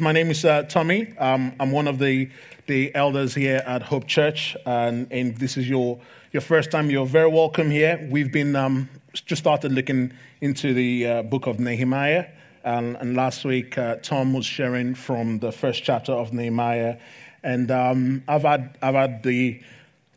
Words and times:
My 0.00 0.12
name 0.12 0.30
is 0.30 0.46
uh, 0.46 0.62
Tomi. 0.62 1.12
Um, 1.18 1.54
I'm 1.60 1.72
one 1.72 1.86
of 1.86 1.98
the, 1.98 2.30
the 2.66 2.94
elders 2.94 3.34
here 3.34 3.62
at 3.66 3.82
Hope 3.82 4.06
Church, 4.06 4.56
and, 4.64 5.06
and 5.12 5.36
this 5.36 5.58
is 5.58 5.68
your, 5.68 6.00
your 6.32 6.40
first 6.40 6.70
time. 6.70 6.88
You're 6.88 7.04
very 7.04 7.28
welcome 7.28 7.70
here. 7.70 8.08
We've 8.10 8.32
been 8.32 8.56
um, 8.56 8.88
just 9.12 9.42
started 9.42 9.72
looking 9.72 10.14
into 10.40 10.72
the 10.72 11.06
uh, 11.06 11.22
book 11.24 11.46
of 11.46 11.60
Nehemiah, 11.60 12.28
and, 12.64 12.96
and 12.96 13.14
last 13.14 13.44
week 13.44 13.76
uh, 13.76 13.96
Tom 13.96 14.32
was 14.32 14.46
sharing 14.46 14.94
from 14.94 15.40
the 15.40 15.52
first 15.52 15.84
chapter 15.84 16.12
of 16.12 16.32
Nehemiah, 16.32 16.96
and 17.42 17.70
um, 17.70 18.24
I've 18.26 18.42
had 18.42 18.78
I've 18.80 18.94
had 18.94 19.22
the 19.22 19.60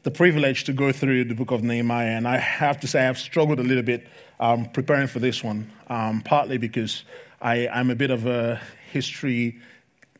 the 0.04 0.12
privilege 0.12 0.64
to 0.66 0.74
go 0.74 0.94
through 0.94 1.26
the 1.26 1.36
book 1.36 1.52
of 1.52 1.62
Nehemiah, 1.62 2.16
and 2.16 2.26
I 2.26 2.38
have 2.38 2.80
to 2.82 2.88
say 2.88 3.06
I've 3.06 3.20
struggled 3.20 3.60
a 3.60 3.64
little 3.64 3.84
bit 3.84 4.08
um, 4.40 4.66
preparing 4.66 5.08
for 5.08 5.20
this 5.20 5.44
one, 5.44 5.70
um, 5.88 6.22
partly 6.22 6.58
because 6.58 7.04
I, 7.42 7.68
I'm 7.68 7.90
a 7.90 7.96
bit 7.96 8.12
of 8.12 8.26
a 8.26 8.62
history 8.94 9.60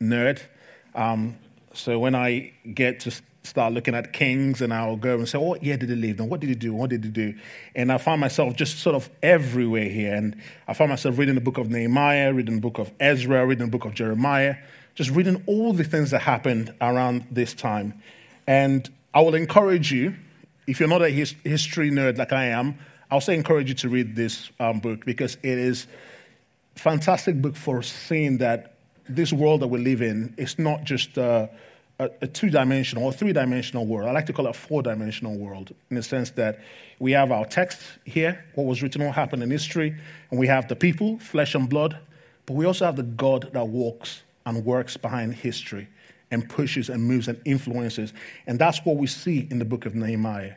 nerd. 0.00 0.40
Um, 0.94 1.36
so 1.72 1.98
when 1.98 2.14
I 2.14 2.52
get 2.72 3.00
to 3.00 3.12
start 3.44 3.74
looking 3.74 3.94
at 3.94 4.12
kings 4.12 4.62
and 4.62 4.72
I'll 4.72 4.96
go 4.96 5.16
and 5.16 5.28
say, 5.28 5.38
oh, 5.38 5.42
what 5.42 5.62
year 5.62 5.76
did 5.76 5.90
he 5.90 5.94
leave 5.94 6.18
And 6.18 6.30
what 6.30 6.40
did 6.40 6.48
he 6.48 6.54
do? 6.54 6.72
What 6.72 6.90
did 6.90 7.04
he 7.04 7.10
do? 7.10 7.34
And 7.74 7.92
I 7.92 7.98
find 7.98 8.20
myself 8.20 8.56
just 8.56 8.78
sort 8.78 8.96
of 8.96 9.10
everywhere 9.22 9.88
here. 9.88 10.14
And 10.14 10.40
I 10.66 10.72
find 10.72 10.88
myself 10.88 11.18
reading 11.18 11.34
the 11.34 11.40
book 11.40 11.58
of 11.58 11.70
Nehemiah, 11.70 12.32
reading 12.32 12.56
the 12.56 12.60
book 12.60 12.78
of 12.78 12.90
Ezra, 12.98 13.46
reading 13.46 13.66
the 13.66 13.70
book 13.70 13.84
of 13.84 13.94
Jeremiah, 13.94 14.56
just 14.94 15.10
reading 15.10 15.42
all 15.46 15.72
the 15.72 15.84
things 15.84 16.10
that 16.10 16.22
happened 16.22 16.74
around 16.80 17.26
this 17.30 17.52
time. 17.52 18.00
And 18.46 18.88
I 19.12 19.20
will 19.20 19.34
encourage 19.34 19.92
you, 19.92 20.14
if 20.66 20.80
you're 20.80 20.88
not 20.88 21.02
a 21.02 21.10
his- 21.10 21.34
history 21.44 21.90
nerd 21.90 22.16
like 22.16 22.32
I 22.32 22.46
am, 22.46 22.78
I'll 23.10 23.20
say 23.20 23.34
encourage 23.34 23.68
you 23.68 23.74
to 23.76 23.88
read 23.88 24.16
this 24.16 24.50
um, 24.58 24.80
book 24.80 25.04
because 25.04 25.36
it 25.42 25.58
is 25.58 25.86
fantastic 26.74 27.40
book 27.40 27.56
for 27.56 27.82
seeing 27.82 28.38
that 28.38 28.73
this 29.08 29.32
world 29.32 29.60
that 29.60 29.68
we 29.68 29.78
live 29.78 30.02
in 30.02 30.34
is 30.36 30.58
not 30.58 30.84
just 30.84 31.16
a, 31.18 31.50
a, 31.98 32.26
two 32.26 32.50
dimensional 32.50 33.04
or 33.04 33.12
three 33.12 33.32
dimensional 33.32 33.86
world. 33.86 34.08
I 34.08 34.12
like 34.12 34.26
to 34.26 34.32
call 34.32 34.46
it 34.46 34.50
a 34.50 34.58
four 34.58 34.82
dimensional 34.82 35.36
world 35.36 35.74
in 35.90 35.96
the 35.96 36.02
sense 36.02 36.30
that 36.30 36.60
we 36.98 37.12
have 37.12 37.30
our 37.30 37.44
text 37.44 37.80
here, 38.04 38.44
what 38.54 38.64
was 38.64 38.82
written, 38.82 39.04
what 39.04 39.14
happened 39.14 39.42
in 39.42 39.50
history, 39.50 39.96
and 40.30 40.40
we 40.40 40.46
have 40.46 40.68
the 40.68 40.76
people, 40.76 41.18
flesh 41.18 41.54
and 41.54 41.68
blood, 41.68 41.98
but 42.46 42.54
we 42.54 42.64
also 42.64 42.84
have 42.84 42.96
the 42.96 43.02
God 43.02 43.50
that 43.52 43.68
walks 43.68 44.22
and 44.46 44.64
works 44.64 44.96
behind 44.96 45.34
history 45.34 45.88
and 46.30 46.48
pushes 46.48 46.88
and 46.88 47.02
moves 47.02 47.28
and 47.28 47.40
influences. 47.44 48.12
And 48.46 48.58
that's 48.58 48.84
what 48.84 48.96
we 48.96 49.06
see 49.06 49.46
in 49.50 49.58
the 49.58 49.64
book 49.64 49.86
of 49.86 49.94
Nehemiah 49.94 50.54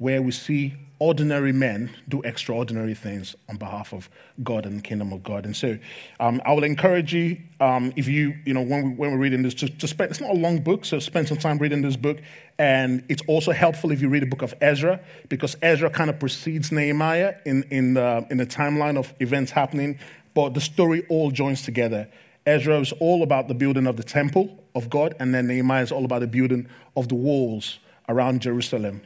where 0.00 0.22
we 0.22 0.32
see 0.32 0.74
ordinary 0.98 1.52
men 1.52 1.90
do 2.08 2.22
extraordinary 2.22 2.94
things 2.94 3.36
on 3.48 3.56
behalf 3.56 3.92
of 3.92 4.08
God 4.42 4.64
and 4.64 4.78
the 4.78 4.82
kingdom 4.82 5.12
of 5.12 5.22
God. 5.22 5.44
And 5.44 5.54
so 5.54 5.78
um, 6.20 6.40
I 6.44 6.52
will 6.52 6.64
encourage 6.64 7.12
you, 7.14 7.38
um, 7.60 7.92
if 7.96 8.08
you, 8.08 8.34
you 8.46 8.54
know, 8.54 8.62
when, 8.62 8.82
we, 8.82 8.90
when 8.90 9.12
we're 9.12 9.18
reading 9.18 9.42
this, 9.42 9.54
to, 9.54 9.68
to 9.68 9.86
spend, 9.86 10.10
it's 10.10 10.20
not 10.20 10.30
a 10.30 10.38
long 10.38 10.60
book, 10.60 10.86
so 10.86 10.98
spend 10.98 11.28
some 11.28 11.36
time 11.36 11.58
reading 11.58 11.82
this 11.82 11.96
book. 11.96 12.18
And 12.58 13.04
it's 13.10 13.22
also 13.26 13.52
helpful 13.52 13.92
if 13.92 14.00
you 14.00 14.08
read 14.08 14.22
the 14.22 14.26
book 14.26 14.42
of 14.42 14.54
Ezra, 14.60 15.00
because 15.28 15.54
Ezra 15.60 15.90
kind 15.90 16.08
of 16.08 16.18
precedes 16.18 16.72
Nehemiah 16.72 17.36
in, 17.44 17.62
in, 17.64 17.94
the, 17.94 18.26
in 18.30 18.38
the 18.38 18.46
timeline 18.46 18.98
of 18.98 19.12
events 19.20 19.52
happening, 19.52 19.98
but 20.34 20.54
the 20.54 20.60
story 20.60 21.06
all 21.08 21.30
joins 21.30 21.62
together. 21.62 22.08
Ezra 22.46 22.80
is 22.80 22.92
all 23.00 23.22
about 23.22 23.48
the 23.48 23.54
building 23.54 23.86
of 23.86 23.96
the 23.96 24.02
temple 24.02 24.64
of 24.74 24.88
God, 24.88 25.14
and 25.20 25.34
then 25.34 25.46
Nehemiah 25.46 25.82
is 25.82 25.92
all 25.92 26.06
about 26.06 26.20
the 26.20 26.26
building 26.26 26.68
of 26.96 27.08
the 27.08 27.14
walls 27.14 27.78
around 28.08 28.40
Jerusalem. 28.40 29.02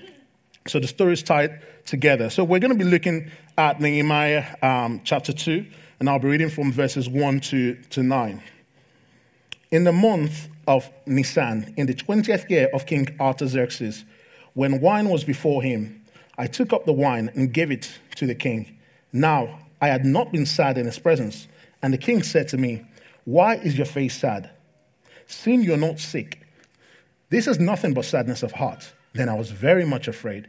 So 0.66 0.80
the 0.80 0.86
story 0.86 1.12
is 1.12 1.22
tied 1.22 1.60
together. 1.84 2.30
So 2.30 2.42
we're 2.42 2.58
going 2.58 2.76
to 2.76 2.84
be 2.84 2.90
looking 2.90 3.30
at 3.58 3.82
Nehemiah 3.82 4.56
um, 4.62 5.02
chapter 5.04 5.34
2, 5.34 5.66
and 6.00 6.08
I'll 6.08 6.18
be 6.18 6.28
reading 6.28 6.48
from 6.48 6.72
verses 6.72 7.06
1 7.06 7.40
to, 7.40 7.74
to 7.90 8.02
9. 8.02 8.42
In 9.70 9.84
the 9.84 9.92
month 9.92 10.48
of 10.66 10.90
Nisan, 11.04 11.74
in 11.76 11.86
the 11.86 11.92
20th 11.92 12.48
year 12.48 12.70
of 12.72 12.86
King 12.86 13.14
Artaxerxes, 13.20 14.06
when 14.54 14.80
wine 14.80 15.10
was 15.10 15.22
before 15.22 15.62
him, 15.62 16.02
I 16.38 16.46
took 16.46 16.72
up 16.72 16.86
the 16.86 16.92
wine 16.94 17.30
and 17.34 17.52
gave 17.52 17.70
it 17.70 17.98
to 18.16 18.26
the 18.26 18.34
king. 18.34 18.78
Now 19.12 19.58
I 19.82 19.88
had 19.88 20.06
not 20.06 20.32
been 20.32 20.47
sad 20.47 20.78
in 20.78 20.86
his 20.86 20.98
presence. 20.98 21.47
And 21.82 21.92
the 21.92 21.98
king 21.98 22.22
said 22.22 22.48
to 22.48 22.56
me, 22.56 22.86
Why 23.24 23.56
is 23.56 23.76
your 23.76 23.86
face 23.86 24.19
sad? 24.19 24.48
Seeing 25.26 25.62
you're 25.62 25.76
not 25.76 25.98
sick. 26.00 26.41
This 27.28 27.47
is 27.47 27.60
nothing 27.60 27.92
but 27.92 28.06
sadness 28.06 28.42
of 28.42 28.53
heart. 28.53 28.94
Then 29.12 29.28
I 29.28 29.34
was 29.34 29.50
very 29.50 29.84
much 29.84 30.08
afraid. 30.08 30.48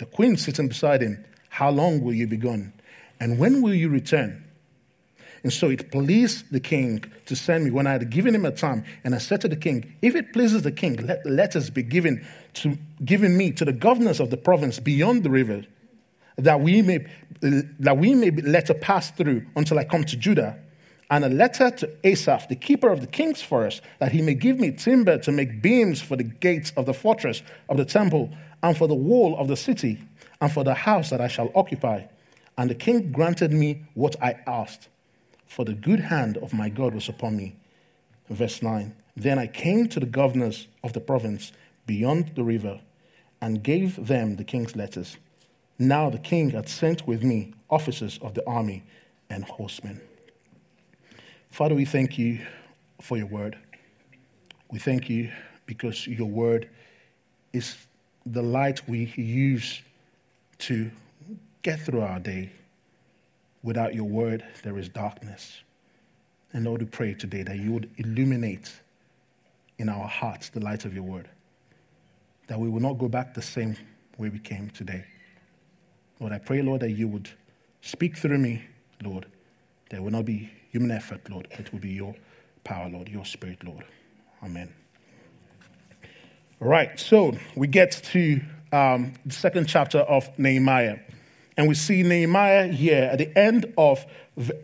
the 0.00 0.06
queen 0.06 0.36
sitting 0.38 0.66
beside 0.66 1.02
him, 1.02 1.22
How 1.50 1.70
long 1.70 2.02
will 2.02 2.14
you 2.14 2.26
be 2.26 2.38
gone? 2.38 2.72
And 3.20 3.38
when 3.38 3.60
will 3.60 3.74
you 3.74 3.90
return? 3.90 4.42
And 5.42 5.52
so 5.52 5.68
it 5.68 5.92
pleased 5.92 6.50
the 6.50 6.60
king 6.60 7.04
to 7.26 7.36
send 7.36 7.64
me 7.64 7.70
when 7.70 7.86
I 7.86 7.92
had 7.92 8.08
given 8.10 8.34
him 8.34 8.46
a 8.46 8.50
time. 8.50 8.84
And 9.04 9.14
I 9.14 9.18
said 9.18 9.42
to 9.42 9.48
the 9.48 9.56
king, 9.56 9.94
If 10.00 10.16
it 10.16 10.32
pleases 10.32 10.62
the 10.62 10.72
king, 10.72 10.96
let 11.06 11.22
the 11.22 11.30
letters 11.30 11.68
be 11.68 11.82
given 11.82 12.26
to 12.54 12.78
given 13.04 13.36
me 13.36 13.52
to 13.52 13.64
the 13.64 13.74
governors 13.74 14.20
of 14.20 14.30
the 14.30 14.38
province 14.38 14.80
beyond 14.80 15.22
the 15.22 15.30
river, 15.30 15.62
that 16.36 16.60
we 16.62 16.80
may 16.80 17.06
that 17.42 17.98
we 17.98 18.14
may 18.14 18.30
let 18.30 18.68
her 18.68 18.74
pass 18.74 19.10
through 19.10 19.46
until 19.54 19.78
I 19.78 19.84
come 19.84 20.04
to 20.04 20.16
Judah. 20.16 20.58
And 21.10 21.24
a 21.24 21.28
letter 21.28 21.70
to 21.72 21.90
Asaph, 22.04 22.48
the 22.48 22.56
keeper 22.56 22.88
of 22.88 23.00
the 23.00 23.06
king's 23.06 23.42
forest, 23.42 23.82
that 23.98 24.12
he 24.12 24.22
may 24.22 24.34
give 24.34 24.60
me 24.60 24.70
timber 24.70 25.18
to 25.18 25.32
make 25.32 25.60
beams 25.60 26.00
for 26.00 26.16
the 26.16 26.22
gates 26.22 26.72
of 26.76 26.86
the 26.86 26.94
fortress 26.94 27.42
of 27.68 27.76
the 27.76 27.84
temple 27.84 28.30
and 28.62 28.76
for 28.76 28.88
the 28.88 28.94
wall 28.94 29.36
of 29.38 29.48
the 29.48 29.56
city, 29.56 30.02
and 30.40 30.52
for 30.52 30.64
the 30.64 30.74
house 30.74 31.10
that 31.10 31.20
I 31.20 31.28
shall 31.28 31.50
occupy. 31.54 32.04
And 32.56 32.70
the 32.70 32.74
king 32.74 33.12
granted 33.12 33.52
me 33.52 33.84
what 33.94 34.16
I 34.22 34.36
asked, 34.46 34.88
for 35.46 35.64
the 35.64 35.74
good 35.74 36.00
hand 36.00 36.36
of 36.38 36.52
my 36.52 36.68
God 36.68 36.94
was 36.94 37.08
upon 37.08 37.36
me. 37.36 37.56
Verse 38.28 38.62
9 38.62 38.94
Then 39.16 39.38
I 39.38 39.46
came 39.46 39.88
to 39.88 40.00
the 40.00 40.06
governors 40.06 40.68
of 40.84 40.92
the 40.92 41.00
province 41.00 41.52
beyond 41.86 42.32
the 42.34 42.44
river 42.44 42.80
and 43.40 43.62
gave 43.62 44.06
them 44.06 44.36
the 44.36 44.44
king's 44.44 44.76
letters. 44.76 45.16
Now 45.78 46.10
the 46.10 46.18
king 46.18 46.50
had 46.50 46.68
sent 46.68 47.06
with 47.06 47.22
me 47.22 47.54
officers 47.70 48.18
of 48.22 48.34
the 48.34 48.46
army 48.46 48.84
and 49.30 49.44
horsemen. 49.44 50.00
Father, 51.50 51.74
we 51.74 51.84
thank 51.84 52.18
you 52.18 52.40
for 53.00 53.16
your 53.16 53.26
word. 53.26 53.56
We 54.70 54.78
thank 54.78 55.08
you 55.08 55.32
because 55.66 56.06
your 56.06 56.28
word 56.28 56.68
is 57.52 57.76
the 58.26 58.42
light 58.42 58.86
we 58.88 59.12
use 59.16 59.82
to 60.58 60.90
get 61.62 61.80
through 61.80 62.02
our 62.02 62.18
day. 62.18 62.50
Without 63.62 63.94
your 63.94 64.04
word, 64.04 64.44
there 64.62 64.78
is 64.78 64.88
darkness. 64.88 65.62
And 66.52 66.64
Lord, 66.64 66.80
we 66.80 66.86
pray 66.86 67.14
today 67.14 67.42
that 67.42 67.58
you 67.58 67.72
would 67.72 67.90
illuminate 67.96 68.72
in 69.78 69.88
our 69.88 70.08
hearts 70.08 70.48
the 70.50 70.60
light 70.60 70.84
of 70.84 70.94
your 70.94 71.02
word, 71.02 71.28
that 72.48 72.58
we 72.58 72.68
will 72.68 72.80
not 72.80 72.98
go 72.98 73.08
back 73.08 73.34
the 73.34 73.42
same 73.42 73.76
way 74.18 74.28
we 74.28 74.38
came 74.38 74.70
today. 74.70 75.04
Lord, 76.18 76.32
I 76.32 76.38
pray, 76.38 76.60
Lord, 76.62 76.80
that 76.80 76.90
you 76.90 77.08
would 77.08 77.30
speak 77.80 78.16
through 78.16 78.38
me, 78.38 78.62
Lord. 79.02 79.26
There 79.88 80.02
will 80.02 80.10
not 80.10 80.26
be 80.26 80.50
human 80.70 80.90
effort, 80.90 81.28
Lord, 81.30 81.48
it 81.50 81.72
will 81.72 81.80
be 81.80 81.90
your 81.90 82.14
power, 82.64 82.88
Lord, 82.88 83.08
your 83.08 83.24
spirit, 83.24 83.64
Lord. 83.64 83.84
Amen. 84.42 84.72
Right, 86.62 87.00
so 87.00 87.32
we 87.54 87.68
get 87.68 87.92
to 88.12 88.38
um, 88.70 89.14
the 89.24 89.32
second 89.32 89.66
chapter 89.66 90.00
of 90.00 90.28
Nehemiah. 90.38 90.98
And 91.56 91.66
we 91.66 91.74
see 91.74 92.02
Nehemiah 92.02 92.66
here 92.66 93.04
at 93.04 93.16
the 93.16 93.38
end 93.38 93.72
of 93.78 94.04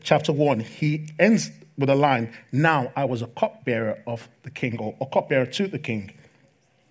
chapter 0.02 0.30
one. 0.30 0.60
He 0.60 1.08
ends 1.18 1.50
with 1.78 1.88
a 1.88 1.94
line 1.94 2.34
Now 2.52 2.92
I 2.96 3.06
was 3.06 3.22
a 3.22 3.26
cupbearer 3.28 4.02
of 4.06 4.28
the 4.42 4.50
king, 4.50 4.78
or 4.78 4.94
a 5.00 5.06
cupbearer 5.06 5.46
to 5.46 5.68
the 5.68 5.78
king. 5.78 6.12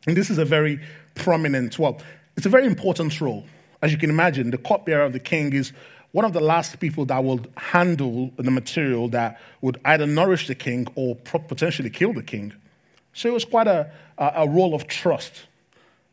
And 0.07 0.17
this 0.17 0.31
is 0.31 0.39
a 0.39 0.45
very 0.45 0.79
prominent, 1.13 1.77
well, 1.77 2.01
it's 2.35 2.47
a 2.47 2.49
very 2.49 2.65
important 2.65 3.21
role. 3.21 3.45
As 3.83 3.91
you 3.91 3.99
can 3.99 4.09
imagine, 4.09 4.49
the 4.49 4.57
cupbearer 4.57 5.05
of 5.05 5.13
the 5.13 5.19
king 5.19 5.53
is 5.53 5.71
one 6.13 6.25
of 6.25 6.33
the 6.33 6.41
last 6.41 6.79
people 6.79 7.05
that 7.05 7.23
will 7.23 7.41
handle 7.57 8.31
the 8.37 8.49
material 8.49 9.07
that 9.09 9.39
would 9.61 9.79
either 9.85 10.07
nourish 10.07 10.47
the 10.47 10.55
king 10.55 10.87
or 10.95 11.15
potentially 11.15 11.91
kill 11.91 12.11
the 12.11 12.23
king. 12.23 12.53
So 13.15 13.29
it 13.29 13.33
was 13.33 13.45
quite 13.45 13.67
a, 13.67 13.89
a 14.17 14.47
role 14.47 14.75
of 14.75 14.87
trust, 14.87 15.31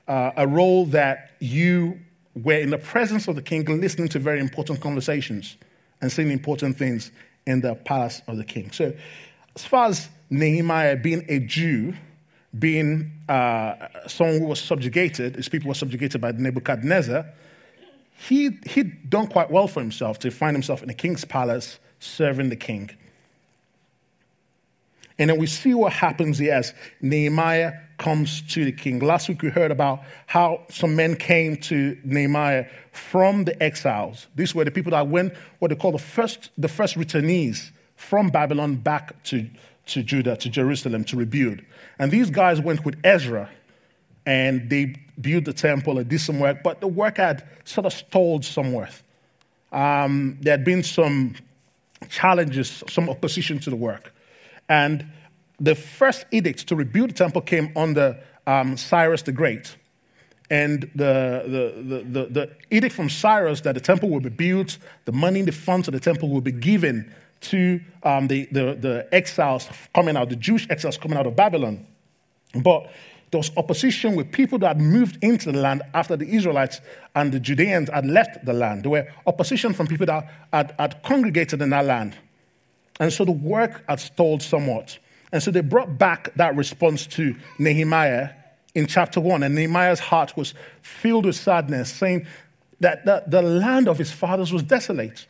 uh, 0.06 0.30
a 0.36 0.46
role 0.46 0.86
that 0.86 1.32
you 1.40 1.98
were 2.34 2.58
in 2.58 2.70
the 2.70 2.78
presence 2.78 3.26
of 3.26 3.34
the 3.34 3.42
king, 3.42 3.64
listening 3.80 4.08
to 4.10 4.20
very 4.20 4.38
important 4.38 4.80
conversations 4.80 5.56
and 6.00 6.10
seeing 6.10 6.30
important 6.30 6.78
things 6.78 7.10
in 7.44 7.60
the 7.60 7.74
palace 7.74 8.22
of 8.28 8.36
the 8.36 8.44
king. 8.44 8.70
So, 8.70 8.94
as 9.56 9.64
far 9.64 9.86
as 9.86 10.08
Nehemiah, 10.30 10.96
being 10.96 11.24
a 11.28 11.40
Jew, 11.40 11.92
being 12.56 13.10
uh, 13.28 13.74
someone 14.06 14.38
who 14.38 14.46
was 14.46 14.60
subjugated, 14.60 15.34
his 15.36 15.48
people 15.48 15.68
were 15.68 15.74
subjugated 15.74 16.20
by 16.20 16.30
Nebuchadnezzar, 16.30 17.26
he, 18.28 18.50
he'd 18.66 19.10
done 19.10 19.26
quite 19.26 19.50
well 19.50 19.66
for 19.66 19.80
himself 19.80 20.20
to 20.20 20.30
find 20.30 20.54
himself 20.54 20.84
in 20.84 20.88
a 20.88 20.94
king's 20.94 21.24
palace 21.24 21.80
serving 21.98 22.48
the 22.48 22.56
king. 22.56 22.90
And 25.22 25.30
then 25.30 25.38
we 25.38 25.46
see 25.46 25.72
what 25.72 25.92
happens 25.92 26.38
here 26.38 26.52
as 26.52 26.74
Nehemiah 27.00 27.74
comes 27.96 28.42
to 28.54 28.64
the 28.64 28.72
king. 28.72 28.98
Last 28.98 29.28
week 29.28 29.40
we 29.42 29.50
heard 29.50 29.70
about 29.70 30.00
how 30.26 30.62
some 30.68 30.96
men 30.96 31.14
came 31.14 31.58
to 31.58 31.96
Nehemiah 32.02 32.66
from 32.90 33.44
the 33.44 33.62
exiles. 33.62 34.26
These 34.34 34.52
were 34.52 34.64
the 34.64 34.72
people 34.72 34.90
that 34.90 35.06
went, 35.06 35.32
what 35.60 35.68
they 35.68 35.76
call 35.76 35.92
the 35.92 35.98
first, 35.98 36.50
the 36.58 36.66
first 36.66 36.96
returnees 36.96 37.70
from 37.94 38.30
Babylon 38.30 38.74
back 38.74 39.22
to, 39.26 39.48
to 39.86 40.02
Judah, 40.02 40.36
to 40.38 40.48
Jerusalem 40.48 41.04
to 41.04 41.16
rebuild. 41.16 41.60
And 42.00 42.10
these 42.10 42.28
guys 42.28 42.60
went 42.60 42.84
with 42.84 42.96
Ezra 43.04 43.48
and 44.26 44.68
they 44.68 44.96
built 45.20 45.44
the 45.44 45.52
temple 45.52 45.98
and 45.98 46.08
did 46.08 46.20
some 46.20 46.40
work, 46.40 46.64
but 46.64 46.80
the 46.80 46.88
work 46.88 47.18
had 47.18 47.48
sort 47.64 47.86
of 47.86 47.92
stalled 47.92 48.44
somewhere. 48.44 48.90
Um, 49.70 50.38
there 50.40 50.54
had 50.54 50.64
been 50.64 50.82
some 50.82 51.36
challenges, 52.08 52.82
some 52.88 53.08
opposition 53.08 53.60
to 53.60 53.70
the 53.70 53.76
work. 53.76 54.11
And 54.72 55.04
the 55.60 55.74
first 55.74 56.24
edict 56.30 56.66
to 56.68 56.74
rebuild 56.74 57.10
the 57.10 57.14
temple 57.14 57.42
came 57.42 57.70
under 57.76 58.18
um, 58.46 58.78
Cyrus 58.78 59.20
the 59.20 59.30
Great. 59.30 59.76
And 60.50 60.90
the, 60.94 61.44
the, 61.84 62.04
the, 62.04 62.26
the, 62.26 62.50
edict 62.70 62.94
from 62.94 63.10
Cyrus 63.10 63.60
that 63.60 63.74
the 63.74 63.80
temple 63.80 64.08
will 64.08 64.20
be 64.20 64.30
built, 64.30 64.78
the 65.04 65.12
money, 65.12 65.42
the 65.42 65.52
funds 65.52 65.88
of 65.88 65.92
the 65.92 66.00
temple 66.00 66.30
will 66.30 66.40
be 66.40 66.52
given 66.52 67.14
to 67.42 67.80
um, 68.02 68.28
the, 68.28 68.46
the, 68.46 68.74
the 68.80 69.08
exiles 69.12 69.68
coming 69.94 70.16
out, 70.16 70.30
the 70.30 70.36
Jewish 70.36 70.66
exiles 70.70 70.96
coming 70.96 71.18
out 71.18 71.26
of 71.26 71.36
Babylon. 71.36 71.86
But 72.54 72.90
there 73.30 73.38
was 73.38 73.50
opposition 73.58 74.16
with 74.16 74.32
people 74.32 74.58
that 74.60 74.78
moved 74.78 75.22
into 75.22 75.52
the 75.52 75.58
land 75.58 75.82
after 75.92 76.16
the 76.16 76.26
Israelites 76.26 76.80
and 77.14 77.30
the 77.30 77.40
Judeans 77.40 77.90
had 77.90 78.06
left 78.06 78.46
the 78.46 78.54
land. 78.54 78.84
There 78.84 78.90
were 78.90 79.06
opposition 79.26 79.74
from 79.74 79.86
people 79.86 80.06
that 80.06 80.30
had, 80.50 80.74
had 80.78 81.02
congregated 81.02 81.60
in 81.60 81.70
that 81.70 81.84
land. 81.84 82.16
And 83.02 83.12
so 83.12 83.24
the 83.24 83.32
work 83.32 83.82
had 83.88 83.98
stalled 83.98 84.42
somewhat. 84.42 85.00
And 85.32 85.42
so 85.42 85.50
they 85.50 85.60
brought 85.60 85.98
back 85.98 86.32
that 86.36 86.54
response 86.54 87.04
to 87.08 87.34
Nehemiah 87.58 88.30
in 88.76 88.86
chapter 88.86 89.18
1. 89.20 89.42
And 89.42 89.56
Nehemiah's 89.56 89.98
heart 89.98 90.36
was 90.36 90.54
filled 90.82 91.26
with 91.26 91.34
sadness, 91.34 91.92
saying 91.92 92.28
that 92.78 93.04
the, 93.04 93.24
the 93.26 93.42
land 93.42 93.88
of 93.88 93.98
his 93.98 94.12
fathers 94.12 94.52
was 94.52 94.62
desolate. 94.62 95.26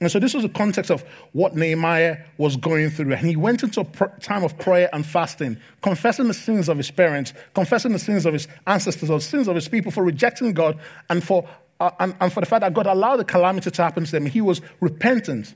And 0.00 0.10
so 0.10 0.18
this 0.18 0.34
was 0.34 0.42
the 0.42 0.48
context 0.48 0.90
of 0.90 1.04
what 1.34 1.54
Nehemiah 1.54 2.18
was 2.36 2.56
going 2.56 2.90
through. 2.90 3.12
And 3.12 3.24
he 3.24 3.36
went 3.36 3.62
into 3.62 3.82
a 3.82 4.08
time 4.18 4.42
of 4.42 4.58
prayer 4.58 4.90
and 4.92 5.06
fasting, 5.06 5.56
confessing 5.82 6.26
the 6.26 6.34
sins 6.34 6.68
of 6.68 6.78
his 6.78 6.90
parents, 6.90 7.32
confessing 7.54 7.92
the 7.92 8.00
sins 8.00 8.26
of 8.26 8.32
his 8.32 8.48
ancestors, 8.66 9.08
or 9.08 9.18
the 9.18 9.24
sins 9.24 9.46
of 9.46 9.54
his 9.54 9.68
people 9.68 9.92
for 9.92 10.02
rejecting 10.02 10.52
God 10.52 10.80
and 11.08 11.22
for, 11.22 11.48
uh, 11.78 11.92
and, 12.00 12.16
and, 12.20 12.32
for 12.32 12.40
the 12.40 12.46
fact 12.46 12.62
that 12.62 12.74
God 12.74 12.88
allowed 12.88 13.18
the 13.18 13.24
calamity 13.24 13.70
to 13.70 13.82
happen 13.84 14.04
to 14.04 14.10
them. 14.10 14.26
He 14.26 14.40
was 14.40 14.60
repentant. 14.80 15.54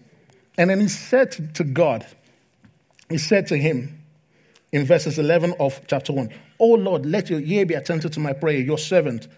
And 0.56 0.70
then 0.70 0.80
he 0.80 0.88
said 0.88 1.54
to, 1.54 1.64
God, 1.64 2.06
he 3.08 3.18
said 3.18 3.46
to 3.48 3.56
him 3.56 4.00
in 4.72 4.84
verses 4.84 5.18
11 5.18 5.54
of 5.58 5.80
chapter 5.86 6.12
1, 6.12 6.30
Oh 6.58 6.74
Lord, 6.74 7.06
let 7.06 7.30
your 7.30 7.40
ear 7.40 7.66
be 7.66 7.74
attentive 7.74 8.12
to 8.12 8.20
my 8.20 8.32
prayer, 8.32 8.58
your 8.58 8.78
servant 8.78 9.28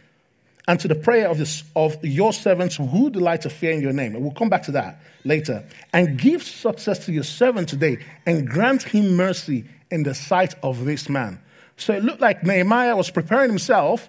and 0.69 0.81
to 0.81 0.89
the 0.89 0.95
prayer 0.95 1.29
of, 1.29 1.39
this, 1.39 1.63
of 1.77 2.05
your 2.05 2.33
servants 2.33 2.77
who 2.77 3.11
delight 3.11 3.43
to 3.43 3.51
fear 3.51 3.73
in 3.73 3.81
your 3.81 3.93
name. 3.93 4.15
And 4.15 4.23
we'll 4.23 4.35
come 4.35 4.49
back 4.49 4.65
to 4.65 4.73
that 4.73 5.01
later. 5.25 5.65
And 5.93 6.19
give 6.19 6.43
success 6.43 7.05
to 7.07 7.13
your 7.13 7.23
servant 7.25 7.69
today 7.69 7.99
and 8.27 8.49
grant 8.49 8.83
him 8.83 9.15
mercy 9.17 9.65
in 9.91 10.03
the 10.03 10.15
sight 10.15 10.55
of 10.63 10.85
this 10.85 11.09
man. 11.09 11.41
So 11.77 11.93
it 11.93 12.03
looked 12.03 12.21
like 12.21 12.43
Nehemiah 12.43 12.97
was 12.97 13.11
preparing 13.11 13.49
himself 13.49 14.09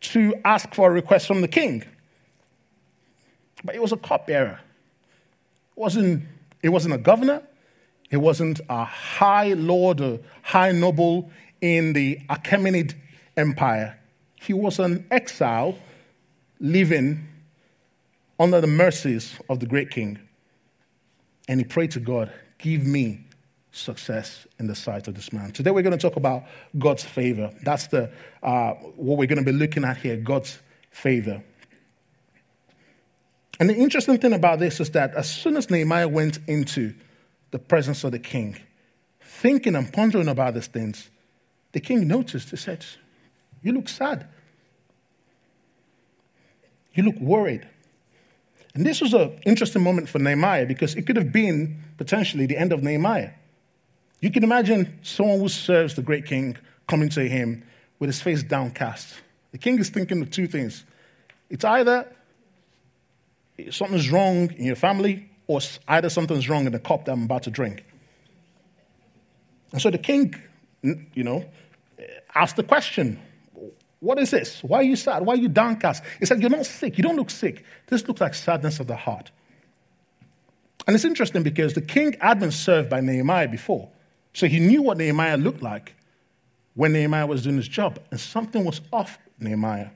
to 0.00 0.34
ask 0.44 0.74
for 0.74 0.90
a 0.90 0.92
request 0.92 1.26
from 1.26 1.42
the 1.42 1.48
king. 1.48 1.84
But 3.62 3.74
it 3.74 3.82
was 3.82 3.92
a 3.92 3.96
cupbearer. 3.96 4.60
It 5.76 5.80
wasn't, 5.80 6.24
it 6.62 6.68
wasn't 6.68 6.94
a 6.94 6.98
governor. 6.98 7.42
It 8.10 8.18
wasn't 8.18 8.60
a 8.68 8.84
high 8.84 9.54
lord 9.54 10.00
or 10.00 10.20
high 10.42 10.72
noble 10.72 11.30
in 11.60 11.94
the 11.94 12.20
Achaemenid 12.28 12.94
Empire 13.36 13.98
he 14.44 14.52
was 14.52 14.78
an 14.78 15.06
exile 15.10 15.78
living 16.60 17.26
under 18.38 18.60
the 18.60 18.66
mercies 18.66 19.38
of 19.48 19.60
the 19.60 19.66
great 19.66 19.90
king. 19.90 20.18
And 21.48 21.60
he 21.60 21.64
prayed 21.64 21.92
to 21.92 22.00
God, 22.00 22.32
Give 22.58 22.86
me 22.86 23.20
success 23.72 24.46
in 24.58 24.66
the 24.66 24.74
sight 24.74 25.08
of 25.08 25.14
this 25.14 25.32
man. 25.32 25.52
Today 25.52 25.70
we're 25.70 25.82
going 25.82 25.96
to 25.96 25.98
talk 25.98 26.16
about 26.16 26.44
God's 26.78 27.04
favor. 27.04 27.52
That's 27.62 27.88
the, 27.88 28.10
uh, 28.42 28.72
what 28.96 29.18
we're 29.18 29.26
going 29.26 29.44
to 29.44 29.50
be 29.50 29.56
looking 29.56 29.84
at 29.84 29.96
here 29.96 30.16
God's 30.16 30.58
favor. 30.90 31.42
And 33.60 33.70
the 33.70 33.76
interesting 33.76 34.18
thing 34.18 34.32
about 34.32 34.58
this 34.58 34.80
is 34.80 34.90
that 34.90 35.14
as 35.14 35.30
soon 35.30 35.56
as 35.56 35.70
Nehemiah 35.70 36.08
went 36.08 36.38
into 36.46 36.94
the 37.50 37.58
presence 37.58 38.02
of 38.04 38.12
the 38.12 38.18
king, 38.18 38.56
thinking 39.20 39.76
and 39.76 39.92
pondering 39.92 40.28
about 40.28 40.54
these 40.54 40.66
things, 40.66 41.08
the 41.72 41.80
king 41.80 42.08
noticed, 42.08 42.50
he 42.50 42.56
said, 42.56 42.84
You 43.62 43.72
look 43.72 43.88
sad. 43.88 44.26
You 46.94 47.04
look 47.04 47.18
worried. 47.20 47.66
And 48.74 48.84
this 48.84 49.00
was 49.00 49.14
an 49.14 49.40
interesting 49.46 49.82
moment 49.82 50.08
for 50.08 50.18
Nehemiah 50.18 50.66
because 50.66 50.94
it 50.94 51.06
could 51.06 51.16
have 51.16 51.32
been 51.32 51.80
potentially 51.96 52.46
the 52.46 52.56
end 52.56 52.72
of 52.72 52.82
Nehemiah. 52.82 53.30
You 54.20 54.30
can 54.30 54.42
imagine 54.42 54.98
someone 55.02 55.38
who 55.38 55.48
serves 55.48 55.94
the 55.94 56.02
great 56.02 56.26
king 56.26 56.56
coming 56.88 57.08
to 57.10 57.28
him 57.28 57.64
with 57.98 58.08
his 58.08 58.20
face 58.20 58.42
downcast. 58.42 59.14
The 59.52 59.58
king 59.58 59.78
is 59.78 59.90
thinking 59.90 60.22
of 60.22 60.30
two 60.30 60.46
things. 60.46 60.84
It's 61.50 61.64
either 61.64 62.08
something's 63.70 64.10
wrong 64.10 64.52
in 64.52 64.64
your 64.64 64.76
family, 64.76 65.28
or 65.46 65.60
either 65.88 66.08
something's 66.08 66.48
wrong 66.48 66.66
in 66.66 66.72
the 66.72 66.78
cup 66.78 67.04
that 67.04 67.12
I'm 67.12 67.24
about 67.24 67.42
to 67.44 67.50
drink. 67.50 67.84
And 69.72 69.80
so 69.80 69.90
the 69.90 69.98
king, 69.98 70.34
you 70.82 71.24
know, 71.24 71.44
eh, 71.98 72.04
asked 72.34 72.56
the 72.56 72.62
question 72.62 73.20
what 74.04 74.18
is 74.18 74.30
this? 74.30 74.62
Why 74.62 74.80
are 74.80 74.82
you 74.82 74.96
sad? 74.96 75.24
Why 75.24 75.32
are 75.32 75.38
you 75.38 75.48
downcast? 75.48 76.02
He 76.20 76.26
said, 76.26 76.42
You're 76.42 76.50
not 76.50 76.66
sick. 76.66 76.98
You 76.98 77.02
don't 77.02 77.16
look 77.16 77.30
sick. 77.30 77.64
This 77.86 78.06
looks 78.06 78.20
like 78.20 78.34
sadness 78.34 78.78
of 78.78 78.86
the 78.86 78.96
heart. 78.96 79.30
And 80.86 80.94
it's 80.94 81.06
interesting 81.06 81.42
because 81.42 81.72
the 81.72 81.80
king 81.80 82.14
had 82.20 82.38
been 82.38 82.50
served 82.50 82.90
by 82.90 83.00
Nehemiah 83.00 83.48
before. 83.48 83.88
So 84.34 84.46
he 84.46 84.60
knew 84.60 84.82
what 84.82 84.98
Nehemiah 84.98 85.38
looked 85.38 85.62
like 85.62 85.94
when 86.74 86.92
Nehemiah 86.92 87.26
was 87.26 87.44
doing 87.44 87.56
his 87.56 87.66
job. 87.66 87.98
And 88.10 88.20
something 88.20 88.62
was 88.62 88.82
off 88.92 89.18
Nehemiah. 89.38 89.88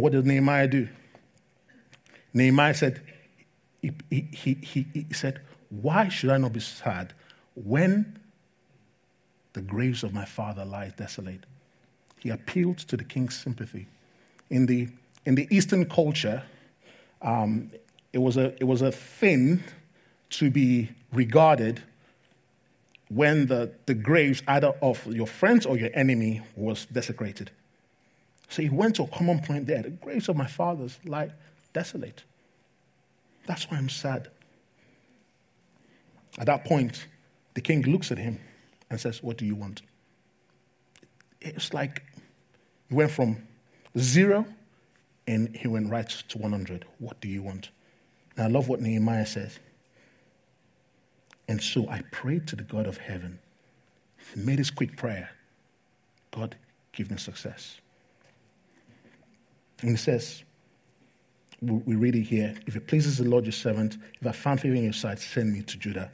What 0.00 0.12
did 0.12 0.26
Nehemiah 0.26 0.68
do? 0.68 0.88
Nehemiah 2.32 2.74
said, 2.74 3.02
he, 3.82 3.92
he, 4.10 4.54
he, 4.54 4.86
he 4.92 5.06
said, 5.12 5.40
Why 5.68 6.08
should 6.08 6.30
I 6.30 6.38
not 6.38 6.52
be 6.52 6.60
sad 6.60 7.12
when 7.54 8.20
the 9.52 9.60
graves 9.60 10.02
of 10.02 10.12
my 10.12 10.24
father 10.24 10.64
lie 10.64 10.92
desolate. 10.96 11.44
He 12.18 12.30
appealed 12.30 12.78
to 12.78 12.96
the 12.96 13.04
king's 13.04 13.38
sympathy. 13.38 13.86
In 14.48 14.66
the, 14.66 14.88
in 15.24 15.34
the 15.34 15.48
Eastern 15.50 15.86
culture, 15.86 16.42
um, 17.22 17.70
it, 18.12 18.18
was 18.18 18.36
a, 18.36 18.54
it 18.60 18.64
was 18.64 18.82
a 18.82 18.92
thing 18.92 19.62
to 20.30 20.50
be 20.50 20.90
regarded 21.12 21.82
when 23.08 23.46
the, 23.46 23.72
the 23.86 23.94
graves 23.94 24.42
either 24.46 24.72
of 24.82 25.04
your 25.06 25.26
friends 25.26 25.66
or 25.66 25.76
your 25.76 25.90
enemy 25.94 26.42
was 26.54 26.86
desecrated. 26.86 27.50
So 28.50 28.62
he 28.62 28.68
went 28.68 28.96
to 28.96 29.04
a 29.04 29.06
common 29.06 29.38
point 29.38 29.66
there. 29.66 29.82
The 29.82 29.90
graves 29.90 30.28
of 30.28 30.36
my 30.36 30.46
fathers 30.46 30.98
lie 31.04 31.30
desolate. 31.72 32.24
That's 33.46 33.70
why 33.70 33.78
I'm 33.78 33.88
sad. 33.88 34.28
At 36.38 36.46
that 36.46 36.64
point, 36.64 37.06
the 37.54 37.60
king 37.60 37.82
looks 37.82 38.10
at 38.10 38.18
him 38.18 38.40
and 38.90 39.00
says, 39.00 39.22
What 39.22 39.36
do 39.36 39.46
you 39.46 39.54
want? 39.54 39.82
It's 41.40 41.72
like 41.72 42.02
he 42.88 42.94
went 42.94 43.12
from 43.12 43.46
zero 43.96 44.44
and 45.28 45.56
he 45.56 45.68
went 45.68 45.88
right 45.88 46.08
to 46.08 46.38
100. 46.38 46.84
What 46.98 47.20
do 47.20 47.28
you 47.28 47.42
want? 47.42 47.70
And 48.36 48.44
I 48.44 48.48
love 48.48 48.68
what 48.68 48.80
Nehemiah 48.80 49.26
says. 49.26 49.60
And 51.46 51.62
so 51.62 51.88
I 51.88 52.02
prayed 52.10 52.48
to 52.48 52.56
the 52.56 52.64
God 52.64 52.86
of 52.86 52.98
heaven. 52.98 53.38
He 54.34 54.40
made 54.40 54.58
his 54.58 54.70
quick 54.70 54.96
prayer 54.96 55.30
God, 56.32 56.56
give 56.92 57.10
me 57.10 57.16
success. 57.16 57.80
And 59.80 59.90
he 59.90 59.96
says, 59.96 60.42
we 61.62 61.94
read 61.94 62.16
it 62.16 62.22
here 62.22 62.54
if 62.66 62.74
it 62.74 62.86
pleases 62.86 63.18
the 63.18 63.24
Lord 63.24 63.44
your 63.44 63.52
servant, 63.52 63.98
if 64.20 64.26
I 64.26 64.32
found 64.32 64.60
favor 64.60 64.74
in 64.74 64.84
your 64.84 64.92
sight, 64.92 65.18
send 65.18 65.52
me 65.52 65.62
to 65.62 65.76
Judah. 65.76 66.10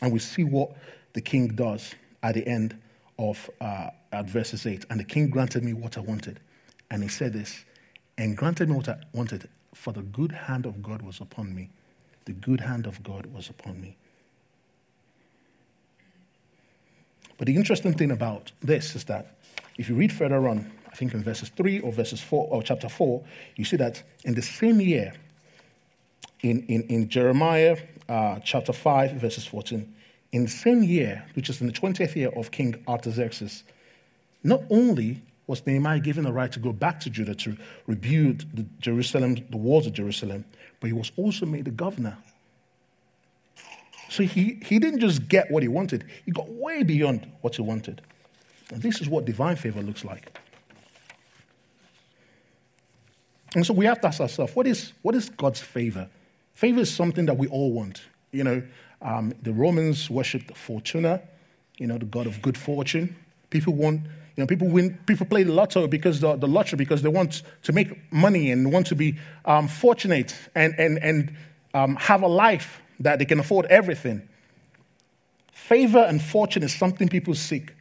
And 0.00 0.12
we 0.12 0.18
see 0.18 0.44
what 0.44 0.72
the 1.12 1.20
king 1.20 1.48
does 1.48 1.94
at 2.22 2.34
the 2.34 2.46
end 2.46 2.76
of 3.18 3.50
uh, 3.60 3.90
at 4.12 4.28
verses 4.28 4.66
8. 4.66 4.86
And 4.90 4.98
the 4.98 5.04
king 5.04 5.28
granted 5.28 5.62
me 5.62 5.72
what 5.72 5.96
I 5.96 6.00
wanted. 6.00 6.40
And 6.90 7.02
he 7.02 7.08
said 7.08 7.32
this, 7.32 7.64
and 8.18 8.36
granted 8.36 8.68
me 8.68 8.76
what 8.76 8.88
I 8.88 8.96
wanted, 9.12 9.48
for 9.74 9.92
the 9.92 10.02
good 10.02 10.32
hand 10.32 10.66
of 10.66 10.82
God 10.82 11.02
was 11.02 11.20
upon 11.20 11.54
me, 11.54 11.70
the 12.24 12.32
good 12.32 12.60
hand 12.60 12.86
of 12.86 13.02
God 13.02 13.26
was 13.26 13.48
upon 13.48 13.80
me. 13.80 13.96
But 17.38 17.46
the 17.46 17.56
interesting 17.56 17.94
thing 17.94 18.10
about 18.10 18.52
this 18.60 18.94
is 18.94 19.04
that 19.04 19.34
if 19.78 19.88
you 19.88 19.94
read 19.94 20.12
further 20.12 20.46
on, 20.48 20.70
I 20.92 20.96
think 20.96 21.14
in 21.14 21.22
verses 21.22 21.48
3 21.50 21.80
or 21.80 21.90
verses 21.90 22.20
4 22.20 22.48
or 22.50 22.62
chapter 22.62 22.88
4, 22.88 23.22
you 23.56 23.64
see 23.64 23.76
that 23.78 24.02
in 24.24 24.34
the 24.34 24.42
same 24.42 24.80
year, 24.80 25.14
in, 26.42 26.64
in, 26.66 26.82
in 26.82 27.08
Jeremiah 27.08 27.78
uh, 28.08 28.38
chapter 28.40 28.72
5, 28.72 29.12
verses 29.12 29.46
14, 29.46 29.94
in 30.32 30.42
the 30.44 30.50
same 30.50 30.82
year, 30.82 31.24
which 31.34 31.48
is 31.48 31.60
in 31.60 31.66
the 31.66 31.72
20th 31.72 32.14
year 32.14 32.28
of 32.30 32.50
King 32.50 32.82
Artaxerxes, 32.86 33.64
not 34.44 34.62
only 34.70 35.22
was 35.46 35.66
Nehemiah 35.66 36.00
given 36.00 36.24
the 36.24 36.32
right 36.32 36.52
to 36.52 36.60
go 36.60 36.72
back 36.72 37.00
to 37.00 37.10
Judah 37.10 37.34
to 37.36 37.56
rebuild 37.86 38.44
the 38.54 38.66
Jerusalem, 38.80 39.36
the 39.50 39.56
walls 39.56 39.86
of 39.86 39.92
Jerusalem, 39.92 40.44
but 40.80 40.88
he 40.88 40.92
was 40.92 41.10
also 41.16 41.46
made 41.46 41.64
the 41.64 41.70
governor. 41.70 42.16
So 44.08 44.24
he, 44.24 44.58
he 44.62 44.78
didn't 44.78 45.00
just 45.00 45.26
get 45.28 45.50
what 45.50 45.62
he 45.62 45.68
wanted, 45.68 46.04
he 46.24 46.32
got 46.32 46.48
way 46.50 46.82
beyond 46.82 47.30
what 47.40 47.56
he 47.56 47.62
wanted. 47.62 48.02
And 48.70 48.82
this 48.82 49.00
is 49.00 49.08
what 49.08 49.24
divine 49.24 49.56
favor 49.56 49.82
looks 49.82 50.04
like. 50.04 50.38
And 53.54 53.66
so 53.66 53.74
we 53.74 53.84
have 53.84 54.00
to 54.00 54.08
ask 54.08 54.20
ourselves, 54.20 54.54
what 54.56 54.66
is, 54.66 54.92
what 55.02 55.14
is 55.14 55.28
God's 55.30 55.60
favor? 55.60 56.08
Favor 56.54 56.80
is 56.80 56.92
something 56.92 57.26
that 57.26 57.36
we 57.36 57.46
all 57.48 57.72
want. 57.72 58.02
You 58.30 58.44
know, 58.44 58.62
um, 59.02 59.34
the 59.42 59.52
Romans 59.52 60.08
worshipped 60.08 60.56
Fortuna, 60.56 61.20
you 61.78 61.86
know, 61.86 61.98
the 61.98 62.06
god 62.06 62.26
of 62.26 62.40
good 62.40 62.56
fortune. 62.56 63.16
People 63.50 63.74
want, 63.74 64.02
you 64.02 64.42
know, 64.42 64.46
people 64.46 64.68
win, 64.68 64.98
people 65.06 65.26
play 65.26 65.42
the 65.42 65.52
lotto 65.52 65.86
because 65.86 66.20
the, 66.20 66.36
the 66.36 66.48
lottery 66.48 66.76
because 66.76 67.02
they 67.02 67.08
want 67.08 67.42
to 67.64 67.72
make 67.72 68.12
money 68.12 68.50
and 68.50 68.72
want 68.72 68.86
to 68.86 68.94
be 68.94 69.18
um, 69.44 69.68
fortunate 69.68 70.34
and, 70.54 70.74
and, 70.78 70.98
and 70.98 71.36
um, 71.74 71.96
have 71.96 72.22
a 72.22 72.28
life 72.28 72.80
that 73.00 73.18
they 73.18 73.24
can 73.24 73.40
afford 73.40 73.66
everything. 73.66 74.26
Favor 75.52 75.98
and 75.98 76.22
fortune 76.22 76.62
is 76.62 76.74
something 76.74 77.08
people 77.08 77.34
seek. 77.34 77.74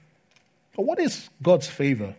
But 0.76 0.84
what 0.84 1.00
is 1.00 1.30
God's 1.42 1.68
favor? 1.68 2.16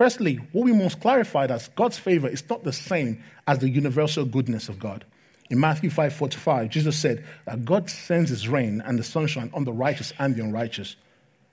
Firstly, 0.00 0.36
what 0.52 0.64
we 0.64 0.72
must 0.72 0.98
clarify 0.98 1.44
is 1.44 1.50
that 1.50 1.76
God's 1.76 1.98
favor 1.98 2.26
is 2.26 2.42
not 2.48 2.64
the 2.64 2.72
same 2.72 3.22
as 3.46 3.58
the 3.58 3.68
universal 3.68 4.24
goodness 4.24 4.70
of 4.70 4.78
God. 4.78 5.04
In 5.50 5.60
Matthew 5.60 5.90
5 5.90 6.14
45, 6.14 6.70
Jesus 6.70 6.96
said 6.96 7.22
that 7.44 7.66
God 7.66 7.90
sends 7.90 8.30
his 8.30 8.48
rain 8.48 8.82
and 8.86 8.98
the 8.98 9.04
sunshine 9.04 9.50
on 9.52 9.64
the 9.64 9.74
righteous 9.74 10.14
and 10.18 10.34
the 10.34 10.42
unrighteous. 10.42 10.96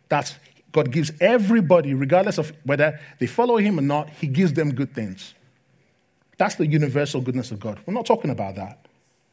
That's 0.07 0.33
God 0.71 0.93
gives 0.93 1.11
everybody, 1.19 1.93
regardless 1.93 2.37
of 2.37 2.53
whether 2.63 2.97
they 3.19 3.27
follow 3.27 3.57
him 3.57 3.79
or 3.79 3.81
not, 3.81 4.09
he 4.11 4.27
gives 4.27 4.53
them 4.53 4.73
good 4.73 4.93
things. 4.93 5.33
That's 6.37 6.55
the 6.55 6.67
universal 6.67 7.19
goodness 7.19 7.51
of 7.51 7.59
God. 7.59 7.81
We're 7.85 7.95
not 7.95 8.05
talking 8.05 8.31
about 8.31 8.55
that. 8.55 8.87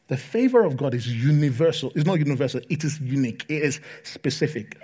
The 0.09 0.17
favor 0.17 0.65
of 0.65 0.75
God 0.75 0.93
is 0.93 1.07
universal. 1.07 1.89
It's 1.95 2.05
not 2.05 2.19
universal, 2.19 2.59
it 2.69 2.83
is 2.83 2.99
unique, 2.99 3.45
it 3.47 3.63
is 3.63 3.79
specific. 4.03 4.77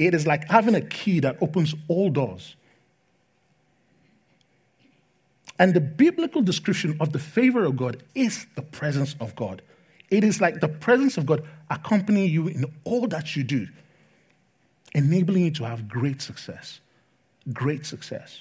It 0.00 0.14
is 0.14 0.26
like 0.26 0.50
having 0.50 0.74
a 0.74 0.80
key 0.80 1.20
that 1.20 1.36
opens 1.40 1.76
all 1.86 2.10
doors. 2.10 2.56
And 5.58 5.72
the 5.72 5.80
biblical 5.80 6.42
description 6.42 6.96
of 7.00 7.12
the 7.12 7.18
favor 7.18 7.64
of 7.64 7.76
God 7.76 8.02
is 8.14 8.46
the 8.56 8.62
presence 8.62 9.16
of 9.20 9.34
God. 9.34 9.62
It 10.10 10.22
is 10.22 10.40
like 10.40 10.60
the 10.60 10.68
presence 10.68 11.16
of 11.16 11.26
God 11.26 11.46
accompanying 11.70 12.30
you 12.30 12.48
in 12.48 12.66
all 12.84 13.06
that 13.08 13.34
you 13.34 13.42
do, 13.42 13.66
enabling 14.94 15.44
you 15.44 15.50
to 15.52 15.64
have 15.64 15.88
great 15.88 16.20
success. 16.20 16.80
Great 17.52 17.86
success. 17.86 18.38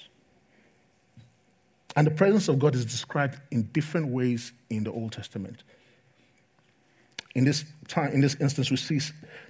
And 1.96 2.06
the 2.06 2.12
presence 2.12 2.50
of 2.50 2.60
God 2.60 2.76
is 2.76 2.86
described 2.86 3.40
in 3.52 3.64
different 3.72 4.08
ways 4.08 4.52
in 4.70 4.84
the 4.84 4.92
Old 4.92 5.14
Testament. 5.14 5.64
In 7.34 7.46
this 7.46 7.66
time, 7.88 8.12
in 8.12 8.22
this 8.22 8.36
instance, 8.36 8.70
we 8.70 8.78
see 8.78 9.00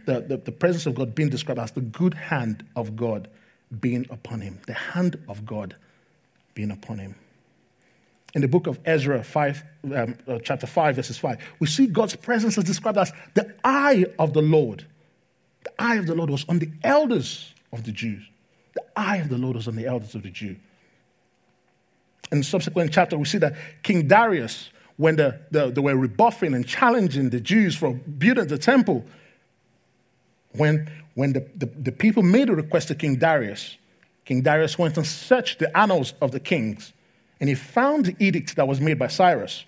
the, 0.05 0.21
the, 0.21 0.37
the 0.37 0.51
presence 0.51 0.85
of 0.85 0.95
God 0.95 1.15
being 1.15 1.29
described 1.29 1.59
as 1.59 1.71
the 1.71 1.81
good 1.81 2.13
hand 2.13 2.63
of 2.75 2.95
God 2.95 3.27
being 3.79 4.05
upon 4.09 4.41
him. 4.41 4.59
The 4.67 4.73
hand 4.73 5.17
of 5.27 5.45
God 5.45 5.75
being 6.53 6.71
upon 6.71 6.99
him 6.99 7.15
in 8.35 8.41
the 8.41 8.49
book 8.49 8.67
of 8.67 8.79
Ezra 8.83 9.23
5, 9.23 9.63
um, 9.95 10.17
uh, 10.27 10.39
chapter 10.43 10.67
5, 10.67 10.97
verses 10.97 11.17
5, 11.17 11.37
we 11.59 11.67
see 11.67 11.87
God's 11.87 12.17
presence 12.17 12.57
is 12.57 12.65
described 12.65 12.97
as 12.97 13.13
the 13.33 13.55
eye 13.63 14.05
of 14.19 14.33
the 14.33 14.41
Lord. 14.41 14.85
The 15.63 15.71
eye 15.79 15.95
of 15.95 16.05
the 16.05 16.15
Lord 16.15 16.29
was 16.29 16.45
on 16.49 16.59
the 16.59 16.69
elders 16.83 17.53
of 17.71 17.85
the 17.85 17.93
Jews. 17.93 18.21
The 18.73 18.83
eye 18.95 19.17
of 19.17 19.29
the 19.29 19.37
Lord 19.37 19.55
was 19.55 19.69
on 19.69 19.77
the 19.77 19.85
elders 19.85 20.15
of 20.15 20.23
the 20.23 20.29
Jews. 20.29 20.57
In 22.29 22.39
the 22.39 22.43
subsequent 22.43 22.91
chapter, 22.91 23.17
we 23.17 23.23
see 23.23 23.37
that 23.37 23.55
King 23.83 24.05
Darius, 24.05 24.69
when 24.97 25.15
the, 25.15 25.39
the, 25.51 25.71
they 25.71 25.79
were 25.79 25.95
rebuffing 25.95 26.53
and 26.53 26.67
challenging 26.67 27.29
the 27.29 27.39
Jews 27.39 27.77
for 27.77 27.93
building 27.93 28.47
the 28.47 28.57
temple, 28.57 29.05
when, 30.57 30.91
when 31.13 31.31
the, 31.31 31.47
the, 31.55 31.67
the 31.67 31.91
people 31.93 32.21
made 32.21 32.49
a 32.49 32.55
request 32.55 32.89
to 32.89 32.95
King 32.95 33.15
Darius, 33.15 33.77
King 34.25 34.41
Darius 34.41 34.77
went 34.77 34.97
and 34.97 35.07
searched 35.07 35.59
the 35.59 35.77
annals 35.77 36.13
of 36.21 36.31
the 36.31 36.39
kings 36.41 36.91
and 37.39 37.49
he 37.49 37.55
found 37.55 38.05
the 38.05 38.15
edict 38.19 38.55
that 38.55 38.67
was 38.67 38.79
made 38.79 38.97
by 38.97 39.07
Cyrus 39.07 39.65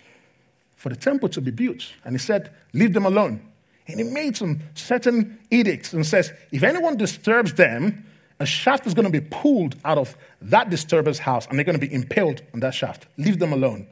for 0.76 0.90
the 0.90 0.96
temple 0.96 1.30
to 1.30 1.42
be 1.42 1.52
built. 1.52 1.92
And 2.06 2.14
he 2.14 2.20
said, 2.20 2.52
Leave 2.74 2.94
them 2.94 3.06
alone. 3.06 3.42
And 3.88 4.00
he 4.00 4.04
made 4.06 4.38
some 4.38 4.60
certain 4.76 5.40
edicts 5.50 5.94
and 5.94 6.06
says, 6.06 6.32
If 6.52 6.64
anyone 6.64 6.98
disturbs 6.98 7.54
them, 7.54 8.06
a 8.40 8.46
shaft 8.46 8.86
is 8.86 8.94
going 8.94 9.12
to 9.12 9.22
be 9.22 9.26
pulled 9.32 9.76
out 9.84 9.98
of 9.98 10.16
that 10.42 10.70
disturber's 10.70 11.20
house 11.20 11.48
and 11.48 11.58
they're 11.58 11.66
going 11.66 11.80
to 11.80 11.86
be 11.86 11.94
impaled 11.94 12.42
on 12.54 12.60
that 12.60 12.74
shaft. 12.74 13.08
Leave 13.18 13.40
them 13.40 13.52
alone. 13.52 13.88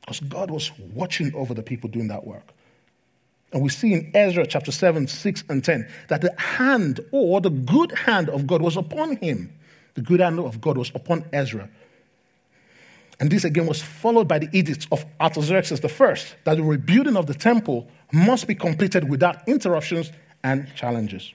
Because 0.00 0.20
God 0.20 0.50
was 0.50 0.72
watching 0.94 1.34
over 1.34 1.52
the 1.52 1.62
people 1.62 1.90
doing 1.90 2.08
that 2.08 2.26
work. 2.26 2.52
And 3.52 3.62
we 3.62 3.68
see 3.68 3.92
in 3.92 4.10
Ezra 4.14 4.46
chapter 4.46 4.72
7, 4.72 5.06
6, 5.06 5.44
and 5.48 5.62
10 5.62 5.88
that 6.08 6.22
the 6.22 6.32
hand 6.40 7.00
or 7.10 7.40
the 7.40 7.50
good 7.50 7.92
hand 7.92 8.30
of 8.30 8.46
God 8.46 8.62
was 8.62 8.76
upon 8.76 9.16
him. 9.16 9.52
The 9.94 10.02
good 10.02 10.20
hand 10.20 10.38
of 10.38 10.60
God 10.60 10.78
was 10.78 10.90
upon 10.94 11.24
Ezra 11.32 11.68
and 13.20 13.30
this 13.30 13.44
again 13.44 13.66
was 13.66 13.82
followed 13.82 14.26
by 14.26 14.38
the 14.38 14.48
edicts 14.52 14.86
of 14.90 15.04
Artaxerxes 15.20 15.84
I 15.84 16.16
that 16.44 16.56
the 16.56 16.62
rebuilding 16.62 17.16
of 17.16 17.26
the 17.26 17.34
temple 17.34 17.86
must 18.12 18.48
be 18.48 18.54
completed 18.54 19.08
without 19.08 19.46
interruptions 19.46 20.10
and 20.42 20.66
challenges. 20.74 21.32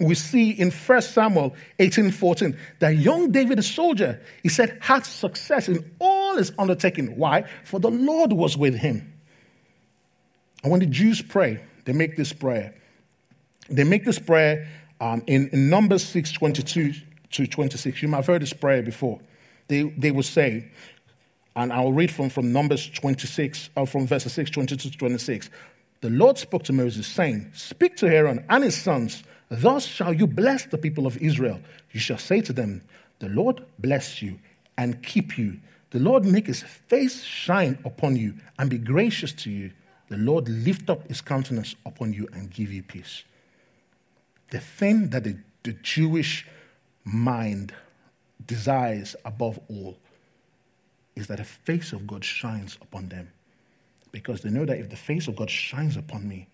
We 0.00 0.14
see 0.14 0.50
in 0.50 0.70
1 0.70 1.02
Samuel 1.02 1.54
18:14 1.78 2.56
that 2.78 2.96
young 2.96 3.30
David, 3.30 3.58
a 3.58 3.62
soldier, 3.62 4.22
he 4.42 4.48
said, 4.48 4.78
had 4.80 5.04
success 5.04 5.68
in 5.68 5.84
all 5.98 6.36
his 6.36 6.50
undertaking. 6.58 7.18
Why? 7.18 7.44
For 7.64 7.78
the 7.78 7.90
Lord 7.90 8.32
was 8.32 8.56
with 8.56 8.74
him. 8.74 9.12
And 10.62 10.72
when 10.72 10.80
the 10.80 10.86
Jews 10.86 11.20
pray, 11.20 11.62
they 11.84 11.92
make 11.92 12.16
this 12.16 12.32
prayer. 12.32 12.74
They 13.68 13.84
make 13.84 14.06
this 14.06 14.18
prayer 14.18 14.66
um, 14.98 15.22
in, 15.26 15.50
in 15.50 15.68
Numbers 15.68 16.04
6 16.04 16.32
22 16.32 16.94
to 17.32 17.46
26. 17.46 18.00
You 18.00 18.08
might 18.08 18.18
have 18.18 18.26
heard 18.26 18.42
this 18.42 18.54
prayer 18.54 18.82
before 18.82 19.20
they, 19.68 19.82
they 19.82 20.10
will 20.10 20.22
say, 20.22 20.70
and 21.54 21.72
I'll 21.72 21.92
read 21.92 22.10
from, 22.10 22.30
from 22.30 22.52
Numbers 22.52 22.88
26, 22.90 23.70
or 23.76 23.82
uh, 23.82 23.86
from 23.86 24.06
verses 24.06 24.32
6, 24.32 24.50
22 24.50 24.90
to 24.90 24.98
26. 24.98 25.50
The 26.00 26.10
Lord 26.10 26.38
spoke 26.38 26.64
to 26.64 26.72
Moses, 26.72 27.06
saying, 27.06 27.50
Speak 27.54 27.96
to 27.96 28.06
Aaron 28.06 28.44
and 28.48 28.64
his 28.64 28.80
sons, 28.80 29.22
thus 29.50 29.84
shall 29.84 30.12
you 30.12 30.26
bless 30.26 30.66
the 30.66 30.78
people 30.78 31.06
of 31.06 31.16
Israel. 31.18 31.60
You 31.92 32.00
shall 32.00 32.18
say 32.18 32.40
to 32.42 32.52
them, 32.52 32.82
The 33.18 33.28
Lord 33.28 33.64
bless 33.78 34.22
you 34.22 34.38
and 34.78 35.02
keep 35.02 35.38
you. 35.38 35.58
The 35.90 35.98
Lord 35.98 36.24
make 36.24 36.46
his 36.46 36.62
face 36.62 37.22
shine 37.22 37.78
upon 37.84 38.16
you 38.16 38.34
and 38.58 38.70
be 38.70 38.78
gracious 38.78 39.32
to 39.34 39.50
you. 39.50 39.70
The 40.08 40.16
Lord 40.16 40.48
lift 40.48 40.88
up 40.90 41.06
his 41.06 41.20
countenance 41.20 41.76
upon 41.86 42.14
you 42.14 42.28
and 42.32 42.50
give 42.50 42.72
you 42.72 42.82
peace. 42.82 43.24
The 44.50 44.60
thing 44.60 45.10
that 45.10 45.24
the, 45.24 45.36
the 45.62 45.74
Jewish 45.74 46.46
mind 47.04 47.74
desires 48.46 49.16
above 49.24 49.58
all 49.68 49.98
is 51.16 51.26
that 51.26 51.38
the 51.38 51.44
face 51.44 51.92
of 51.92 52.06
God 52.06 52.24
shines 52.24 52.78
upon 52.80 53.08
them. 53.08 53.30
Because 54.10 54.42
they 54.42 54.50
know 54.50 54.64
that 54.64 54.78
if 54.78 54.90
the 54.90 54.96
face 54.96 55.28
of 55.28 55.36
God 55.36 55.50
shines 55.50 55.96
upon 55.96 56.28
me, 56.28 56.48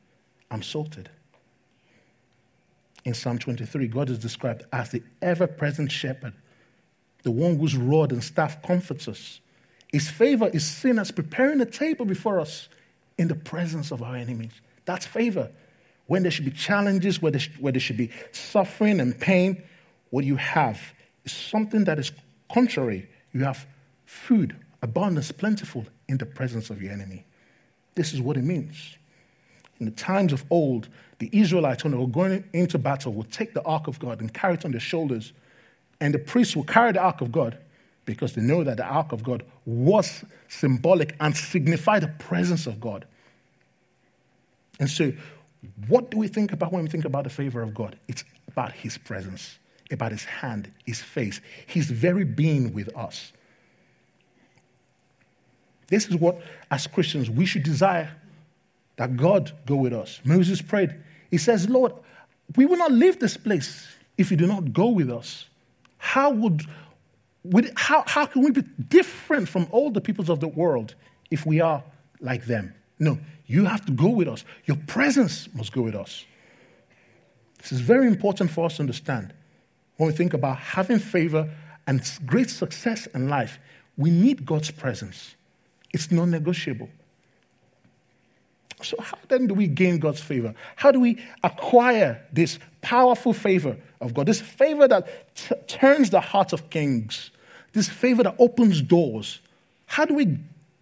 I'm 0.51 0.63
salted. 0.63 1.11
In 3.05 3.15
Psalm 3.15 3.39
23, 3.39 3.89
God 3.89 4.11
is 4.11 4.19
described 4.19 4.65
as 4.73 4.91
the 4.91 5.03
ever 5.23 5.47
present 5.47 5.91
shepherd, 5.91 6.35
the 7.23 7.31
one 7.31 7.59
whose 7.59 7.77
rod 7.77 8.13
and 8.13 8.23
staff 8.23 8.63
comforts 8.63 9.09
us. 9.09 9.41
His 9.89 10.09
favor 10.09 10.49
is 10.49 10.65
seen 10.65 10.99
as 10.99 11.11
preparing 11.11 11.61
a 11.61 11.67
table 11.67 12.05
before 12.05 12.39
us 12.39 12.69
in 13.17 13.29
the 13.29 13.35
presence 13.35 13.91
of 13.91 14.03
our 14.03 14.17
enemies. 14.17 14.53
That's 14.85 15.07
favor. 15.07 15.51
When 16.07 16.23
there 16.23 16.31
should 16.31 16.45
be 16.45 16.51
challenges, 16.51 17.21
where 17.21 17.33
there, 17.33 17.41
where 17.59 17.73
there 17.73 17.81
should 17.81 17.97
be 17.97 18.11
suffering 18.33 19.01
and 19.01 19.19
pain, 19.19 19.63
what 20.11 20.25
you 20.25 20.37
have 20.37 20.81
something 21.33 21.85
that 21.85 21.99
is 21.99 22.13
contrary. 22.53 23.09
You 23.33 23.45
have 23.45 23.67
food, 24.07 24.57
abundance, 24.83 25.33
plentiful 25.33 25.87
in 26.09 26.19
the 26.19 26.27
presence 26.27 26.71
of 26.71 26.83
your 26.83 26.93
enemy. 26.93 27.25
This 27.95 28.13
is 28.13 28.21
what 28.21 28.37
it 28.37 28.45
means. 28.45 28.97
In 29.81 29.87
the 29.87 29.93
times 29.93 30.33
of 30.33 30.45
old, 30.51 30.89
the 31.19 31.31
Israelites, 31.33 31.85
when 31.85 31.93
they 31.93 31.99
were 31.99 32.07
going 32.07 32.45
into 32.53 32.79
battle, 32.79 33.13
would 33.15 33.31
take 33.31 33.55
the 33.55 33.63
ark 33.63 33.87
of 33.87 33.99
God 33.99 34.21
and 34.21 34.33
carry 34.33 34.55
it 34.55 34.65
on 34.65 34.71
their 34.71 34.81
shoulders. 34.81 35.33
And 36.01 36.15
the 36.15 36.19
priests 36.19 36.57
would 36.57 36.69
carry 36.69 36.93
the 36.93 37.01
ark 37.01 37.21
of 37.21 37.33
God 37.33 37.59
because 38.05 38.33
they 38.35 38.43
know 38.43 38.65
that 38.65 38.79
the 38.79 38.85
ark 38.85 39.13
of 39.13 39.23
God 39.23 39.45
was 39.67 40.25
symbolic 40.49 41.15
and 41.21 41.37
signified 41.37 42.03
the 42.03 42.09
presence 42.09 42.67
of 42.67 42.81
God. 42.81 43.05
And 44.81 44.89
so, 44.89 45.13
what 45.89 46.11
do 46.11 46.19
we 46.19 46.29
think 46.29 46.53
about 46.53 46.73
when 46.73 46.85
we 46.85 46.89
think 46.89 47.05
about 47.05 47.25
the 47.25 47.31
favor 47.31 47.61
of 47.63 47.75
God? 47.75 47.99
It's 48.09 48.25
about 48.47 48.73
his 48.73 48.97
presence, 48.97 49.59
about 49.91 50.13
his 50.13 50.25
hand, 50.25 50.71
his 50.85 51.01
face, 51.01 51.41
his 51.67 51.91
very 51.91 52.25
being 52.25 52.73
with 52.73 52.95
us. 52.97 53.33
This 55.89 56.07
is 56.07 56.17
what, 56.17 56.41
as 56.71 56.87
Christians, 56.87 57.31
we 57.31 57.47
should 57.47 57.63
desire 57.63 58.11
that 58.97 59.17
God 59.17 59.53
go 59.67 59.77
with 59.77 59.93
us. 59.93 60.21
Moses 60.25 60.61
prayed. 60.61 60.95
He 61.31 61.39
says, 61.39 61.69
Lord, 61.69 61.93
we 62.57 62.67
will 62.67 62.77
not 62.77 62.93
leave 62.93 63.19
this 63.19 63.37
place 63.37 63.89
if 64.17 64.31
you 64.31 64.37
do 64.37 64.47
not 64.47 64.73
go 64.73 64.89
with 64.89 65.11
us. 65.11 65.47
How 65.97 66.31
would, 66.31 66.63
would 67.45 67.73
how, 67.77 68.05
how 68.07 68.27
can 68.27 68.43
we 68.43 68.51
be 68.51 68.63
different 68.89 69.49
from 69.49 69.67
all 69.71 69.91
the 69.91 70.01
peoples 70.01 70.29
of 70.29 70.41
the 70.41 70.49
world 70.49 70.95
if 71.31 71.47
we 71.47 71.61
are 71.61 71.83
like 72.21 72.47
them? 72.47 72.75
No, 72.99 73.19
you 73.47 73.65
have 73.65 73.87
to 73.87 73.93
go 73.93 74.09
with 74.09 74.29
us. 74.29 74.45
Your 74.67 74.77
presence 74.87 75.49
must 75.55 75.73
go 75.73 75.83
with 75.83 75.95
us. 75.95 76.25
This 77.59 77.73
is 77.73 77.81
very 77.81 78.07
important 78.07 78.51
for 78.51 78.67
us 78.67 78.77
to 78.77 78.83
understand 78.83 79.33
when 79.99 80.07
we 80.09 80.15
think 80.15 80.33
about 80.33 80.57
having 80.57 80.99
favor 80.99 81.51
and 81.87 82.03
great 82.25 82.49
success 82.49 83.07
in 83.09 83.29
life. 83.29 83.59
We 83.97 84.11
need 84.11 84.47
God's 84.47 84.71
presence. 84.71 85.35
It's 85.93 86.11
non 86.11 86.31
negotiable. 86.31 86.89
So, 88.81 88.97
how 89.01 89.19
then 89.27 89.49
do 89.49 89.55
we 89.55 89.67
gain 89.67 89.99
God's 89.99 90.21
favor? 90.21 90.55
How 90.77 90.93
do 90.93 91.01
we 91.01 91.21
acquire 91.43 92.25
this 92.33 92.61
powerful 92.81 93.33
favor 93.33 93.77
of 94.01 94.15
God? 94.15 94.27
This 94.27 94.41
favor 94.41 94.87
that 94.87 95.35
t- 95.35 95.55
turns 95.67 96.11
the 96.11 96.21
hearts 96.21 96.53
of 96.53 96.71
kings, 96.71 97.31
this 97.73 97.89
favor 97.89 98.23
that 98.23 98.37
opens 98.39 98.81
doors. 98.81 99.41
How 99.87 100.05
do 100.05 100.15
we 100.15 100.39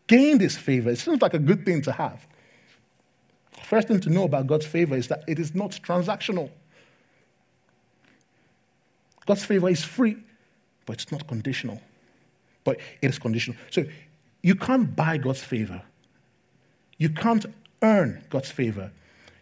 gain 0.08 0.36
this 0.38 0.58
favor? 0.58 0.90
It 0.90 0.98
seems 0.98 1.22
like 1.22 1.32
a 1.32 1.38
good 1.38 1.64
thing 1.64 1.80
to 1.82 1.92
have. 1.92 2.26
First 3.62 3.88
thing 3.88 4.00
to 4.00 4.10
know 4.10 4.24
about 4.24 4.46
God's 4.46 4.66
favor 4.66 4.94
is 4.94 5.08
that 5.08 5.24
it 5.26 5.38
is 5.38 5.54
not 5.54 5.70
transactional. 5.70 6.50
God's 9.26 9.44
favor 9.44 9.68
is 9.68 9.84
free, 9.84 10.16
but 10.86 10.94
it's 10.94 11.12
not 11.12 11.26
conditional. 11.26 11.80
But 12.64 12.78
it 13.02 13.10
is 13.10 13.18
conditional. 13.18 13.58
So 13.70 13.84
you 14.42 14.54
can't 14.54 14.94
buy 14.94 15.18
God's 15.18 15.42
favor. 15.42 15.82
You 16.98 17.10
can't 17.10 17.44
earn 17.82 18.24
God's 18.30 18.50
favor. 18.50 18.92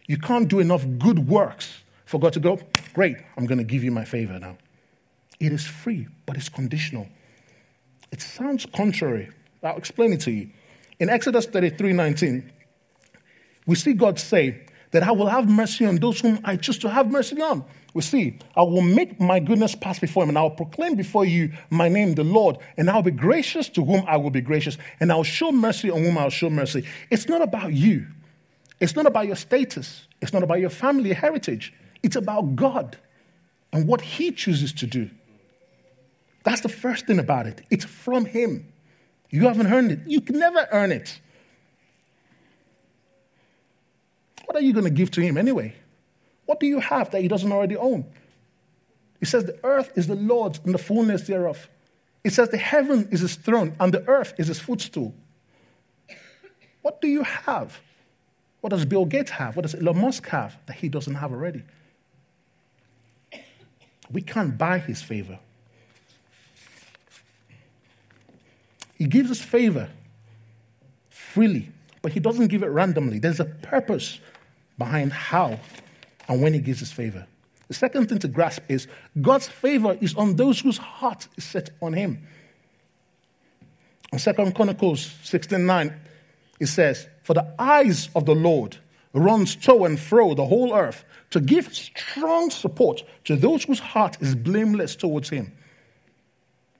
You 0.07 0.17
can't 0.17 0.47
do 0.47 0.59
enough 0.59 0.85
good 0.99 1.27
works 1.27 1.83
for 2.05 2.19
God 2.19 2.33
to 2.33 2.39
go, 2.39 2.59
great, 2.93 3.17
I'm 3.37 3.45
going 3.45 3.57
to 3.57 3.63
give 3.63 3.83
you 3.83 3.91
my 3.91 4.05
favor 4.05 4.37
now. 4.39 4.57
It 5.39 5.51
is 5.51 5.65
free, 5.65 6.07
but 6.25 6.37
it's 6.37 6.49
conditional. 6.49 7.07
It 8.11 8.21
sounds 8.21 8.65
contrary. 8.65 9.29
I'll 9.63 9.77
explain 9.77 10.13
it 10.13 10.21
to 10.21 10.31
you. 10.31 10.49
In 10.99 11.09
Exodus 11.09 11.45
33 11.47 11.93
19, 11.93 12.51
we 13.65 13.75
see 13.75 13.93
God 13.93 14.19
say 14.19 14.61
that 14.91 15.03
I 15.03 15.11
will 15.11 15.27
have 15.27 15.49
mercy 15.49 15.85
on 15.85 15.97
those 15.97 16.21
whom 16.21 16.39
I 16.43 16.55
choose 16.55 16.77
to 16.79 16.89
have 16.89 17.11
mercy 17.11 17.41
on 17.41 17.65
we 17.95 18.01
see, 18.01 18.37
I 18.57 18.61
will 18.61 18.81
make 18.81 19.21
my 19.21 19.39
goodness 19.39 19.73
pass 19.73 19.99
before 19.99 20.23
him, 20.23 20.29
and 20.29 20.37
I 20.37 20.41
will 20.41 20.49
proclaim 20.51 20.95
before 20.95 21.23
you 21.23 21.53
my 21.69 21.87
name, 21.87 22.13
the 22.13 22.25
Lord, 22.25 22.57
and 22.75 22.89
I 22.89 22.95
will 22.95 23.03
be 23.03 23.11
gracious 23.11 23.69
to 23.69 23.85
whom 23.85 24.03
I 24.05 24.17
will 24.17 24.29
be 24.29 24.41
gracious, 24.41 24.77
and 24.99 25.13
I 25.13 25.15
will 25.15 25.23
show 25.23 25.49
mercy 25.49 25.89
on 25.89 26.03
whom 26.03 26.17
I 26.17 26.23
will 26.23 26.29
show 26.29 26.49
mercy. 26.49 26.85
It's 27.09 27.29
not 27.29 27.41
about 27.41 27.71
you. 27.71 28.05
It's 28.81 28.97
not 28.97 29.05
about 29.05 29.27
your 29.27 29.37
status. 29.37 30.09
It's 30.21 30.33
not 30.33 30.43
about 30.43 30.59
your 30.59 30.69
family 30.69 31.13
heritage. 31.13 31.73
It's 32.03 32.17
about 32.17 32.57
God 32.57 32.97
and 33.71 33.87
what 33.87 34.01
He 34.01 34.33
chooses 34.33 34.73
to 34.73 34.87
do. 34.87 35.09
That's 36.43 36.59
the 36.59 36.69
first 36.69 37.07
thing 37.07 37.17
about 37.17 37.47
it. 37.47 37.61
It's 37.71 37.85
from 37.85 38.25
Him. 38.25 38.73
You 39.29 39.47
haven't 39.47 39.67
earned 39.71 39.93
it. 39.93 39.99
You 40.05 40.19
can 40.19 40.37
never 40.37 40.67
earn 40.73 40.91
it. 40.91 41.17
What 44.47 44.57
are 44.57 44.61
you 44.61 44.73
going 44.73 44.83
to 44.83 44.91
give 44.91 45.11
to 45.11 45.21
Him 45.21 45.37
anyway? 45.37 45.75
What 46.45 46.59
do 46.59 46.67
you 46.67 46.79
have 46.79 47.11
that 47.11 47.21
he 47.21 47.27
doesn't 47.27 47.51
already 47.51 47.77
own? 47.77 48.05
He 49.19 49.25
says, 49.25 49.45
The 49.45 49.59
earth 49.63 49.91
is 49.95 50.07
the 50.07 50.15
Lord's 50.15 50.59
and 50.63 50.73
the 50.73 50.77
fullness 50.77 51.23
thereof. 51.23 51.67
He 52.23 52.29
says, 52.29 52.49
The 52.49 52.57
heaven 52.57 53.07
is 53.11 53.21
his 53.21 53.35
throne 53.35 53.75
and 53.79 53.93
the 53.93 54.07
earth 54.07 54.33
is 54.37 54.47
his 54.47 54.59
footstool. 54.59 55.13
What 56.81 57.01
do 57.01 57.07
you 57.07 57.23
have? 57.23 57.79
What 58.61 58.69
does 58.69 58.85
Bill 58.85 59.05
Gates 59.05 59.31
have? 59.31 59.55
What 59.55 59.63
does 59.63 59.75
Elon 59.75 59.99
Musk 59.99 60.27
have 60.27 60.57
that 60.65 60.75
he 60.77 60.89
doesn't 60.89 61.15
have 61.15 61.31
already? 61.31 61.63
We 64.11 64.21
can't 64.21 64.57
buy 64.57 64.79
his 64.79 65.01
favor. 65.01 65.39
He 68.97 69.05
gives 69.05 69.29
us 69.29 69.41
favor 69.41 69.89
freely, 71.09 71.69
but 72.01 72.11
he 72.11 72.19
doesn't 72.19 72.47
give 72.47 72.63
it 72.63 72.67
randomly. 72.67 73.19
There's 73.19 73.39
a 73.39 73.45
purpose 73.45 74.19
behind 74.77 75.11
how 75.11 75.59
and 76.27 76.41
when 76.41 76.53
he 76.53 76.59
gives 76.59 76.79
his 76.79 76.91
favor. 76.91 77.27
The 77.67 77.73
second 77.73 78.07
thing 78.09 78.19
to 78.19 78.27
grasp 78.27 78.63
is 78.69 78.87
God's 79.21 79.47
favor 79.47 79.97
is 79.99 80.15
on 80.15 80.35
those 80.35 80.59
whose 80.59 80.77
heart 80.77 81.27
is 81.35 81.43
set 81.43 81.71
on 81.81 81.93
him. 81.93 82.27
In 84.11 84.19
2 84.19 84.33
Chronicles 84.53 85.09
16:9, 85.23 85.93
it 86.59 86.67
says, 86.67 87.07
For 87.23 87.33
the 87.33 87.53
eyes 87.57 88.09
of 88.15 88.25
the 88.25 88.35
Lord 88.35 88.77
runs 89.13 89.55
to 89.55 89.85
and 89.85 89.99
fro 89.99 90.33
the 90.35 90.45
whole 90.45 90.73
earth 90.75 91.05
to 91.31 91.39
give 91.39 91.73
strong 91.73 92.49
support 92.49 93.03
to 93.25 93.35
those 93.35 93.63
whose 93.63 93.79
heart 93.79 94.17
is 94.21 94.35
blameless 94.35 94.95
towards 94.95 95.29
him. 95.29 95.51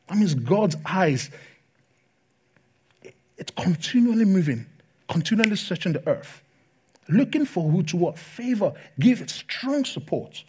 That 0.07 0.17
means 0.17 0.35
God's 0.35 0.77
eyes, 0.85 1.31
it's 3.37 3.51
continually 3.51 4.25
moving, 4.25 4.67
continually 5.09 5.55
searching 5.55 5.93
the 5.93 6.07
earth 6.07 6.43
looking 7.07 7.45
for 7.45 7.69
who 7.69 7.83
to 7.83 7.97
what? 7.97 8.17
Favor. 8.17 8.73
Give 8.99 9.29
strong 9.29 9.85
support 9.85 10.43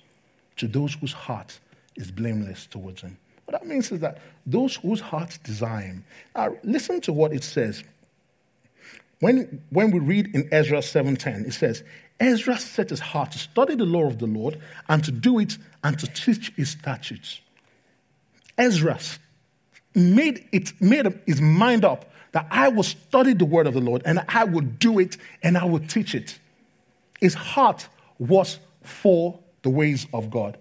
to 0.57 0.67
those 0.67 0.95
whose 0.95 1.13
heart 1.13 1.59
is 1.97 2.11
blameless 2.11 2.67
towards 2.67 3.03
him. 3.03 3.19
What 3.45 3.61
that 3.61 3.67
means 3.67 3.93
is 3.93 4.01
that 4.01 4.19
those 4.45 4.77
whose 4.77 5.01
hearts 5.01 5.39
desire 5.39 5.83
him. 5.83 6.05
Now, 6.35 6.57
listen 6.65 7.01
to 7.03 7.13
what 7.13 7.33
it 7.33 7.45
says. 7.45 7.85
When, 9.21 9.63
when 9.71 9.93
we 9.93 10.01
read 10.01 10.35
in 10.35 10.49
Ezra 10.53 10.79
7.10, 10.79 11.47
it 11.47 11.53
says, 11.53 11.83
Ezra 12.19 12.59
set 12.59 12.91
his 12.91 13.01
heart 13.01 13.33
to 13.33 13.39
study 13.39 13.75
the 13.75 13.85
law 13.85 14.07
of 14.07 14.19
the 14.19 14.27
Lord 14.27 14.61
and 14.89 15.05
to 15.05 15.13
do 15.13 15.39
it 15.39 15.59
and 15.85 15.99
to 15.99 16.07
teach 16.07 16.53
his 16.57 16.71
statutes. 16.71 17.41
Ezra 18.59 18.99
made, 19.95 20.47
it, 20.53 20.73
made 20.81 21.07
his 21.27 21.41
mind 21.41 21.85
up 21.85 22.11
that 22.33 22.47
I 22.51 22.69
will 22.69 22.83
study 22.83 23.33
the 23.33 23.45
word 23.45 23.67
of 23.67 23.75
the 23.75 23.81
Lord 23.81 24.03
and 24.05 24.25
I 24.29 24.45
will 24.45 24.63
do 24.63 24.99
it 24.99 25.17
and 25.43 25.57
I 25.57 25.65
will 25.65 25.81
teach 25.81 26.15
it. 26.15 26.39
His 27.21 27.35
heart 27.35 27.89
was 28.19 28.59
for 28.83 29.39
the 29.63 29.71
ways 29.71 30.07
of 30.13 30.31
God. 30.31 30.59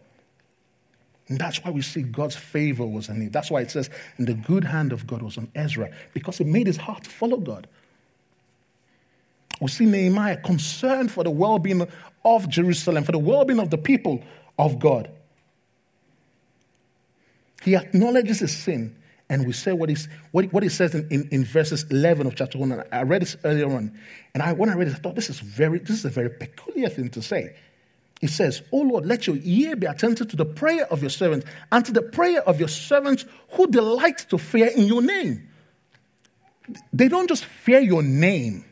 And 1.27 1.39
that's 1.39 1.63
why 1.63 1.71
we 1.71 1.81
see 1.81 2.03
God's 2.03 2.35
favor 2.35 2.85
was 2.85 3.09
on 3.09 3.19
him. 3.19 3.31
That's 3.31 3.49
why 3.49 3.61
it 3.61 3.71
says, 3.71 3.89
and 4.17 4.27
the 4.27 4.35
good 4.35 4.63
hand 4.63 4.93
of 4.93 5.07
God 5.07 5.21
was 5.21 5.37
on 5.37 5.49
Ezra, 5.55 5.89
because 6.13 6.39
it 6.39 6.47
made 6.47 6.67
his 6.67 6.77
heart 6.77 7.07
follow 7.07 7.37
God. 7.37 7.67
We 9.59 9.69
see 9.69 9.85
Nehemiah 9.85 10.37
concerned 10.37 11.11
for 11.11 11.23
the 11.23 11.31
well 11.31 11.59
being 11.59 11.87
of 12.23 12.49
Jerusalem, 12.49 13.03
for 13.03 13.11
the 13.11 13.19
well 13.19 13.45
being 13.45 13.59
of 13.59 13.69
the 13.69 13.77
people 13.77 14.23
of 14.59 14.79
God. 14.79 15.09
He 17.63 17.75
acknowledges 17.75 18.39
his 18.39 18.55
sin, 18.55 18.95
and 19.29 19.47
we 19.47 19.53
say 19.53 19.73
what, 19.73 19.89
what, 20.31 20.45
what 20.53 20.63
he 20.63 20.69
says 20.69 20.93
in, 20.93 21.07
in, 21.09 21.27
in, 21.31 21.45
verses 21.45 21.83
11 21.89 22.27
of 22.27 22.35
chapter 22.35 22.59
1. 22.59 22.71
And 22.71 22.83
I 22.91 23.01
read 23.01 23.23
this 23.23 23.35
earlier 23.43 23.65
on. 23.65 23.97
And 24.33 24.43
I, 24.43 24.53
when 24.53 24.69
I 24.69 24.75
read 24.75 24.87
it, 24.87 24.93
I 24.93 24.97
thought 24.97 25.15
this 25.15 25.31
is, 25.31 25.39
very, 25.39 25.79
this 25.79 25.97
is 25.97 26.05
a 26.05 26.09
very 26.09 26.29
peculiar 26.29 26.89
thing 26.89 27.09
to 27.09 27.21
say. 27.21 27.55
He 28.21 28.27
says, 28.27 28.61
Oh 28.71 28.81
Lord, 28.81 29.05
let 29.05 29.27
your 29.27 29.37
ear 29.43 29.75
be 29.75 29.87
attentive 29.87 30.29
to 30.29 30.35
the 30.35 30.45
prayer 30.45 30.85
of 30.91 31.01
your 31.01 31.09
servant 31.09 31.43
and 31.71 31.83
to 31.85 31.91
the 31.91 32.03
prayer 32.03 32.41
of 32.47 32.59
your 32.59 32.67
servants 32.67 33.25
who 33.51 33.67
delight 33.67 34.19
to 34.29 34.37
fear 34.37 34.67
in 34.67 34.85
your 34.85 35.01
name. 35.01 35.49
They 36.93 37.07
don't 37.07 37.27
just 37.27 37.45
fear 37.45 37.79
your 37.79 38.03
name, 38.03 38.65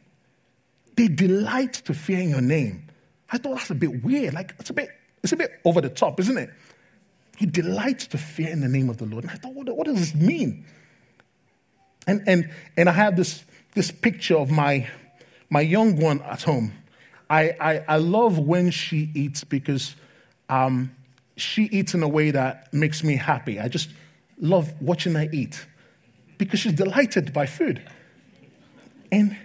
they 0.96 1.08
delight 1.08 1.74
to 1.86 1.94
fear 1.94 2.20
in 2.20 2.30
your 2.30 2.42
name. 2.42 2.88
I 3.32 3.40
thought 3.40 3.56
that's 3.56 3.72
a 3.72 3.76
bit 3.76 4.04
weird. 4.04 4.36
Like, 4.36 4.54
it's 4.60 4.70
a 4.70 4.74
bit, 4.74 4.90
it's 5.24 5.34
a 5.34 5.36
bit 5.36 5.60
over 5.66 5.82
the 5.82 5.90
top, 5.90 6.20
isn't 6.20 6.38
it? 6.38 6.52
He 7.38 7.46
delights 7.46 8.08
to 8.08 8.18
fear 8.18 8.50
in 8.50 8.62
the 8.62 8.68
name 8.68 8.90
of 8.90 8.98
the 8.98 9.06
Lord. 9.06 9.24
And 9.24 9.32
I 9.32 9.36
thought, 9.36 9.54
what, 9.54 9.76
what 9.76 9.86
does 9.88 10.00
this 10.00 10.16
mean? 10.16 10.66
And, 12.06 12.22
and, 12.28 12.52
and 12.78 12.90
I 12.90 12.92
have 12.92 13.16
this, 13.16 13.44
this 13.74 13.92
picture 13.92 14.38
of 14.38 14.52
my, 14.52 14.88
my 15.50 15.62
young 15.62 16.00
one 16.00 16.22
at 16.22 16.44
home. 16.44 16.74
I, 17.30 17.56
I, 17.60 17.84
I 17.88 17.98
love 17.98 18.38
when 18.38 18.70
she 18.72 19.10
eats 19.16 19.44
because 19.44 19.96
um, 20.50 20.92
she 21.36 21.64
eats 21.64 21.94
in 21.94 22.04
a 22.04 22.08
way 22.08 22.32
that 22.32 22.74
makes 22.74 23.04
me 23.04 23.16
happy. 23.16 23.60
I 23.60 23.68
just 23.68 23.90
love 24.40 24.74
watching 24.82 25.16
her 25.16 25.28
eat 25.32 25.66
because 26.38 26.60
she's 26.60 26.74
delighted 26.74 27.34
by 27.34 27.46
food. 27.46 27.82
And, 29.12 29.38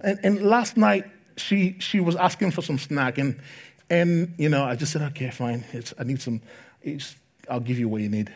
and, 0.00 0.18
and 0.22 0.42
last 0.42 0.76
night, 0.76 1.04
she, 1.36 1.76
she 1.78 2.00
was 2.00 2.16
asking 2.16 2.50
for 2.52 2.62
some 2.62 2.78
snack. 2.78 3.18
And, 3.18 3.38
and, 3.90 4.34
you 4.38 4.48
know, 4.48 4.64
I 4.64 4.74
just 4.74 4.92
said, 4.92 5.02
okay, 5.02 5.30
fine. 5.30 5.64
It's, 5.72 5.94
I 5.98 6.04
need 6.04 6.20
some. 6.20 6.40
It's, 6.82 7.14
I'll 7.50 7.60
give 7.60 7.78
you 7.78 7.88
what 7.88 8.02
you 8.02 8.08
need. 8.08 8.32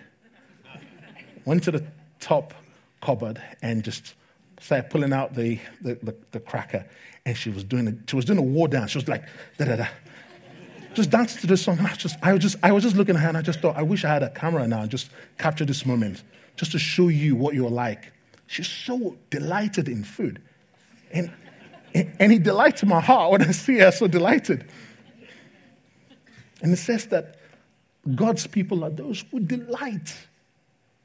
Went 1.45 1.65
to 1.65 1.71
the 1.71 1.85
top 2.21 2.55
cupboard 3.01 3.43
and 3.63 3.83
just 3.83 4.15
started 4.61 4.91
pulling 4.91 5.13
out 5.13 5.35
the, 5.35 5.59
the, 5.81 5.95
the, 6.03 6.17
the 6.31 6.41
cracker. 6.41 6.87
And 7.27 7.37
she 7.37 7.51
was 7.51 7.65
doing 7.65 7.89
a, 7.89 7.95
she 8.09 8.17
was 8.17 8.25
doing 8.25 8.39
a 8.39 8.43
war 8.43 8.69
dance. 8.69 8.93
She 8.93 8.99
was 8.99 9.09
like, 9.09 9.25
da 9.59 9.65
da 9.67 9.77
da. 9.77 9.87
Just 10.95 11.11
dancing 11.11 11.41
to 11.41 11.47
this 11.47 11.63
song. 11.63 11.79
I, 11.81 11.95
just, 11.95 12.17
I, 12.23 12.33
was 12.33 12.43
just, 12.43 12.57
I 12.63 12.71
was 12.73 12.83
just 12.83 12.97
looking 12.97 13.17
at 13.17 13.23
her 13.23 13.29
and 13.29 13.37
I 13.37 13.43
just 13.43 13.61
thought, 13.61 13.77
I 13.77 13.83
wish 13.83 14.05
I 14.05 14.09
had 14.09 14.23
a 14.23 14.31
camera 14.31 14.67
now 14.69 14.83
and 14.83 14.91
just 14.91 15.11
capture 15.39 15.65
this 15.65 15.87
moment 15.87 16.23
just 16.57 16.73
to 16.73 16.79
show 16.79 17.09
you 17.09 17.35
what 17.35 17.55
you're 17.55 17.71
like. 17.71 18.13
She's 18.47 18.69
so 18.69 19.17
delighted 19.31 19.89
in 19.89 20.05
food. 20.05 20.43
And, 21.13 21.33
and 21.95 22.33
it 22.33 22.43
delights 22.43 22.85
my 22.85 23.01
heart 23.01 23.33
when 23.33 23.43
I 23.43 23.53
see 23.53 23.79
her 23.79 23.91
so 23.91 24.07
delighted. 24.07 24.69
And 26.61 26.73
it 26.73 26.77
says 26.77 27.07
that 27.07 27.37
God's 28.15 28.47
people 28.47 28.85
are 28.85 28.91
those 28.91 29.25
who 29.31 29.41
delight 29.41 30.15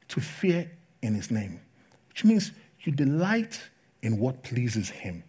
to 0.08 0.20
fear 0.20 0.70
in 1.02 1.14
his 1.14 1.30
name, 1.30 1.60
which 2.08 2.24
means 2.24 2.52
you 2.82 2.92
delight 2.92 3.60
in 4.02 4.18
what 4.18 4.42
pleases 4.42 4.88
him. 4.88 5.22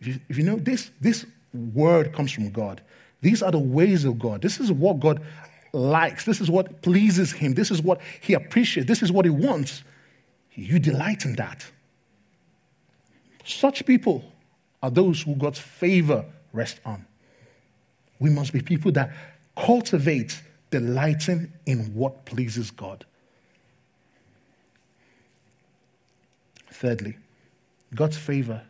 If 0.00 0.06
you, 0.06 0.20
if 0.28 0.36
you 0.36 0.44
know 0.44 0.56
this, 0.56 0.90
this 1.00 1.26
word 1.54 2.12
comes 2.12 2.32
from 2.32 2.50
God. 2.50 2.82
These 3.20 3.42
are 3.42 3.52
the 3.52 3.58
ways 3.58 4.04
of 4.04 4.18
God. 4.18 4.42
This 4.42 4.58
is 4.58 4.72
what 4.72 5.00
God 5.00 5.22
likes. 5.72 6.24
This 6.24 6.40
is 6.40 6.50
what 6.50 6.82
pleases 6.82 7.32
him. 7.32 7.54
This 7.54 7.70
is 7.70 7.80
what 7.80 8.00
he 8.20 8.34
appreciates. 8.34 8.88
This 8.88 9.02
is 9.02 9.12
what 9.12 9.24
he 9.24 9.30
wants. 9.30 9.84
You 10.54 10.78
delight 10.78 11.24
in 11.24 11.36
that. 11.36 11.64
Such 13.44 13.86
people 13.86 14.24
are 14.82 14.90
those 14.90 15.22
who 15.22 15.34
God's 15.34 15.58
favor 15.58 16.24
rests 16.52 16.80
on. 16.84 17.06
We 18.18 18.30
must 18.30 18.52
be 18.52 18.60
people 18.60 18.92
that 18.92 19.12
cultivate 19.56 20.42
delighting 20.70 21.52
in 21.66 21.94
what 21.94 22.24
pleases 22.24 22.70
God. 22.70 23.04
Thirdly, 26.70 27.16
God's 27.94 28.16
favor 28.16 28.62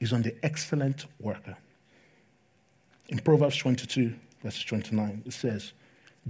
is 0.00 0.12
on 0.12 0.22
the 0.22 0.34
excellent 0.42 1.06
worker. 1.20 1.56
In 3.08 3.18
Proverbs 3.18 3.56
22, 3.56 4.14
verse 4.42 4.62
29, 4.62 5.22
it 5.26 5.32
says, 5.32 5.72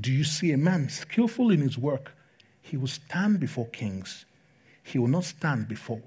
Do 0.01 0.11
you 0.11 0.25
see 0.25 0.53
a 0.53 0.59
man 0.59 0.89
skillful 0.89 1.51
in 1.51 1.61
his 1.61 1.79
work? 1.79 2.13
He 2.63 2.77
will 2.77 2.89
stand 2.89 3.41
before 3.41 3.69
kings, 3.69 4.25
he 4.83 4.99
will 4.99 5.09
not 5.09 5.25
stand 5.25 5.69
before 5.69 6.01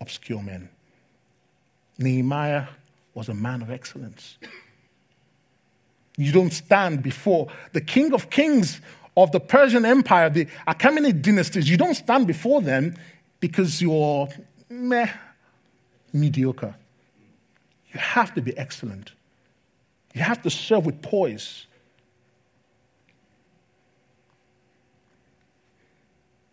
obscure 0.00 0.42
men. 0.42 0.68
Nehemiah 1.98 2.66
was 3.14 3.28
a 3.28 3.34
man 3.34 3.62
of 3.62 3.70
excellence. 3.70 4.38
You 6.16 6.32
don't 6.32 6.52
stand 6.52 7.02
before 7.02 7.48
the 7.72 7.80
king 7.80 8.14
of 8.14 8.30
kings 8.30 8.80
of 9.16 9.32
the 9.32 9.40
Persian 9.40 9.84
Empire, 9.84 10.30
the 10.30 10.46
Achaemenid 10.66 11.22
dynasties. 11.22 11.68
You 11.68 11.76
don't 11.76 11.94
stand 11.94 12.26
before 12.26 12.60
them 12.60 12.96
because 13.40 13.80
you're 13.80 14.28
meh, 14.68 15.10
mediocre. 16.12 16.74
You 17.92 18.00
have 18.00 18.34
to 18.34 18.40
be 18.40 18.56
excellent. 18.56 19.12
You 20.14 20.22
have 20.22 20.42
to 20.42 20.50
serve 20.50 20.86
with 20.86 21.02
poise. 21.02 21.66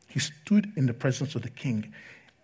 He 0.08 0.20
stood 0.20 0.72
in 0.76 0.86
the 0.86 0.94
presence 0.94 1.36
of 1.36 1.42
the 1.42 1.50
king, 1.50 1.92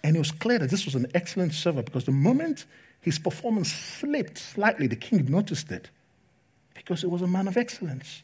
and 0.03 0.15
it 0.15 0.19
was 0.19 0.31
clear 0.31 0.57
that 0.59 0.69
this 0.69 0.85
was 0.85 0.95
an 0.95 1.05
excellent 1.13 1.53
server 1.53 1.83
because 1.83 2.05
the 2.05 2.11
moment 2.11 2.65
his 3.01 3.19
performance 3.19 3.71
slipped 3.71 4.37
slightly, 4.37 4.87
the 4.87 4.95
king 4.95 5.25
noticed 5.29 5.71
it 5.71 5.89
because 6.79 7.03
it 7.03 7.11
was 7.11 7.21
a 7.21 7.27
man 7.27 7.47
of 7.47 7.57
excellence. 7.57 8.23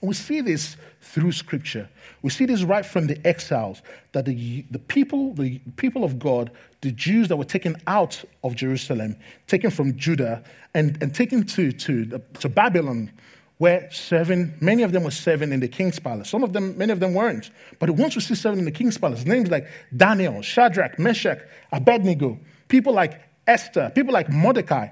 We 0.00 0.14
see 0.14 0.40
this 0.40 0.76
through 1.00 1.32
Scripture. 1.32 1.88
We 2.22 2.30
see 2.30 2.46
this 2.46 2.62
right 2.62 2.86
from 2.86 3.08
the 3.08 3.24
exiles 3.26 3.82
that 4.12 4.24
the, 4.24 4.64
the 4.70 4.78
people, 4.78 5.34
the 5.34 5.58
people 5.76 6.04
of 6.04 6.18
God, 6.18 6.50
the 6.80 6.92
Jews 6.92 7.28
that 7.28 7.36
were 7.36 7.44
taken 7.44 7.76
out 7.86 8.24
of 8.42 8.54
Jerusalem, 8.56 9.16
taken 9.46 9.70
from 9.70 9.96
Judah, 9.96 10.42
and, 10.74 11.00
and 11.02 11.14
taken 11.14 11.44
to, 11.44 11.72
to, 11.72 12.20
to 12.40 12.48
Babylon, 12.48 13.12
were 13.58 13.86
serving, 13.90 14.54
many 14.60 14.82
of 14.82 14.92
them 14.92 15.04
were 15.04 15.10
serving 15.10 15.52
in 15.52 15.60
the 15.60 15.68
king's 15.68 15.98
palace. 15.98 16.28
Some 16.28 16.42
of 16.42 16.52
them, 16.52 16.76
many 16.78 16.92
of 16.92 16.98
them 16.98 17.14
weren't. 17.14 17.50
But 17.78 17.90
once 17.90 18.16
we 18.16 18.22
see 18.22 18.34
serving 18.34 18.60
in 18.60 18.64
the 18.64 18.72
king's 18.72 18.98
palace, 18.98 19.24
names 19.24 19.50
like 19.50 19.68
Daniel, 19.96 20.42
Shadrach, 20.42 20.98
Meshach, 20.98 21.38
Abednego, 21.70 22.40
people 22.68 22.92
like 22.92 23.20
Esther, 23.46 23.92
people 23.94 24.12
like 24.12 24.28
Mordecai, 24.28 24.88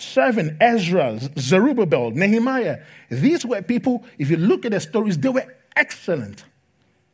serving 0.00 0.56
Ezra, 0.60 1.18
Zerubbabel, 1.38 2.12
Nehemiah. 2.12 2.80
These 3.10 3.44
were 3.44 3.62
people, 3.62 4.04
if 4.18 4.30
you 4.30 4.36
look 4.36 4.64
at 4.64 4.70
their 4.70 4.80
stories, 4.80 5.18
they 5.18 5.28
were 5.28 5.46
excellent. 5.76 6.44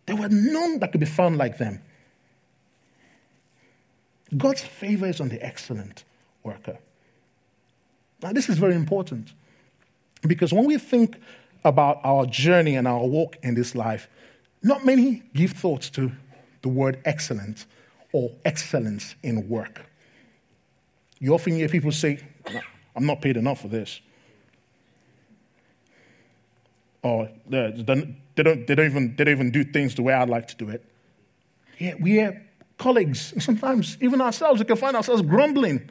There 0.07 0.17
were 0.17 0.29
none 0.29 0.79
that 0.81 0.93
could 0.93 1.01
be 1.01 1.07
found 1.07 1.39
like 1.39 1.59
them. 1.59 1.81
God's 4.37 4.63
favor 4.63 5.07
is 5.07 5.21
on 5.21 5.29
the 5.29 5.45
excellent 5.45 6.05
worker. 6.43 6.79
Now, 8.23 8.33
this 8.33 8.49
is 8.49 8.59
very 8.59 8.75
important 8.75 9.33
because 10.23 10.53
when 10.53 10.65
we 10.65 10.79
think 10.79 11.17
about 11.65 12.01
our 12.05 12.27
journey 12.27 12.77
and 12.77 12.87
our 12.89 13.07
walk 13.07 13.37
in 13.43 13.55
this 13.55 13.75
life, 13.75 14.09
not 14.63 14.85
many 14.85 15.23
give 15.35 15.53
thoughts 15.53 15.91
to 15.91 16.13
the 16.63 16.69
word 16.69 17.01
excellent 17.05 17.67
or 18.13 18.31
excellence 18.45 19.15
in 19.23 19.49
work. 19.49 19.83
You 21.19 21.35
often 21.35 21.55
hear 21.55 21.69
people 21.69 21.93
say, 21.93 22.21
I'm 22.97 23.07
not 23.07 23.21
paid 23.21 23.37
enough 23.37 23.61
for 23.61 23.69
this. 23.69 24.01
Or 27.03 27.25
uh, 27.25 27.29
they 27.47 27.83
don't, 27.83 28.17
they 28.35 28.43
don't, 28.43 28.87
even, 28.87 29.15
they 29.17 29.25
don't 29.25 29.35
even 29.35 29.51
do 29.51 29.63
things 29.65 29.95
the 29.95 30.03
way 30.03 30.15
I'd 30.15 30.31
like 30.31 30.49
to 30.49 30.57
do 30.57 30.71
it. 30.71 30.85
Yeah, 31.79 31.95
we 32.01 32.17
have 32.17 32.37
colleagues, 32.79 33.33
and 33.33 33.43
sometimes 33.43 33.99
even 34.01 34.21
ourselves, 34.21 34.59
we 34.61 34.65
can 34.65 34.77
find 34.77 34.97
ourselves 34.97 35.23
grumbling. 35.23 35.91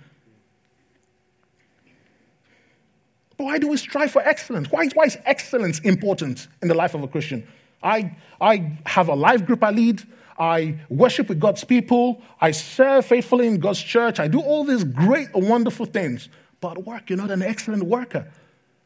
But 3.37 3.45
why 3.45 3.57
do 3.59 3.67
we 3.67 3.77
strive 3.77 4.11
for 4.11 4.21
excellence? 4.21 4.71
Why, 4.71 4.87
why 4.93 5.05
is 5.05 5.17
excellence 5.25 5.79
important 5.79 6.47
in 6.61 6.67
the 6.67 6.73
life 6.73 6.93
of 6.93 7.03
a 7.03 7.07
Christian? 7.07 7.47
I, 7.81 8.15
I 8.39 8.77
have 8.85 9.09
a 9.09 9.15
life 9.15 9.45
group 9.45 9.63
I 9.63 9.71
lead. 9.71 10.01
I 10.39 10.79
worship 10.89 11.29
with 11.29 11.39
God's 11.39 11.63
people. 11.63 12.21
I 12.41 12.51
serve 12.51 13.05
faithfully 13.05 13.47
in 13.47 13.59
God's 13.59 13.81
church. 13.81 14.19
I 14.19 14.27
do 14.27 14.39
all 14.39 14.63
these 14.63 14.83
great 14.83 15.27
and 15.35 15.47
wonderful 15.47 15.85
things. 15.85 16.29
But 16.63 16.85
work, 16.85 17.09
you're 17.09 17.17
not 17.17 17.29
an 17.29 17.41
excellent 17.41 17.83
worker. 17.83 18.25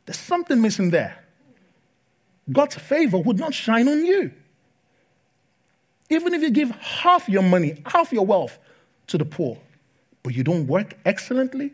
There's 0.07 0.17
something 0.17 0.59
missing 0.59 0.89
there. 0.89 1.23
God's 2.51 2.73
favor 2.73 3.19
would 3.19 3.37
not 3.37 3.53
shine 3.53 3.87
on 3.87 4.03
you. 4.03 4.31
Even 6.09 6.33
if 6.33 6.41
you 6.41 6.49
give 6.49 6.71
half 6.71 7.29
your 7.29 7.43
money, 7.43 7.79
half 7.85 8.11
your 8.11 8.25
wealth 8.25 8.57
to 9.05 9.19
the 9.19 9.25
poor, 9.25 9.59
but 10.23 10.33
you 10.33 10.43
don't 10.43 10.65
work 10.65 10.97
excellently, 11.05 11.71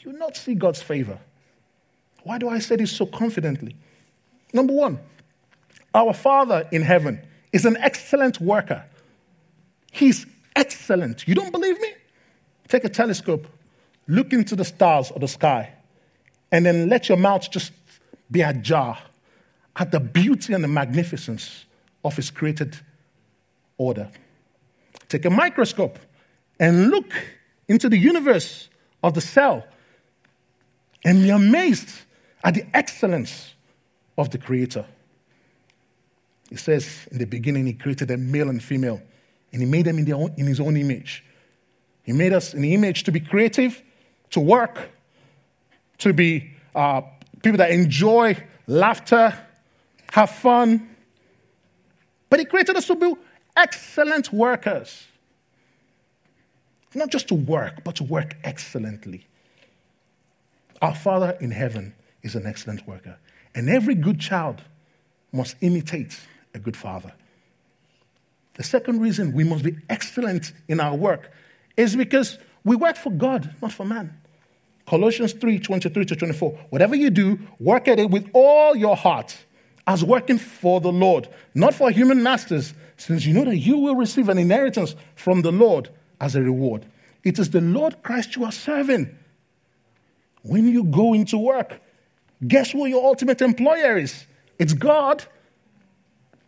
you 0.00 0.10
will 0.10 0.18
not 0.18 0.36
see 0.36 0.54
God's 0.54 0.82
favor. 0.82 1.18
Why 2.22 2.36
do 2.36 2.50
I 2.50 2.58
say 2.58 2.76
this 2.76 2.92
so 2.92 3.06
confidently? 3.06 3.76
Number 4.52 4.74
one, 4.74 4.98
our 5.94 6.12
Father 6.12 6.68
in 6.70 6.82
heaven 6.82 7.18
is 7.54 7.64
an 7.64 7.78
excellent 7.78 8.42
worker. 8.42 8.84
He's 9.90 10.26
excellent. 10.54 11.26
You 11.26 11.34
don't 11.34 11.50
believe 11.50 11.80
me? 11.80 11.94
Take 12.68 12.84
a 12.84 12.90
telescope, 12.90 13.46
Look 14.08 14.32
into 14.32 14.56
the 14.56 14.64
stars 14.64 15.10
of 15.10 15.20
the 15.20 15.28
sky 15.28 15.72
and 16.52 16.64
then 16.64 16.88
let 16.88 17.08
your 17.08 17.18
mouth 17.18 17.50
just 17.50 17.72
be 18.30 18.42
ajar 18.42 18.98
at 19.76 19.90
the 19.90 20.00
beauty 20.00 20.52
and 20.52 20.62
the 20.62 20.68
magnificence 20.68 21.66
of 22.04 22.16
His 22.16 22.30
created 22.30 22.76
order. 23.78 24.08
Take 25.08 25.24
a 25.24 25.30
microscope 25.30 25.98
and 26.58 26.90
look 26.90 27.12
into 27.68 27.88
the 27.88 27.98
universe 27.98 28.68
of 29.02 29.14
the 29.14 29.20
cell 29.20 29.64
and 31.04 31.22
be 31.22 31.30
amazed 31.30 31.90
at 32.42 32.54
the 32.54 32.66
excellence 32.74 33.54
of 34.16 34.30
the 34.30 34.38
Creator. 34.38 34.84
He 36.48 36.56
says, 36.56 37.06
In 37.10 37.18
the 37.18 37.26
beginning, 37.26 37.66
He 37.66 37.72
created 37.74 38.10
a 38.10 38.16
male 38.16 38.48
and 38.48 38.62
female, 38.62 39.00
and 39.52 39.62
He 39.62 39.68
made 39.68 39.84
them 39.84 39.98
in, 39.98 40.12
own, 40.12 40.32
in 40.36 40.46
His 40.46 40.60
own 40.60 40.76
image. 40.76 41.24
He 42.02 42.12
made 42.12 42.32
us 42.32 42.54
in 42.54 42.62
the 42.62 42.72
image 42.72 43.02
to 43.04 43.12
be 43.12 43.20
creative 43.20 43.82
to 44.30 44.40
work, 44.40 44.90
to 45.98 46.12
be 46.12 46.50
uh, 46.74 47.02
people 47.42 47.58
that 47.58 47.70
enjoy 47.70 48.36
laughter, 48.66 49.36
have 50.12 50.30
fun. 50.30 50.88
But 52.28 52.40
He 52.40 52.44
created 52.46 52.76
us 52.76 52.86
to 52.86 52.94
be 52.94 53.14
excellent 53.56 54.32
workers. 54.32 55.06
Not 56.94 57.10
just 57.10 57.28
to 57.28 57.34
work, 57.34 57.84
but 57.84 57.96
to 57.96 58.04
work 58.04 58.36
excellently. 58.42 59.26
Our 60.80 60.94
Father 60.94 61.36
in 61.40 61.50
heaven 61.50 61.94
is 62.22 62.34
an 62.34 62.46
excellent 62.46 62.86
worker. 62.86 63.18
And 63.54 63.68
every 63.68 63.94
good 63.94 64.20
child 64.20 64.62
must 65.32 65.56
imitate 65.60 66.18
a 66.54 66.58
good 66.58 66.76
father. 66.76 67.12
The 68.54 68.62
second 68.62 69.00
reason 69.00 69.32
we 69.32 69.44
must 69.44 69.62
be 69.62 69.76
excellent 69.88 70.52
in 70.68 70.80
our 70.80 70.94
work 70.94 71.30
is 71.76 71.94
because 71.94 72.38
we 72.66 72.74
work 72.74 72.96
for 72.96 73.12
God, 73.12 73.54
not 73.62 73.72
for 73.72 73.86
man. 73.86 74.12
Colossians 74.86 75.32
3 75.32 75.60
23 75.60 76.04
to 76.04 76.16
24. 76.16 76.50
Whatever 76.70 76.96
you 76.96 77.10
do, 77.10 77.38
work 77.60 77.86
at 77.86 78.00
it 78.00 78.10
with 78.10 78.28
all 78.34 78.76
your 78.76 78.96
heart, 78.96 79.36
as 79.86 80.04
working 80.04 80.36
for 80.36 80.80
the 80.80 80.90
Lord, 80.90 81.28
not 81.54 81.74
for 81.74 81.90
human 81.90 82.24
masters, 82.24 82.74
since 82.96 83.24
you 83.24 83.34
know 83.34 83.44
that 83.44 83.56
you 83.56 83.78
will 83.78 83.94
receive 83.94 84.28
an 84.28 84.36
inheritance 84.36 84.96
from 85.14 85.42
the 85.42 85.52
Lord 85.52 85.90
as 86.20 86.34
a 86.34 86.42
reward. 86.42 86.84
It 87.22 87.38
is 87.38 87.50
the 87.50 87.60
Lord 87.60 88.02
Christ 88.02 88.34
you 88.34 88.44
are 88.44 88.52
serving. 88.52 89.16
When 90.42 90.68
you 90.68 90.82
go 90.84 91.14
into 91.14 91.38
work, 91.38 91.80
guess 92.46 92.72
who 92.72 92.86
your 92.86 93.04
ultimate 93.04 93.42
employer 93.42 93.96
is? 93.96 94.26
It's 94.58 94.72
God. 94.72 95.24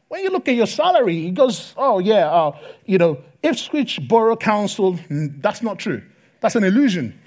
When 0.09 0.23
you 0.25 0.31
look 0.31 0.49
at 0.49 0.55
your 0.55 0.67
salary, 0.67 1.27
it 1.27 1.35
goes, 1.35 1.75
oh, 1.77 1.99
yeah, 1.99 2.31
uh, 2.31 2.59
you 2.87 2.99
know, 2.99 3.23
Ipswich 3.43 4.01
Borough 4.09 4.37
Council, 4.37 4.95
mm, 4.95 5.41
that's 5.41 5.63
not 5.63 5.79
true. 5.79 6.03
That's 6.41 6.57
an 6.57 6.65
illusion. 6.65 7.19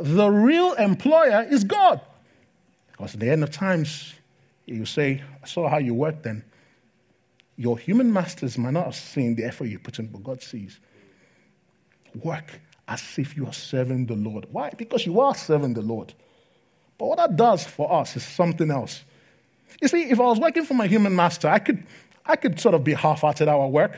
the 0.00 0.28
real 0.28 0.74
employer 0.74 1.46
is 1.50 1.64
God. 1.64 2.00
Because 2.92 3.14
at 3.14 3.20
the 3.20 3.30
end 3.30 3.42
of 3.42 3.50
times, 3.50 4.14
you 4.66 4.84
say, 4.84 5.22
I 5.42 5.46
saw 5.46 5.68
how 5.68 5.78
you 5.78 5.94
work 5.94 6.22
then. 6.22 6.44
Your 7.56 7.78
human 7.78 8.12
masters 8.12 8.58
might 8.58 8.72
not 8.72 8.84
have 8.84 8.94
seen 8.94 9.34
the 9.34 9.44
effort 9.44 9.64
you 9.64 9.78
put 9.78 9.98
in, 9.98 10.08
but 10.08 10.22
God 10.22 10.42
sees. 10.42 10.78
Work 12.22 12.60
as 12.86 13.18
if 13.18 13.36
you 13.36 13.46
are 13.46 13.52
serving 13.52 14.06
the 14.06 14.14
Lord. 14.14 14.46
Why? 14.50 14.70
Because 14.70 15.06
you 15.06 15.20
are 15.20 15.34
serving 15.34 15.74
the 15.74 15.82
Lord. 15.82 16.14
But 16.98 17.06
what 17.06 17.18
that 17.18 17.36
does 17.36 17.64
for 17.64 17.92
us 17.92 18.16
is 18.16 18.24
something 18.24 18.70
else. 18.70 19.04
You 19.80 19.88
see, 19.88 20.10
if 20.10 20.18
I 20.18 20.24
was 20.24 20.40
working 20.40 20.64
for 20.64 20.74
my 20.74 20.86
human 20.86 21.14
master, 21.14 21.48
I 21.48 21.58
could, 21.58 21.84
I 22.26 22.36
could 22.36 22.58
sort 22.58 22.74
of 22.74 22.84
be 22.84 22.94
half 22.94 23.20
hearted 23.20 23.48
at 23.48 23.54
our 23.54 23.68
work. 23.68 23.96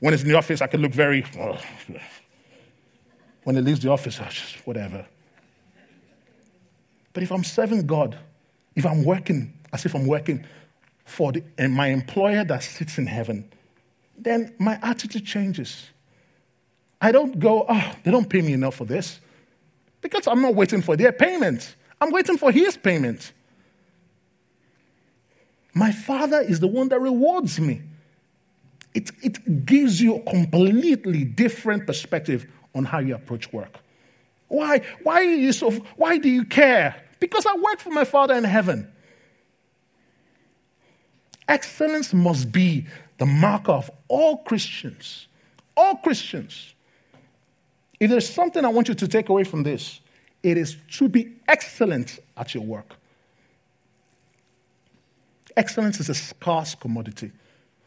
When 0.00 0.14
it's 0.14 0.22
in 0.22 0.28
the 0.28 0.36
office, 0.36 0.60
I 0.60 0.66
could 0.66 0.80
look 0.80 0.92
very. 0.92 1.24
Oh. 1.38 1.58
When 3.44 3.56
it 3.56 3.62
leaves 3.62 3.80
the 3.80 3.90
office, 3.90 4.16
just 4.16 4.66
whatever. 4.66 5.06
But 7.12 7.22
if 7.22 7.30
I'm 7.30 7.44
serving 7.44 7.86
God, 7.86 8.18
if 8.74 8.84
I'm 8.84 9.04
working 9.04 9.52
as 9.72 9.86
if 9.86 9.94
I'm 9.94 10.06
working 10.06 10.44
for 11.04 11.32
the, 11.32 11.42
eh, 11.58 11.66
my 11.66 11.88
employer 11.88 12.44
that 12.44 12.62
sits 12.62 12.98
in 12.98 13.06
heaven, 13.06 13.48
then 14.18 14.54
my 14.58 14.78
attitude 14.82 15.24
changes. 15.24 15.90
I 17.00 17.12
don't 17.12 17.38
go, 17.38 17.64
oh, 17.68 17.92
they 18.02 18.10
don't 18.10 18.28
pay 18.28 18.42
me 18.42 18.52
enough 18.52 18.74
for 18.74 18.84
this. 18.84 19.20
Because 20.00 20.26
I'm 20.26 20.42
not 20.42 20.54
waiting 20.54 20.82
for 20.82 20.96
their 20.96 21.12
payment, 21.12 21.76
I'm 22.00 22.10
waiting 22.10 22.36
for 22.36 22.50
his 22.50 22.76
payment. 22.76 23.32
My 25.76 25.92
father 25.92 26.40
is 26.40 26.58
the 26.58 26.66
one 26.66 26.88
that 26.88 27.02
rewards 27.02 27.60
me. 27.60 27.82
It, 28.94 29.10
it 29.22 29.66
gives 29.66 30.00
you 30.00 30.16
a 30.16 30.20
completely 30.22 31.22
different 31.22 31.86
perspective 31.86 32.46
on 32.74 32.86
how 32.86 33.00
you 33.00 33.14
approach 33.14 33.52
work. 33.52 33.80
Why? 34.48 34.80
Why, 35.02 35.20
you 35.20 35.52
so, 35.52 35.72
why 35.96 36.16
do 36.16 36.30
you 36.30 36.46
care? 36.46 36.96
Because 37.20 37.44
I 37.44 37.54
work 37.56 37.80
for 37.80 37.90
my 37.90 38.04
Father 38.04 38.32
in 38.32 38.44
heaven. 38.44 38.90
Excellence 41.46 42.14
must 42.14 42.50
be 42.50 42.86
the 43.18 43.26
marker 43.26 43.72
of 43.72 43.90
all 44.08 44.38
Christians. 44.38 45.26
All 45.76 45.96
Christians. 45.96 46.72
If 48.00 48.08
there's 48.08 48.30
something 48.30 48.64
I 48.64 48.68
want 48.68 48.88
you 48.88 48.94
to 48.94 49.06
take 49.06 49.28
away 49.28 49.44
from 49.44 49.62
this, 49.62 50.00
it 50.42 50.56
is 50.56 50.78
to 50.92 51.10
be 51.10 51.34
excellent 51.46 52.18
at 52.34 52.54
your 52.54 52.64
work. 52.64 52.96
Excellence 55.56 56.00
is 56.00 56.08
a 56.08 56.14
scarce 56.14 56.74
commodity. 56.74 57.32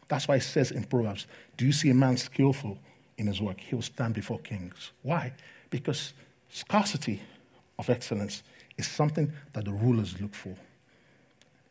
That's 0.08 0.26
why 0.26 0.36
it 0.36 0.42
says 0.42 0.70
in 0.72 0.84
Proverbs 0.84 1.26
Do 1.56 1.64
you 1.64 1.72
see 1.72 1.90
a 1.90 1.94
man 1.94 2.16
skillful 2.16 2.78
in 3.16 3.26
his 3.26 3.40
work? 3.40 3.60
He 3.60 3.74
will 3.74 3.82
stand 3.82 4.14
before 4.14 4.38
kings. 4.40 4.90
Why? 5.02 5.32
Because 5.70 6.12
scarcity 6.48 7.22
of 7.78 7.88
excellence 7.88 8.42
is 8.76 8.88
something 8.88 9.32
that 9.52 9.64
the 9.64 9.72
rulers 9.72 10.20
look 10.20 10.34
for. 10.34 10.54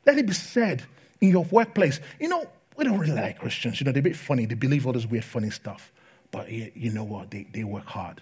Let 0.06 0.18
it 0.18 0.26
be 0.26 0.34
said 0.34 0.84
in 1.20 1.30
your 1.30 1.44
workplace. 1.46 2.00
You 2.20 2.30
know, 2.30 2.50
we 2.78 2.86
don't 2.86 2.98
really 2.98 3.14
like 3.14 3.40
Christians. 3.40 3.80
You 3.80 3.86
know, 3.86 3.92
they're 3.92 4.00
a 4.00 4.04
bit 4.04 4.16
funny. 4.16 4.46
They 4.46 4.56
believe 4.56 4.88
all 4.88 4.94
this 4.94 5.06
weird, 5.06 5.26
funny 5.26 5.50
stuff. 5.50 5.92
But 6.32 6.50
you 6.50 6.92
know 6.92 7.04
what? 7.04 7.32
They, 7.32 7.46
they 7.52 7.64
work 7.64 7.86
hard. 7.86 8.22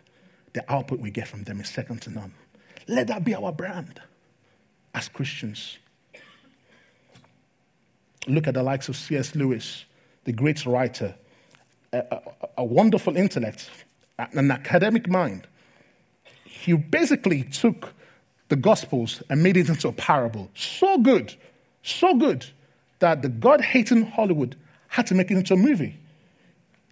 The 0.54 0.64
output 0.72 1.00
we 1.00 1.12
get 1.12 1.28
from 1.28 1.44
them 1.44 1.62
is 1.62 1.70
second 1.70 2.02
to 2.04 2.10
none. 2.10 2.34
Let 2.88 3.08
that 3.08 3.24
be 3.24 3.36
our 3.36 3.52
brand 3.52 4.02
as 4.96 5.10
Christians. 5.10 5.78
Look 8.28 8.48
at 8.48 8.54
the 8.54 8.64
likes 8.64 8.90
of 8.90 8.96
C.S. 8.96 9.36
Lewis, 9.36 9.86
the 10.26 10.34
great 10.34 10.66
writer, 10.66 11.16
a, 11.94 12.00
a, 12.00 12.22
a 12.58 12.64
wonderful 12.64 13.16
intellect, 13.16 13.70
an 14.18 14.52
academic 14.52 15.10
mind. 15.10 15.48
He 16.46 16.74
basically 16.74 17.44
took 17.44 17.94
the 18.50 18.56
Gospels 18.56 19.22
and 19.30 19.44
made 19.44 19.58
it 19.58 19.70
into 19.70 19.88
a 19.88 19.92
parable. 19.92 20.50
So 20.56 20.98
good, 20.98 21.34
so 21.84 22.16
good, 22.16 22.46
that 23.00 23.22
the 23.22 23.30
God 23.30 23.62
hating 23.62 24.06
Hollywood 24.06 24.56
had 24.88 25.08
to 25.08 25.16
make 25.16 25.32
it 25.32 25.38
into 25.38 25.54
a 25.54 25.58
movie. 25.58 25.98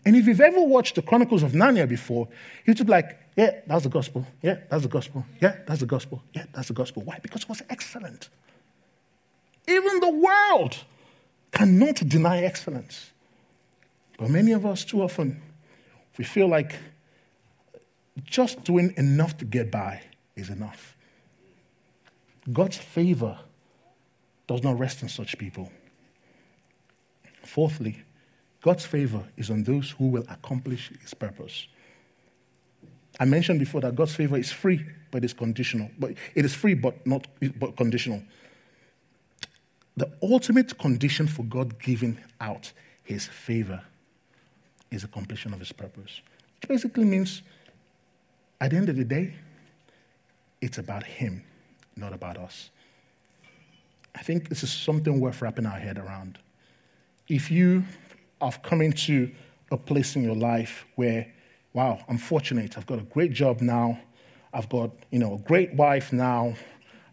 And 0.05 0.15
if 0.15 0.27
you've 0.27 0.41
ever 0.41 0.61
watched 0.61 0.95
the 0.95 1.01
Chronicles 1.01 1.41
of 1.43 1.53
Narnia 1.53 1.89
before, 1.89 2.27
you'd 2.65 2.77
be 2.77 2.83
like, 2.83 3.17
yeah, 3.35 3.59
that's 3.67 3.83
the 3.83 3.89
gospel. 3.89 4.25
Yeah, 4.41 4.57
that's 4.69 4.83
the 4.83 4.89
gospel. 4.89 5.25
Yeah, 5.41 5.55
that's 5.65 5.79
the 5.79 5.85
gospel. 5.87 6.23
Yeah, 6.33 6.45
that's 6.53 6.67
the 6.67 6.73
gospel. 6.73 7.03
Why? 7.03 7.19
Because 7.21 7.43
it 7.43 7.49
was 7.49 7.61
excellent. 7.69 8.29
Even 9.67 9.99
the 9.99 10.09
world 10.09 10.77
cannot 11.55 12.07
deny 12.07 12.43
excellence. 12.43 13.11
But 14.17 14.29
many 14.29 14.51
of 14.51 14.65
us, 14.65 14.85
too 14.85 15.01
often, 15.01 15.41
we 16.17 16.23
feel 16.23 16.47
like 16.47 16.75
just 18.23 18.63
doing 18.63 18.93
enough 18.97 19.37
to 19.37 19.45
get 19.45 19.71
by 19.71 20.01
is 20.35 20.49
enough. 20.49 20.95
God's 22.51 22.77
favor 22.77 23.39
does 24.47 24.63
not 24.63 24.77
rest 24.77 25.01
on 25.01 25.09
such 25.09 25.37
people. 25.37 25.71
Fourthly, 27.43 28.03
God's 28.61 28.85
favor 28.85 29.23
is 29.37 29.49
on 29.49 29.63
those 29.63 29.91
who 29.91 30.07
will 30.07 30.25
accomplish 30.29 30.91
his 31.01 31.13
purpose. 31.13 31.67
I 33.19 33.25
mentioned 33.25 33.59
before 33.59 33.81
that 33.81 33.95
God's 33.95 34.13
favor 34.13 34.37
is 34.37 34.51
free, 34.51 34.85
but 35.11 35.23
it's 35.23 35.33
conditional. 35.33 35.89
But 35.97 36.11
it 36.35 36.45
is 36.45 36.53
free, 36.53 36.73
but 36.73 37.05
not 37.07 37.27
but 37.57 37.77
conditional. 37.77 38.21
The 39.97 40.11
ultimate 40.21 40.77
condition 40.77 41.27
for 41.27 41.43
God 41.43 41.79
giving 41.79 42.17
out 42.41 42.71
his 43.03 43.25
favor 43.25 43.81
is 44.91 45.03
the 45.03 45.07
completion 45.07 45.53
of 45.53 45.59
his 45.59 45.71
purpose. 45.71 46.21
Which 46.59 46.69
basically 46.69 47.05
means 47.05 47.41
at 48.59 48.71
the 48.71 48.77
end 48.77 48.89
of 48.89 48.97
the 48.97 49.05
day, 49.05 49.35
it's 50.61 50.77
about 50.77 51.03
him 51.03 51.43
not 51.95 52.13
about 52.13 52.37
us. 52.37 52.69
I 54.15 54.21
think 54.21 54.49
this 54.49 54.63
is 54.63 54.71
something 54.71 55.19
worth 55.19 55.41
wrapping 55.41 55.65
our 55.65 55.79
head 55.79 55.97
around. 55.97 56.39
If 57.27 57.51
you 57.51 57.83
have 58.41 58.61
come 58.61 58.81
into 58.81 59.31
a 59.71 59.77
place 59.77 60.15
in 60.15 60.23
your 60.23 60.35
life 60.35 60.85
where, 60.95 61.27
wow, 61.73 61.99
I'm 62.07 62.17
fortunate, 62.17 62.77
I've 62.77 62.85
got 62.85 62.99
a 62.99 63.03
great 63.03 63.33
job 63.33 63.61
now, 63.61 63.99
I've 64.53 64.69
got, 64.69 64.91
you 65.11 65.19
know, 65.19 65.35
a 65.35 65.37
great 65.39 65.73
wife 65.73 66.13
now, 66.13 66.55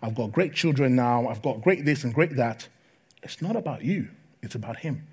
I've 0.03 0.15
got 0.15 0.33
great 0.33 0.53
children 0.53 0.95
now, 0.95 1.29
I've 1.29 1.43
got 1.43 1.63
great 1.63 1.85
this 1.85 2.05
and 2.05 2.13
great 2.15 2.37
that. 2.37 2.69
It's 3.23 3.41
not 3.41 3.57
about 3.57 3.85
you, 3.85 4.09
it's 4.43 4.55
about 4.55 4.79
Him. 4.79 5.07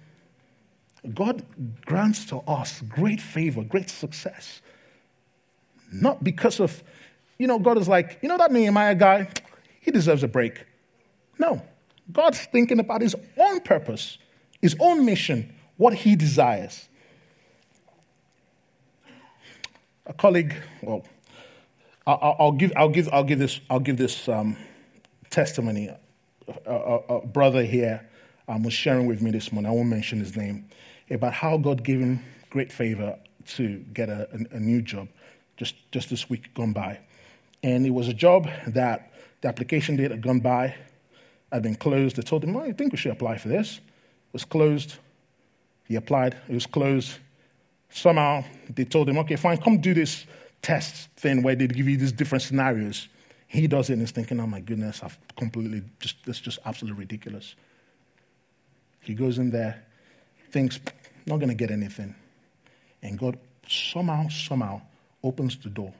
God 1.13 1.43
grants 1.85 2.25
to 2.25 2.37
us 2.39 2.81
great 2.81 3.21
favor, 3.21 3.63
great 3.63 3.89
success. 3.89 4.61
Not 5.91 6.23
because 6.23 6.59
of, 6.59 6.83
you 7.37 7.47
know, 7.47 7.57
God 7.57 7.77
is 7.77 7.87
like, 7.87 8.19
you 8.21 8.27
know 8.27 8.37
that 8.37 8.51
Nehemiah 8.51 8.95
guy? 8.95 9.29
he 9.79 9.91
deserves 9.91 10.23
a 10.23 10.27
break. 10.27 10.65
No. 11.37 11.61
God's 12.11 12.39
thinking 12.39 12.79
about 12.79 13.01
his 13.01 13.15
own 13.37 13.61
purpose, 13.61 14.17
his 14.61 14.75
own 14.79 15.05
mission, 15.05 15.53
what 15.77 15.93
he 15.93 16.15
desires. 16.15 16.87
A 20.05 20.13
colleague, 20.13 20.55
well, 20.81 21.03
I'll, 22.05 22.51
give, 22.51 22.73
I'll, 22.75 22.89
give, 22.89 23.09
I'll 23.11 23.23
give 23.23 23.39
this, 23.39 23.59
I'll 23.69 23.79
give 23.79 23.97
this 23.97 24.27
um, 24.27 24.57
testimony. 25.29 25.89
A, 26.65 26.99
a, 27.09 27.27
brother 27.27 27.63
here 27.63 28.07
um, 28.47 28.63
was 28.63 28.73
sharing 28.73 29.05
with 29.05 29.21
me 29.21 29.31
this 29.31 29.51
morning, 29.51 29.69
I 29.71 29.73
won't 29.73 29.89
mention 29.89 30.19
his 30.19 30.35
name, 30.35 30.65
about 31.09 31.33
how 31.33 31.57
God 31.57 31.83
gave 31.83 31.99
him 31.99 32.23
great 32.49 32.71
favor 32.71 33.17
to 33.47 33.77
get 33.93 34.09
a, 34.09 34.27
a, 34.31 34.55
a 34.55 34.59
new 34.59 34.81
job 34.81 35.07
just, 35.57 35.75
just 35.91 36.09
this 36.09 36.29
week 36.29 36.53
gone 36.53 36.73
by. 36.73 36.99
And 37.61 37.85
it 37.85 37.91
was 37.91 38.07
a 38.07 38.13
job 38.13 38.47
that 38.67 39.11
the 39.41 39.47
application 39.47 39.97
date 39.97 40.11
had 40.11 40.21
gone 40.21 40.39
by, 40.39 40.75
had 41.51 41.63
been 41.63 41.75
closed. 41.75 42.15
They 42.15 42.21
told 42.21 42.43
him, 42.43 42.53
well, 42.53 42.63
I 42.63 42.71
think 42.71 42.91
we 42.91 42.97
should 42.97 43.11
apply 43.11 43.37
for 43.37 43.49
this. 43.49 43.77
It 43.77 44.33
was 44.33 44.45
closed. 44.45 44.95
He 45.85 45.95
applied. 45.95 46.37
It 46.47 46.53
was 46.53 46.65
closed. 46.65 47.17
Somehow 47.89 48.43
they 48.73 48.85
told 48.85 49.09
him, 49.09 49.17
okay, 49.19 49.35
fine, 49.35 49.57
come 49.57 49.79
do 49.79 49.93
this 49.93 50.25
test 50.61 51.09
thing 51.17 51.41
where 51.43 51.55
they 51.55 51.67
give 51.67 51.87
you 51.87 51.97
these 51.97 52.11
different 52.11 52.43
scenarios. 52.43 53.07
He 53.49 53.67
does 53.67 53.89
it 53.89 53.93
and 53.93 54.01
he's 54.01 54.11
thinking, 54.11 54.39
oh 54.39 54.47
my 54.47 54.61
goodness, 54.61 55.01
I've 55.03 55.17
completely 55.35 55.81
just, 55.99 56.15
that's 56.25 56.39
just 56.39 56.59
absolutely 56.65 56.99
ridiculous. 56.99 57.55
He 59.01 59.13
goes 59.13 59.37
in 59.37 59.49
there, 59.49 59.83
thinks, 60.51 60.79
not 61.25 61.37
going 61.37 61.49
to 61.49 61.55
get 61.55 61.71
anything. 61.71 62.15
And 63.01 63.19
God 63.19 63.37
somehow, 63.67 64.29
somehow 64.29 64.81
opens 65.23 65.57
the 65.57 65.69
door 65.69 65.93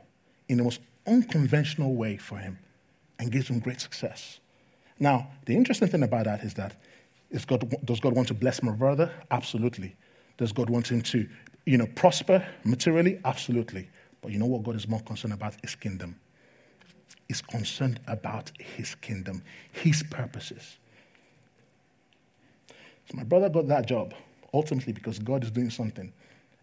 in 0.47 0.57
the 0.57 0.63
most 0.63 0.79
unconventional 1.05 1.95
way 1.95 2.17
for 2.17 2.37
him 2.37 2.57
and 3.17 3.31
gives 3.31 3.49
him 3.49 3.59
great 3.59 3.81
success. 3.81 4.39
Now, 4.99 5.27
the 5.45 5.55
interesting 5.55 5.87
thing 5.89 6.03
about 6.03 6.25
that 6.25 6.43
is 6.43 6.53
that 6.53 6.75
Is 7.31 7.45
God, 7.45 7.61
does 7.85 7.99
God 7.99 8.15
want 8.15 8.27
to 8.29 8.33
bless 8.33 8.63
my 8.63 8.71
brother? 8.71 9.11
Absolutely. 9.29 9.95
Does 10.37 10.51
God 10.51 10.69
want 10.69 10.89
him 10.89 11.01
to, 11.01 11.27
you 11.65 11.77
know, 11.77 11.87
prosper 11.95 12.45
materially? 12.63 13.19
Absolutely. 13.23 13.87
But 14.21 14.31
you 14.31 14.39
know 14.39 14.47
what 14.47 14.63
God 14.63 14.75
is 14.75 14.87
more 14.87 15.01
concerned 15.01 15.33
about? 15.33 15.53
His 15.61 15.75
kingdom. 15.75 16.15
He's 17.29 17.41
concerned 17.43 17.99
about 18.07 18.51
his 18.57 18.95
kingdom, 18.95 19.43
his 19.71 20.03
purposes. 20.09 20.77
So 23.09 23.17
my 23.17 23.23
brother 23.23 23.49
got 23.49 23.67
that 23.67 23.87
job 23.87 24.15
ultimately 24.51 24.93
because 24.93 25.19
God 25.19 25.43
is 25.43 25.51
doing 25.51 25.69
something 25.69 26.11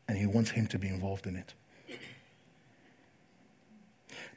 and 0.08 0.18
he 0.18 0.26
wants 0.26 0.50
him 0.50 0.66
to 0.66 0.78
be 0.78 0.88
involved 0.88 1.26
in 1.28 1.36
it. 1.36 1.54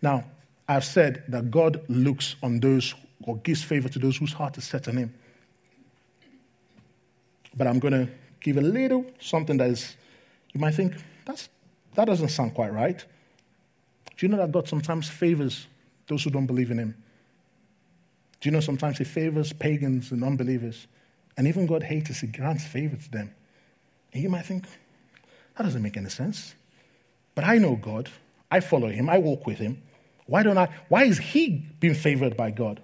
Now, 0.04 0.24
I've 0.68 0.86
said 0.86 1.24
that 1.30 1.50
God 1.50 1.82
looks 1.90 2.36
on 2.44 2.60
those 2.60 2.94
or 3.24 3.38
gives 3.38 3.64
favor 3.64 3.90
to 3.90 4.00
those 4.00 4.18
whose 4.18 4.34
heart 4.34 4.56
is 4.58 4.66
set 4.66 4.88
on 4.88 4.98
him. 4.98 5.14
But 7.58 7.66
I'm 7.66 7.80
going 7.80 7.94
to 7.94 8.08
give 8.40 8.58
a 8.58 8.62
little 8.62 9.04
something 9.20 9.58
that 9.58 9.72
is, 9.72 9.96
you 10.54 10.62
might 10.62 10.76
think, 10.76 10.94
that's, 11.26 11.50
that 11.96 12.06
doesn't 12.06 12.30
sound 12.30 12.54
quite 12.54 12.72
right. 12.72 13.04
Do 14.16 14.26
you 14.26 14.28
know 14.28 14.38
that 14.38 14.52
God 14.52 14.68
sometimes 14.68 15.10
favors 15.10 15.68
those 16.10 16.24
who 16.24 16.30
don't 16.30 16.48
believe 16.48 16.72
in 16.72 16.80
him? 16.80 16.96
Do 18.42 18.50
you 18.50 18.52
know 18.52 18.60
sometimes 18.60 18.98
he 18.98 19.06
favors 19.06 19.54
pagans 19.54 20.12
and 20.12 20.24
unbelievers? 20.24 20.88
And 21.38 21.48
even 21.48 21.66
God 21.66 21.84
haters, 21.84 22.20
he 22.20 22.28
grants 22.28 22.66
favor 22.66 22.98
to 22.98 23.12
them. 23.12 23.34
And 24.12 24.22
you 24.22 24.30
might 24.30 24.46
think, 24.46 24.66
that 25.58 25.64
doesn't 25.64 25.82
make 25.82 25.96
any 25.96 26.10
sense. 26.10 26.56
But 27.36 27.46
I 27.46 27.58
know 27.58 27.76
God. 27.76 28.10
I 28.52 28.60
follow 28.60 28.90
him. 28.90 29.10
I 29.10 29.20
walk 29.20 29.46
with 29.46 29.60
him. 29.60 29.82
Why 30.26 30.44
don't 30.44 30.58
I? 30.58 30.70
Why 30.90 31.04
is 31.04 31.18
he 31.18 31.66
being 31.80 31.94
favored 31.94 32.36
by 32.36 32.52
God? 32.52 32.82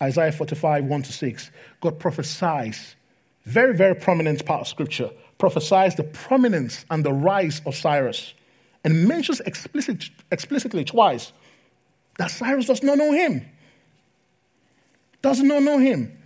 Isaiah 0.00 0.32
45, 0.32 0.84
1 0.84 1.02
to 1.02 1.12
6. 1.12 1.50
God 1.80 1.98
prophesies, 1.98 2.96
very, 3.44 3.76
very 3.76 3.94
prominent 3.94 4.44
part 4.44 4.62
of 4.62 4.68
scripture, 4.68 5.10
prophesies 5.38 5.94
the 5.94 6.04
prominence 6.04 6.84
and 6.90 7.04
the 7.04 7.12
rise 7.12 7.62
of 7.66 7.74
Cyrus 7.74 8.34
and 8.84 9.06
mentions 9.06 9.40
explicit, 9.40 10.10
explicitly 10.30 10.84
twice 10.84 11.32
that 12.18 12.30
Cyrus 12.30 12.66
does 12.66 12.82
not 12.82 12.98
know 12.98 13.12
him. 13.12 13.46
Does 15.22 15.40
not 15.40 15.62
know 15.62 15.78
him. 15.78 16.18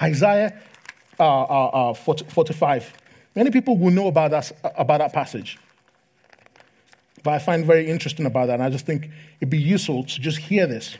Isaiah 0.00 0.58
uh, 1.20 1.42
uh, 1.42 1.90
uh, 1.90 1.94
45. 1.94 2.92
Many 3.34 3.50
people 3.50 3.76
will 3.78 3.90
know 3.90 4.08
about 4.08 4.30
that, 4.32 4.52
about 4.76 4.98
that 4.98 5.12
passage. 5.12 5.58
But 7.22 7.34
I 7.34 7.38
find 7.38 7.64
very 7.64 7.88
interesting 7.88 8.26
about 8.26 8.46
that, 8.46 8.54
and 8.54 8.62
I 8.62 8.70
just 8.70 8.84
think 8.84 9.08
it'd 9.40 9.50
be 9.50 9.58
useful 9.58 10.04
to 10.04 10.20
just 10.20 10.38
hear 10.38 10.66
this 10.66 10.96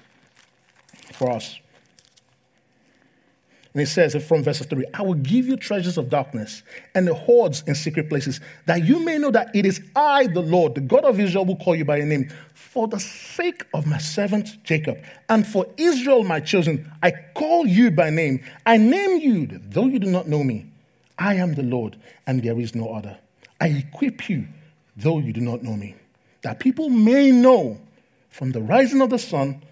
for 1.12 1.30
us. 1.30 1.58
And 3.72 3.82
it 3.82 3.86
says 3.86 4.14
from 4.26 4.42
verse 4.42 4.58
3 4.58 4.84
I 4.92 5.02
will 5.02 5.14
give 5.14 5.46
you 5.46 5.56
treasures 5.56 5.96
of 5.96 6.10
darkness 6.10 6.62
and 6.94 7.06
the 7.08 7.14
hoards 7.14 7.64
in 7.66 7.74
secret 7.74 8.08
places, 8.08 8.40
that 8.66 8.84
you 8.84 9.00
may 9.00 9.18
know 9.18 9.30
that 9.30 9.54
it 9.54 9.64
is 9.64 9.80
I, 9.96 10.26
the 10.26 10.42
Lord, 10.42 10.74
the 10.74 10.82
God 10.82 11.04
of 11.04 11.18
Israel, 11.18 11.46
who 11.46 11.56
call 11.56 11.74
you 11.74 11.84
by 11.84 11.96
your 11.96 12.06
name. 12.06 12.30
For 12.54 12.86
the 12.86 13.00
sake 13.00 13.64
of 13.72 13.86
my 13.86 13.98
servant 13.98 14.62
Jacob 14.64 14.98
and 15.28 15.46
for 15.46 15.66
Israel, 15.76 16.22
my 16.22 16.40
chosen, 16.40 16.90
I 17.02 17.12
call 17.34 17.66
you 17.66 17.90
by 17.90 18.10
name. 18.10 18.44
I 18.66 18.76
name 18.76 19.20
you, 19.20 19.46
though 19.46 19.86
you 19.86 19.98
do 19.98 20.10
not 20.10 20.28
know 20.28 20.44
me. 20.44 20.66
I 21.18 21.34
am 21.34 21.54
the 21.54 21.62
Lord, 21.62 21.96
and 22.26 22.42
there 22.42 22.58
is 22.58 22.74
no 22.74 22.92
other. 22.92 23.16
I 23.60 23.68
equip 23.68 24.28
you, 24.28 24.48
though 24.96 25.18
you 25.18 25.32
do 25.32 25.40
not 25.40 25.62
know 25.62 25.76
me, 25.76 25.94
that 26.42 26.58
people 26.58 26.88
may 26.90 27.30
know 27.30 27.78
from 28.28 28.52
the 28.52 28.60
rising 28.60 29.00
of 29.00 29.10
the 29.10 29.18
sun 29.18 29.62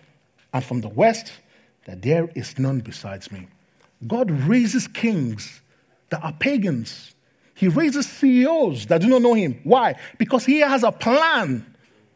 and 0.52 0.64
from 0.64 0.80
the 0.80 0.88
west 0.88 1.32
that 1.86 2.02
there 2.02 2.30
is 2.34 2.58
none 2.58 2.80
besides 2.80 3.32
me. 3.32 3.48
God 4.06 4.30
raises 4.30 4.88
kings 4.88 5.60
that 6.10 6.22
are 6.22 6.32
pagans. 6.32 7.14
He 7.54 7.68
raises 7.68 8.06
CEOs 8.06 8.86
that 8.86 9.00
do 9.00 9.08
not 9.08 9.22
know 9.22 9.34
him. 9.34 9.60
Why? 9.64 9.96
Because 10.18 10.44
he 10.44 10.60
has 10.60 10.82
a 10.82 10.92
plan 10.92 11.66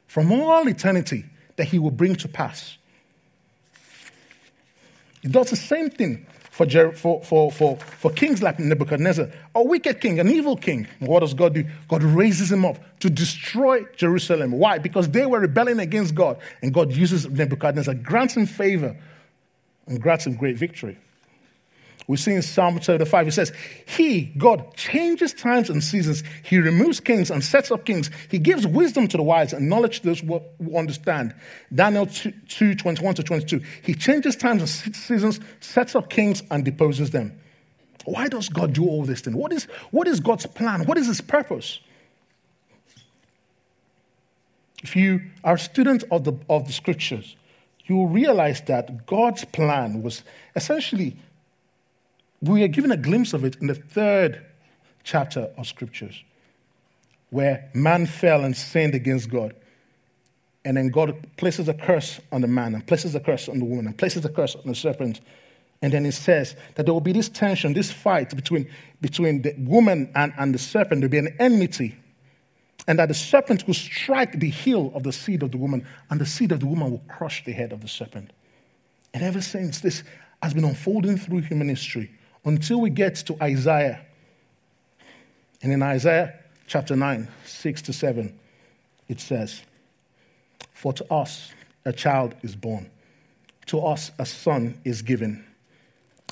from 0.07 0.33
all 0.33 0.67
eternity 0.69 1.25
that 1.57 1.65
he 1.65 1.79
will 1.79 1.91
bring 1.91 2.17
to 2.17 2.29
pass. 2.29 2.79
He 5.23 5.29
does 5.29 5.51
the 5.51 5.57
same 5.57 5.91
thing 5.91 6.27
for, 6.51 6.67
for, 6.93 7.23
for, 7.25 7.51
for, 7.51 7.77
for 7.77 8.11
kings 8.13 8.43
like 8.43 8.61
Nebuchadnezzar, 8.61 9.29
a 9.55 9.63
wicked 9.63 10.01
king, 10.01 10.21
an 10.21 10.29
evil 10.29 10.57
king. 10.57 10.87
What 11.01 11.21
does 11.21 11.35
God 11.35 11.55
do? 11.55 11.65
God 11.89 12.03
raises 12.05 12.53
him 12.53 12.65
up 12.65 12.77
to 13.01 13.11
destroy 13.11 13.85
Jerusalem. 13.97 14.53
Why? 14.53 14.79
Because 14.79 15.09
they 15.09 15.27
were 15.27 15.41
rebelling 15.41 15.81
against 15.81 16.15
God, 16.15 16.39
and 16.63 16.73
God 16.73 16.93
uses 16.93 17.29
Nebuchadnezzar, 17.29 17.95
grants 17.95 18.37
him 18.37 18.47
favor, 18.47 18.97
and 19.89 20.01
grants 20.01 20.27
him 20.27 20.37
great 20.37 20.57
victory. 20.57 20.97
We 22.07 22.19
see 22.19 22.33
in 22.33 22.43
Psalm 22.43 22.79
35, 22.79 23.29
it 23.29 23.33
says, 23.33 23.53
He, 23.87 24.25
God, 24.37 24.75
changes 24.77 25.33
times 25.33 25.71
and 25.71 25.83
seasons. 25.83 26.23
He 26.43 26.59
removes 26.59 27.01
kings 27.01 27.31
and 27.31 27.43
sets 27.43 27.71
up 27.71 27.87
kings. 27.87 28.11
He 28.31 28.39
gives 28.39 28.67
wisdom 28.67 29.09
to 29.09 29.17
the 29.17 29.23
wise 29.23 29.55
and 29.55 29.71
knowledge 29.71 30.01
to 30.01 30.07
those 30.09 30.21
who 30.21 30.77
understand. 30.77 31.35
Daniel 31.75 32.07
2, 32.07 32.31
2 32.49 32.75
21 32.75 33.15
to 33.15 33.23
22. 33.23 33.63
He 33.83 33.95
changes 33.95 34.37
times 34.37 34.61
and 34.61 34.95
seasons, 34.95 35.41
sets 35.61 35.95
up 35.95 36.11
kings, 36.11 36.43
and 36.51 36.63
deposes 36.65 37.11
them. 37.11 37.41
Why 38.05 38.29
does 38.29 38.51
God 38.51 38.75
do 38.75 38.87
all 38.87 39.05
this 39.05 39.23
thing? 39.23 39.35
What 39.35 39.53
is, 39.53 39.65
what 39.91 40.07
is 40.07 40.21
God's 40.21 40.45
plan? 40.45 40.85
What 40.85 40.99
is 40.99 41.07
his 41.07 41.23
purpose? 41.23 41.81
If 44.83 44.95
you 44.95 45.23
are 45.43 45.55
a 45.55 45.59
student 45.59 46.05
of 46.11 46.25
the, 46.25 46.35
of 46.51 46.67
the 46.67 46.73
scriptures, 46.75 47.37
you 47.87 47.97
will 47.97 48.09
realize 48.09 48.61
that 48.63 49.07
God's 49.07 49.47
plan 49.47 50.03
was 50.03 50.23
essentially 50.55 51.17
we 52.49 52.63
are 52.63 52.69
given 52.69 52.93
a 52.93 52.97
glimpse 52.97 53.33
of 53.33 53.45
it 53.45 53.57
in 53.57 53.67
the 53.69 53.75
third 53.75 54.45
chapter 55.03 55.51
of 55.57 55.67
Scriptures, 55.67 56.23
where 57.31 57.71
man 57.75 58.07
fell 58.07 58.45
and 58.45 58.57
sinned 58.57 58.95
against 58.95 59.31
God. 59.31 59.55
And 60.65 60.77
then 60.77 60.89
God 60.89 61.27
places 61.37 61.69
a 61.69 61.75
curse 61.75 62.21
on 62.33 62.41
the 62.41 62.49
man, 62.49 62.75
and 62.75 62.87
places 62.87 63.15
a 63.15 63.21
curse 63.21 63.49
on 63.49 63.59
the 63.59 63.65
woman, 63.65 63.87
and 63.87 63.97
places 63.97 64.25
a 64.25 64.29
curse 64.29 64.57
on 64.57 64.67
the 64.67 64.75
serpent. 64.75 65.21
And 65.83 65.93
then 65.93 66.07
it 66.07 66.13
says 66.13 66.57
that 66.75 66.87
there 66.87 66.95
will 66.95 67.01
be 67.01 67.13
this 67.13 67.29
tension, 67.29 67.75
this 67.75 67.93
fight 67.93 68.35
between, 68.35 68.71
between 69.01 69.43
the 69.43 69.55
woman 69.59 70.11
and, 70.15 70.33
and 70.39 70.55
the 70.55 70.59
serpent. 70.59 71.03
There 71.03 71.09
will 71.09 71.23
be 71.23 71.31
an 71.31 71.37
enmity. 71.39 71.97
And 72.87 72.99
that 72.99 73.09
the 73.09 73.15
serpent 73.15 73.67
will 73.67 73.75
strike 73.75 74.41
the 74.41 74.51
heel 74.51 74.93
of 74.95 75.03
the 75.03 75.13
seed 75.13 75.43
of 75.43 75.51
the 75.51 75.59
woman, 75.59 75.87
and 76.11 76.21
the 76.21 76.27
seed 76.27 76.53
of 76.53 76.61
the 76.61 76.67
woman 76.67 76.91
will 76.91 77.03
crush 77.09 77.45
the 77.45 77.53
head 77.53 77.73
of 77.73 77.81
the 77.81 77.89
serpent. 77.89 78.33
And 79.13 79.23
ever 79.23 79.41
since, 79.41 79.81
this 79.81 80.03
has 80.43 80.55
been 80.55 80.65
unfolding 80.65 81.19
through 81.19 81.41
human 81.41 81.69
history 81.69 82.11
until 82.45 82.81
we 82.81 82.91
get 82.91 83.17
to 83.17 83.37
Isaiah. 83.43 84.01
And 85.63 85.73
in 85.73 85.83
Isaiah 85.83 86.39
chapter 86.67 86.95
9, 86.95 87.29
6 87.47 87.83
to 87.83 87.93
7, 87.93 88.39
it 89.09 89.21
says, 89.21 89.63
For 90.73 90.93
to 90.93 91.13
us 91.13 91.53
a 91.85 91.93
child 91.93 92.35
is 92.43 92.55
born, 92.55 92.91
to 93.67 93.81
us 93.81 94.11
a 94.19 94.27
son 94.27 94.79
is 94.85 95.03
given, 95.03 95.45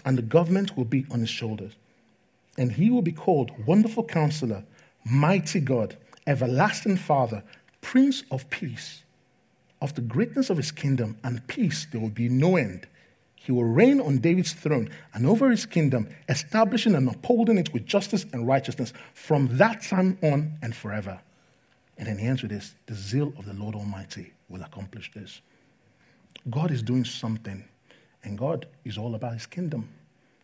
and 0.04 0.18
the 0.18 0.22
government 0.22 0.76
will 0.76 0.84
be 0.84 1.06
on 1.10 1.20
his 1.20 1.30
shoulders. 1.30 1.72
And 2.58 2.72
he 2.72 2.90
will 2.90 3.02
be 3.02 3.12
called 3.12 3.66
Wonderful 3.66 4.04
Counselor, 4.04 4.64
Mighty 5.04 5.60
God, 5.60 5.96
Everlasting 6.26 6.98
Father, 6.98 7.42
Prince 7.80 8.24
of 8.30 8.48
Peace. 8.50 9.02
Of 9.80 9.94
the 9.94 10.02
greatness 10.02 10.50
of 10.50 10.58
his 10.58 10.70
kingdom 10.70 11.16
and 11.24 11.46
peace, 11.48 11.86
there 11.90 12.00
will 12.00 12.10
be 12.10 12.28
no 12.28 12.56
end 12.56 12.86
he 13.44 13.50
will 13.50 13.64
reign 13.64 14.00
on 14.00 14.18
David's 14.18 14.52
throne 14.52 14.88
and 15.14 15.26
over 15.26 15.50
his 15.50 15.66
kingdom, 15.66 16.08
establishing 16.28 16.94
and 16.94 17.08
upholding 17.08 17.58
it 17.58 17.72
with 17.72 17.84
justice 17.84 18.24
and 18.32 18.46
righteousness 18.46 18.92
from 19.14 19.56
that 19.56 19.82
time 19.82 20.16
on 20.22 20.52
and 20.62 20.76
forever. 20.76 21.20
And 21.98 22.06
then 22.06 22.18
he 22.18 22.26
ends 22.26 22.42
with 22.42 22.52
this 22.52 22.74
the 22.86 22.94
zeal 22.94 23.32
of 23.36 23.46
the 23.46 23.54
Lord 23.54 23.74
Almighty 23.74 24.32
will 24.48 24.62
accomplish 24.62 25.10
this. 25.12 25.40
God 26.50 26.70
is 26.70 26.84
doing 26.84 27.04
something, 27.04 27.64
and 28.22 28.38
God 28.38 28.66
is 28.84 28.96
all 28.96 29.16
about 29.16 29.32
his 29.34 29.46
kingdom. 29.46 29.88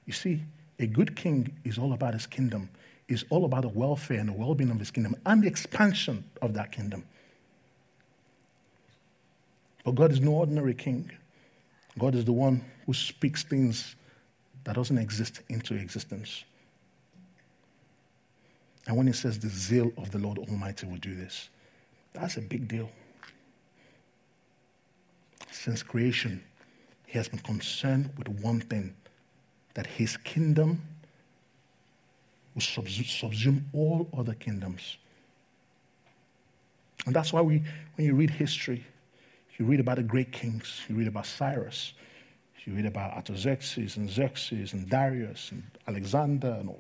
You 0.04 0.12
see, 0.12 0.42
a 0.80 0.87
good 0.87 1.14
king 1.14 1.55
is 1.64 1.78
all 1.78 1.92
about 1.92 2.14
his 2.14 2.26
kingdom, 2.26 2.68
is 3.07 3.24
all 3.30 3.44
about 3.44 3.62
the 3.62 3.68
welfare 3.68 4.18
and 4.18 4.28
the 4.28 4.32
well 4.32 4.57
being 4.57 4.70
of 4.70 4.78
his 4.80 4.90
kingdom 4.90 5.14
and 5.24 5.44
the 5.44 5.46
expansion 5.46 6.24
of 6.42 6.55
that 6.55 6.72
kingdom. 6.72 7.05
But 9.84 9.94
God 9.94 10.11
is 10.11 10.20
no 10.20 10.32
ordinary 10.32 10.74
king. 10.74 11.12
God 11.99 12.14
is 12.14 12.24
the 12.24 12.32
one 12.32 12.64
who 12.86 12.94
speaks 12.94 13.42
things 13.42 13.96
that 14.64 14.76
doesn't 14.76 14.99
exist 14.99 15.40
into 15.49 15.74
existence. 15.74 16.44
And 18.86 18.96
when 18.96 19.07
he 19.07 19.12
says 19.12 19.38
the 19.38 19.49
zeal 19.49 19.92
of 19.99 20.11
the 20.11 20.18
Lord 20.18 20.38
Almighty 20.38 20.86
will 20.86 20.96
do 20.96 21.14
this, 21.14 21.51
that's 22.12 22.36
a 22.36 22.40
big 22.40 22.68
deal. 22.68 22.90
Since 25.51 25.82
creation, 25.82 26.42
he 27.07 27.18
has 27.18 27.28
been 27.28 27.40
concerned 27.40 28.11
with 28.16 28.28
one 28.28 28.61
thing 28.61 28.94
that 29.74 29.86
his 29.86 30.16
kingdom 30.16 30.82
will 32.55 32.62
subsume 32.62 33.62
all 33.72 34.09
other 34.16 34.34
kingdoms. 34.34 34.96
And 37.07 37.14
that's 37.14 37.32
why 37.32 37.40
we, 37.40 37.62
when 37.94 38.07
you 38.07 38.14
read 38.14 38.30
history, 38.30 38.84
you 39.59 39.64
read 39.64 39.80
about 39.80 39.96
the 39.96 40.02
great 40.02 40.32
kings. 40.32 40.82
You 40.88 40.94
read 40.94 41.09
about 41.09 41.26
Cyrus. 41.26 41.92
You 42.64 42.74
read 42.74 42.86
about 42.86 43.14
Artaxerxes 43.14 43.96
and 43.96 44.09
Xerxes 44.11 44.72
and 44.72 44.88
Darius 44.88 45.50
and 45.52 45.62
Alexander 45.86 46.59
and 46.61 46.74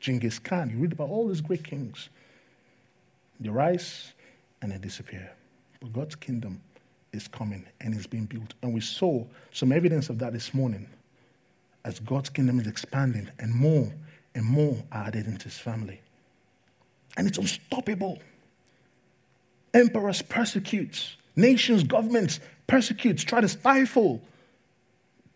Genghis 0.00 0.38
Khan. 0.38 0.70
You 0.70 0.78
read 0.78 0.92
about 0.92 1.10
all 1.10 1.28
these 1.28 1.40
great 1.40 1.64
kings. 1.64 2.08
They 3.40 3.48
rise 3.48 4.12
and 4.62 4.72
they 4.72 4.78
disappear. 4.78 5.32
But 5.80 5.92
God's 5.92 6.14
kingdom 6.14 6.62
is 7.12 7.28
coming 7.28 7.66
and 7.80 7.94
is 7.94 8.06
being 8.06 8.26
built. 8.26 8.54
And 8.62 8.72
we 8.72 8.80
saw 8.80 9.24
some 9.52 9.72
evidence 9.72 10.08
of 10.08 10.18
that 10.20 10.32
this 10.32 10.54
morning 10.54 10.88
as 11.84 12.00
God's 12.00 12.30
kingdom 12.30 12.60
is 12.60 12.66
expanding 12.66 13.28
and 13.38 13.52
more 13.52 13.92
and 14.34 14.44
more 14.44 14.76
are 14.92 15.08
added 15.08 15.26
into 15.26 15.44
his 15.44 15.58
family. 15.58 16.00
And 17.16 17.28
it's 17.28 17.38
unstoppable. 17.38 18.18
Emperors 19.72 20.22
persecute, 20.22 21.16
nations, 21.36 21.82
governments 21.82 22.40
persecute, 22.66 23.18
try 23.18 23.40
to 23.40 23.48
stifle. 23.48 24.22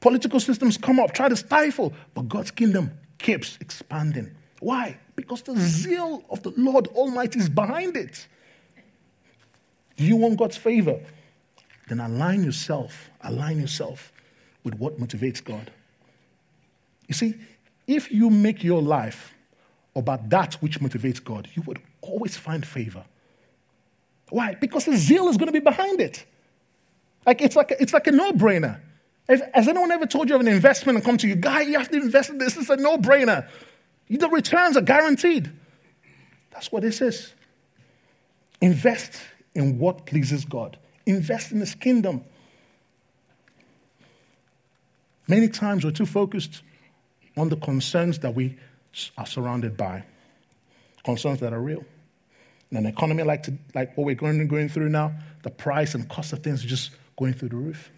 Political 0.00 0.40
systems 0.40 0.76
come 0.76 1.00
up, 1.00 1.12
try 1.12 1.28
to 1.28 1.36
stifle, 1.36 1.92
but 2.14 2.28
God's 2.28 2.50
kingdom 2.50 2.92
keeps 3.18 3.58
expanding. 3.60 4.30
Why? 4.60 4.98
Because 5.16 5.42
the 5.42 5.56
zeal 5.56 6.24
of 6.30 6.42
the 6.42 6.52
Lord 6.56 6.86
Almighty 6.88 7.40
is 7.40 7.48
behind 7.48 7.96
it. 7.96 8.26
You 9.96 10.16
want 10.16 10.38
God's 10.38 10.56
favor? 10.56 11.00
Then 11.88 12.00
align 12.00 12.44
yourself, 12.44 13.10
align 13.22 13.60
yourself 13.60 14.12
with 14.62 14.74
what 14.74 15.00
motivates 15.00 15.42
God. 15.42 15.70
You 17.08 17.14
see, 17.14 17.34
if 17.86 18.12
you 18.12 18.30
make 18.30 18.62
your 18.62 18.82
life 18.82 19.34
about 19.96 20.28
that 20.28 20.54
which 20.54 20.78
motivates 20.80 21.22
God, 21.22 21.48
you 21.54 21.62
would 21.62 21.80
always 22.02 22.36
find 22.36 22.64
favor. 22.64 23.04
Why? 24.30 24.54
Because 24.54 24.84
the 24.84 24.96
zeal 24.96 25.28
is 25.28 25.36
going 25.36 25.46
to 25.46 25.52
be 25.52 25.60
behind 25.60 26.00
it. 26.00 26.24
Like 27.26 27.40
it's 27.40 27.56
like 27.56 27.70
a, 27.70 27.82
it's 27.82 27.92
like 27.92 28.06
a 28.06 28.12
no-brainer. 28.12 28.80
If, 29.28 29.42
has 29.52 29.68
anyone 29.68 29.90
ever 29.90 30.06
told 30.06 30.28
you 30.28 30.34
of 30.34 30.40
an 30.40 30.48
investment 30.48 30.96
and 30.96 31.04
come 31.04 31.18
to 31.18 31.28
you, 31.28 31.34
guy, 31.34 31.62
you 31.62 31.78
have 31.78 31.90
to 31.90 31.96
invest 31.96 32.30
in 32.30 32.38
this? 32.38 32.56
It's 32.56 32.70
a 32.70 32.76
no-brainer. 32.76 33.48
The 34.08 34.28
returns 34.28 34.76
are 34.76 34.82
guaranteed. 34.82 35.52
That's 36.50 36.72
what 36.72 36.82
this 36.82 37.00
is. 37.00 37.34
Invest 38.60 39.20
in 39.54 39.78
what 39.78 40.06
pleases 40.06 40.44
God. 40.44 40.78
Invest 41.06 41.52
in 41.52 41.60
His 41.60 41.74
kingdom. 41.74 42.24
Many 45.26 45.48
times 45.48 45.84
we're 45.84 45.90
too 45.90 46.06
focused 46.06 46.62
on 47.36 47.50
the 47.50 47.56
concerns 47.56 48.18
that 48.20 48.34
we 48.34 48.56
are 49.18 49.26
surrounded 49.26 49.76
by, 49.76 50.04
concerns 51.04 51.40
that 51.40 51.52
are 51.52 51.60
real. 51.60 51.84
In 52.70 52.76
an 52.76 52.86
economy 52.86 53.22
like, 53.22 53.42
to, 53.44 53.54
like 53.74 53.96
what 53.96 54.04
we're 54.04 54.14
going, 54.14 54.46
going 54.46 54.68
through 54.68 54.90
now, 54.90 55.12
the 55.42 55.50
price 55.50 55.94
and 55.94 56.08
cost 56.08 56.32
of 56.32 56.42
things 56.42 56.64
are 56.64 56.68
just 56.68 56.90
going 57.16 57.32
through 57.32 57.48
the 57.48 57.56
roof. 57.56 57.90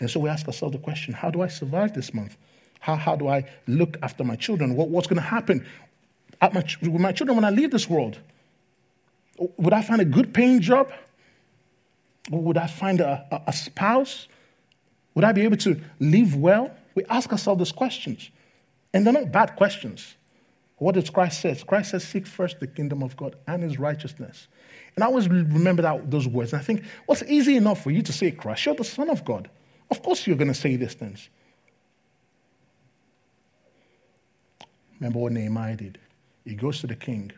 And 0.00 0.10
so 0.10 0.18
we 0.20 0.28
ask 0.28 0.46
ourselves 0.46 0.72
the 0.72 0.80
question 0.80 1.14
how 1.14 1.30
do 1.30 1.42
I 1.42 1.48
survive 1.48 1.94
this 1.94 2.12
month? 2.12 2.36
How, 2.80 2.96
how 2.96 3.14
do 3.14 3.28
I 3.28 3.48
look 3.66 3.96
after 4.02 4.24
my 4.24 4.34
children? 4.34 4.74
What, 4.74 4.88
what's 4.88 5.06
going 5.06 5.22
to 5.22 5.28
happen 5.28 5.64
my, 6.40 6.64
with 6.80 7.00
my 7.00 7.12
children 7.12 7.36
when 7.36 7.44
I 7.44 7.50
leave 7.50 7.70
this 7.70 7.88
world? 7.88 8.18
Would 9.38 9.72
I 9.72 9.82
find 9.82 10.00
a 10.00 10.04
good 10.04 10.34
paying 10.34 10.60
job? 10.60 10.90
Would 12.30 12.56
I 12.56 12.66
find 12.66 13.00
a, 13.00 13.26
a, 13.30 13.50
a 13.50 13.52
spouse? 13.52 14.26
Would 15.14 15.24
I 15.24 15.32
be 15.32 15.42
able 15.42 15.58
to 15.58 15.80
live 16.00 16.34
well? 16.34 16.74
We 16.94 17.04
ask 17.04 17.30
ourselves 17.30 17.58
those 17.58 17.72
questions. 17.72 18.30
And 18.92 19.06
they're 19.06 19.12
not 19.12 19.30
bad 19.30 19.56
questions. 19.56 20.16
What 20.82 20.96
does 20.96 21.10
Christ 21.10 21.40
say? 21.40 21.54
Christ 21.64 21.92
says, 21.92 22.02
Seek 22.02 22.26
first 22.26 22.58
the 22.58 22.66
kingdom 22.66 23.04
of 23.04 23.16
God 23.16 23.36
and 23.46 23.62
his 23.62 23.78
righteousness. 23.78 24.48
And 24.96 25.04
I 25.04 25.06
always 25.06 25.28
remember 25.28 25.82
that, 25.82 26.10
those 26.10 26.26
words. 26.26 26.52
And 26.52 26.60
I 26.60 26.64
think, 26.64 26.82
what's 27.06 27.22
easy 27.22 27.56
enough 27.56 27.84
for 27.84 27.92
you 27.92 28.02
to 28.02 28.12
say 28.12 28.32
Christ? 28.32 28.66
You're 28.66 28.74
the 28.74 28.82
Son 28.82 29.08
of 29.08 29.24
God. 29.24 29.48
Of 29.92 30.02
course 30.02 30.26
you're 30.26 30.36
going 30.36 30.52
to 30.52 30.58
say 30.58 30.74
these 30.74 30.94
things. 30.94 31.28
Remember 34.98 35.20
what 35.20 35.30
Nehemiah 35.30 35.76
did? 35.76 35.98
He 36.44 36.56
goes 36.56 36.80
to 36.80 36.88
the 36.88 36.96
king 36.96 37.30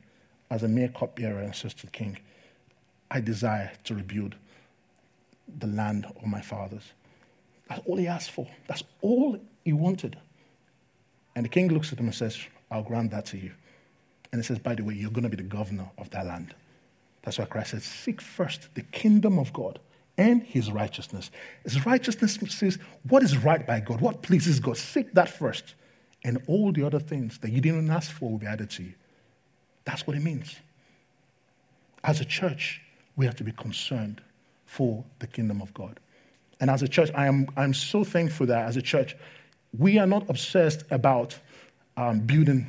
as 0.50 0.62
a 0.62 0.68
mere 0.68 0.88
cupbearer 0.88 1.40
and 1.40 1.54
says 1.54 1.74
to 1.74 1.86
the 1.86 1.92
king, 1.92 2.16
I 3.10 3.20
desire 3.20 3.72
to 3.84 3.94
rebuild 3.94 4.36
the 5.58 5.66
land 5.66 6.06
of 6.06 6.26
my 6.26 6.40
fathers. 6.40 6.92
That's 7.68 7.82
all 7.84 7.96
he 7.96 8.06
asked 8.06 8.30
for. 8.30 8.46
That's 8.68 8.84
all 9.02 9.38
he 9.66 9.74
wanted. 9.74 10.16
And 11.36 11.44
the 11.44 11.50
king 11.50 11.68
looks 11.68 11.92
at 11.92 11.98
him 11.98 12.06
and 12.06 12.14
says, 12.14 12.38
I'll 12.70 12.82
grant 12.82 13.10
that 13.12 13.26
to 13.26 13.38
you. 13.38 13.52
And 14.32 14.42
he 14.42 14.46
says, 14.46 14.58
By 14.58 14.74
the 14.74 14.82
way, 14.82 14.94
you're 14.94 15.10
going 15.10 15.24
to 15.24 15.28
be 15.28 15.36
the 15.36 15.42
governor 15.42 15.90
of 15.98 16.10
that 16.10 16.26
land. 16.26 16.54
That's 17.22 17.38
why 17.38 17.44
Christ 17.46 17.70
says, 17.70 17.84
Seek 17.84 18.20
first 18.20 18.68
the 18.74 18.82
kingdom 18.82 19.38
of 19.38 19.52
God 19.52 19.78
and 20.16 20.42
his 20.42 20.70
righteousness. 20.70 21.30
His 21.64 21.84
righteousness 21.86 22.38
says, 22.48 22.78
What 23.08 23.22
is 23.22 23.38
right 23.38 23.66
by 23.66 23.80
God? 23.80 24.00
What 24.00 24.22
pleases 24.22 24.60
God? 24.60 24.76
Seek 24.76 25.12
that 25.14 25.28
first. 25.28 25.74
And 26.24 26.42
all 26.46 26.72
the 26.72 26.84
other 26.84 26.98
things 26.98 27.38
that 27.38 27.50
you 27.50 27.60
didn't 27.60 27.90
ask 27.90 28.10
for 28.10 28.30
will 28.30 28.38
be 28.38 28.46
added 28.46 28.70
to 28.70 28.82
you. 28.82 28.94
That's 29.84 30.06
what 30.06 30.16
it 30.16 30.22
means. 30.22 30.56
As 32.02 32.20
a 32.20 32.24
church, 32.24 32.80
we 33.16 33.26
have 33.26 33.36
to 33.36 33.44
be 33.44 33.52
concerned 33.52 34.22
for 34.66 35.04
the 35.18 35.26
kingdom 35.26 35.60
of 35.60 35.72
God. 35.74 36.00
And 36.60 36.70
as 36.70 36.82
a 36.82 36.88
church, 36.88 37.10
I 37.14 37.26
am 37.26 37.48
I'm 37.56 37.74
so 37.74 38.04
thankful 38.04 38.46
that 38.46 38.66
as 38.66 38.76
a 38.76 38.82
church, 38.82 39.16
we 39.76 39.98
are 39.98 40.06
not 40.06 40.28
obsessed 40.30 40.84
about 40.90 41.38
um, 41.96 42.20
building 42.20 42.66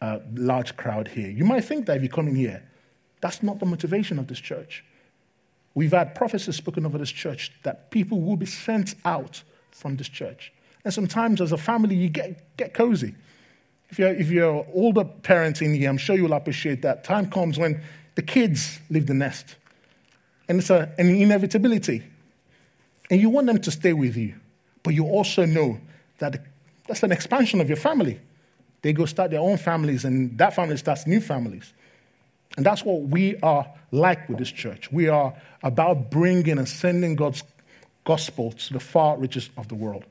a 0.00 0.20
large 0.34 0.76
crowd 0.76 1.08
here. 1.08 1.28
You 1.28 1.44
might 1.44 1.64
think 1.64 1.86
that 1.86 1.96
if 1.96 2.02
you 2.02 2.08
come 2.08 2.28
in 2.28 2.36
here, 2.36 2.62
that's 3.20 3.42
not 3.42 3.58
the 3.58 3.66
motivation 3.66 4.18
of 4.18 4.28
this 4.28 4.38
church. 4.38 4.84
We've 5.74 5.92
had 5.92 6.14
prophecies 6.14 6.56
spoken 6.56 6.86
over 6.86 6.98
this 6.98 7.10
church 7.10 7.52
that 7.62 7.90
people 7.90 8.20
will 8.20 8.36
be 8.36 8.46
sent 8.46 8.94
out 9.04 9.42
from 9.70 9.96
this 9.96 10.08
church. 10.08 10.52
And 10.84 10.92
sometimes 10.92 11.40
as 11.40 11.52
a 11.52 11.56
family, 11.56 11.96
you 11.96 12.08
get, 12.08 12.56
get 12.56 12.74
cozy. 12.74 13.14
If 13.90 13.98
you're, 13.98 14.14
if 14.14 14.30
you're 14.30 14.66
older 14.72 15.04
parents 15.04 15.60
in 15.60 15.74
here, 15.74 15.88
I'm 15.88 15.98
sure 15.98 16.16
you'll 16.16 16.32
appreciate 16.32 16.82
that. 16.82 17.04
Time 17.04 17.30
comes 17.30 17.58
when 17.58 17.82
the 18.14 18.22
kids 18.22 18.80
leave 18.90 19.06
the 19.06 19.14
nest. 19.14 19.56
And 20.48 20.58
it's 20.58 20.70
a, 20.70 20.92
an 20.98 21.08
inevitability. 21.08 22.02
And 23.10 23.20
you 23.20 23.30
want 23.30 23.46
them 23.46 23.60
to 23.60 23.70
stay 23.70 23.92
with 23.92 24.16
you. 24.16 24.34
But 24.82 24.94
you 24.94 25.06
also 25.06 25.44
know 25.44 25.78
that 26.18 26.40
that's 26.86 27.02
an 27.02 27.12
expansion 27.12 27.60
of 27.60 27.68
your 27.68 27.76
family. 27.76 28.20
They 28.82 28.92
go 28.92 29.06
start 29.06 29.30
their 29.30 29.40
own 29.40 29.56
families, 29.56 30.04
and 30.04 30.36
that 30.38 30.54
family 30.54 30.76
starts 30.76 31.06
new 31.06 31.20
families. 31.20 31.72
And 32.56 32.64
that's 32.64 32.84
what 32.84 33.02
we 33.02 33.36
are 33.40 33.66
like 33.92 34.28
with 34.28 34.38
this 34.38 34.50
church. 34.50 34.90
We 34.90 35.08
are 35.08 35.34
about 35.62 36.10
bringing 36.10 36.58
and 36.58 36.68
sending 36.68 37.14
God's 37.14 37.42
gospel 38.04 38.52
to 38.52 38.72
the 38.72 38.80
far 38.80 39.16
reaches 39.16 39.50
of 39.56 39.68
the 39.68 39.74
world. 39.74 40.04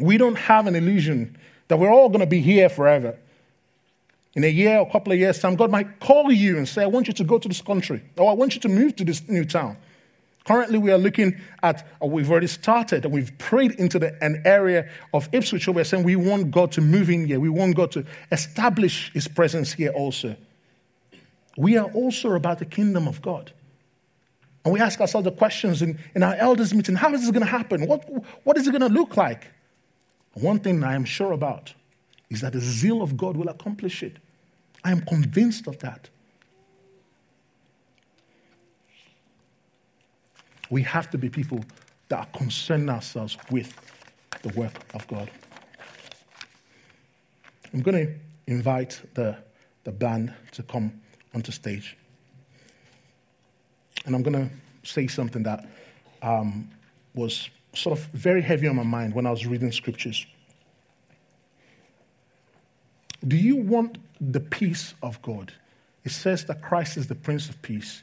We 0.00 0.16
don't 0.16 0.36
have 0.36 0.66
an 0.66 0.74
illusion 0.74 1.36
that 1.68 1.78
we're 1.78 1.92
all 1.92 2.08
going 2.08 2.20
to 2.20 2.26
be 2.26 2.40
here 2.40 2.68
forever. 2.68 3.16
In 4.34 4.44
a 4.44 4.48
year 4.48 4.78
or 4.78 4.88
a 4.88 4.90
couple 4.90 5.12
of 5.12 5.18
years' 5.18 5.38
time, 5.38 5.56
God 5.56 5.70
might 5.70 6.00
call 6.00 6.32
you 6.32 6.56
and 6.56 6.66
say, 6.66 6.82
I 6.82 6.86
want 6.86 7.06
you 7.06 7.12
to 7.14 7.24
go 7.24 7.38
to 7.38 7.48
this 7.48 7.60
country, 7.60 8.02
or 8.16 8.30
I 8.30 8.34
want 8.34 8.54
you 8.54 8.60
to 8.62 8.68
move 8.68 8.96
to 8.96 9.04
this 9.04 9.28
new 9.28 9.44
town. 9.44 9.76
Currently, 10.44 10.78
we 10.78 10.90
are 10.90 10.98
looking 10.98 11.40
at, 11.62 11.86
uh, 12.02 12.06
we've 12.06 12.30
already 12.30 12.48
started, 12.48 13.04
and 13.04 13.14
we've 13.14 13.36
prayed 13.38 13.72
into 13.72 13.98
the, 13.98 14.22
an 14.24 14.42
area 14.44 14.90
of 15.14 15.28
Ipswich 15.32 15.66
where 15.68 15.74
we're 15.74 15.84
saying 15.84 16.04
we 16.04 16.16
want 16.16 16.50
God 16.50 16.72
to 16.72 16.80
move 16.80 17.10
in 17.10 17.26
here. 17.26 17.38
We 17.38 17.48
want 17.48 17.76
God 17.76 17.92
to 17.92 18.04
establish 18.32 19.12
His 19.12 19.28
presence 19.28 19.72
here 19.72 19.90
also. 19.90 20.36
We 21.56 21.76
are 21.76 21.90
also 21.92 22.32
about 22.32 22.58
the 22.58 22.64
kingdom 22.64 23.06
of 23.06 23.22
God. 23.22 23.52
And 24.64 24.72
we 24.72 24.80
ask 24.80 25.00
ourselves 25.00 25.24
the 25.24 25.32
questions 25.32 25.82
in, 25.82 25.98
in 26.14 26.22
our 26.22 26.34
elders' 26.34 26.72
meeting 26.72 26.94
how 26.94 27.12
is 27.14 27.20
this 27.20 27.30
going 27.30 27.44
to 27.44 27.50
happen? 27.50 27.86
What, 27.86 28.08
what 28.44 28.56
is 28.56 28.66
it 28.66 28.70
going 28.70 28.88
to 28.88 28.88
look 28.88 29.16
like? 29.16 29.48
One 30.34 30.60
thing 30.60 30.82
I 30.82 30.94
am 30.94 31.04
sure 31.04 31.32
about 31.32 31.74
is 32.30 32.40
that 32.40 32.52
the 32.52 32.60
zeal 32.60 33.02
of 33.02 33.16
God 33.16 33.36
will 33.36 33.48
accomplish 33.48 34.02
it. 34.02 34.16
I 34.84 34.90
am 34.90 35.02
convinced 35.02 35.66
of 35.66 35.78
that. 35.80 36.08
We 40.72 40.80
have 40.84 41.10
to 41.10 41.18
be 41.18 41.28
people 41.28 41.62
that 42.08 42.18
are 42.18 42.38
concerned 42.38 42.88
ourselves 42.88 43.36
with 43.50 43.74
the 44.40 44.48
work 44.58 44.72
of 44.94 45.06
God. 45.06 45.30
I'm 47.74 47.82
going 47.82 48.06
to 48.06 48.14
invite 48.46 48.98
the, 49.12 49.36
the 49.84 49.92
band 49.92 50.32
to 50.52 50.62
come 50.62 50.98
onto 51.34 51.52
stage. 51.52 51.94
And 54.06 54.14
I'm 54.14 54.22
going 54.22 54.48
to 54.48 54.50
say 54.82 55.08
something 55.08 55.42
that 55.42 55.68
um, 56.22 56.70
was 57.14 57.50
sort 57.74 57.98
of 57.98 58.06
very 58.06 58.40
heavy 58.40 58.66
on 58.66 58.76
my 58.76 58.82
mind 58.82 59.12
when 59.12 59.26
I 59.26 59.30
was 59.30 59.46
reading 59.46 59.72
scriptures. 59.72 60.24
Do 63.28 63.36
you 63.36 63.56
want 63.56 63.98
the 64.22 64.40
peace 64.40 64.94
of 65.02 65.20
God? 65.20 65.52
It 66.02 66.12
says 66.12 66.46
that 66.46 66.62
Christ 66.62 66.96
is 66.96 67.08
the 67.08 67.14
Prince 67.14 67.50
of 67.50 67.60
Peace. 67.60 68.02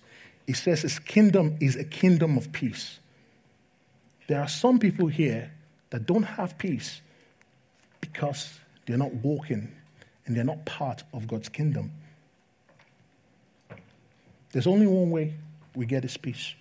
He 0.50 0.54
says 0.54 0.82
his 0.82 0.98
kingdom 0.98 1.58
is 1.60 1.76
a 1.76 1.84
kingdom 1.84 2.36
of 2.36 2.52
peace. 2.52 2.98
There 4.26 4.42
are 4.42 4.48
some 4.48 4.80
people 4.80 5.06
here 5.06 5.52
that 5.92 6.08
don't 6.08 6.24
have 6.24 6.58
peace 6.58 7.02
because 8.02 8.60
they're 8.88 8.98
not 8.98 9.14
walking 9.14 9.72
and 10.26 10.36
they're 10.36 10.44
not 10.44 10.66
part 10.66 11.04
of 11.14 11.28
God's 11.28 11.50
kingdom. 11.50 11.92
There's 14.52 14.66
only 14.66 14.88
one 14.88 15.12
way 15.12 15.36
we 15.76 15.86
get 15.86 16.02
his 16.02 16.18
peace. 16.18 16.56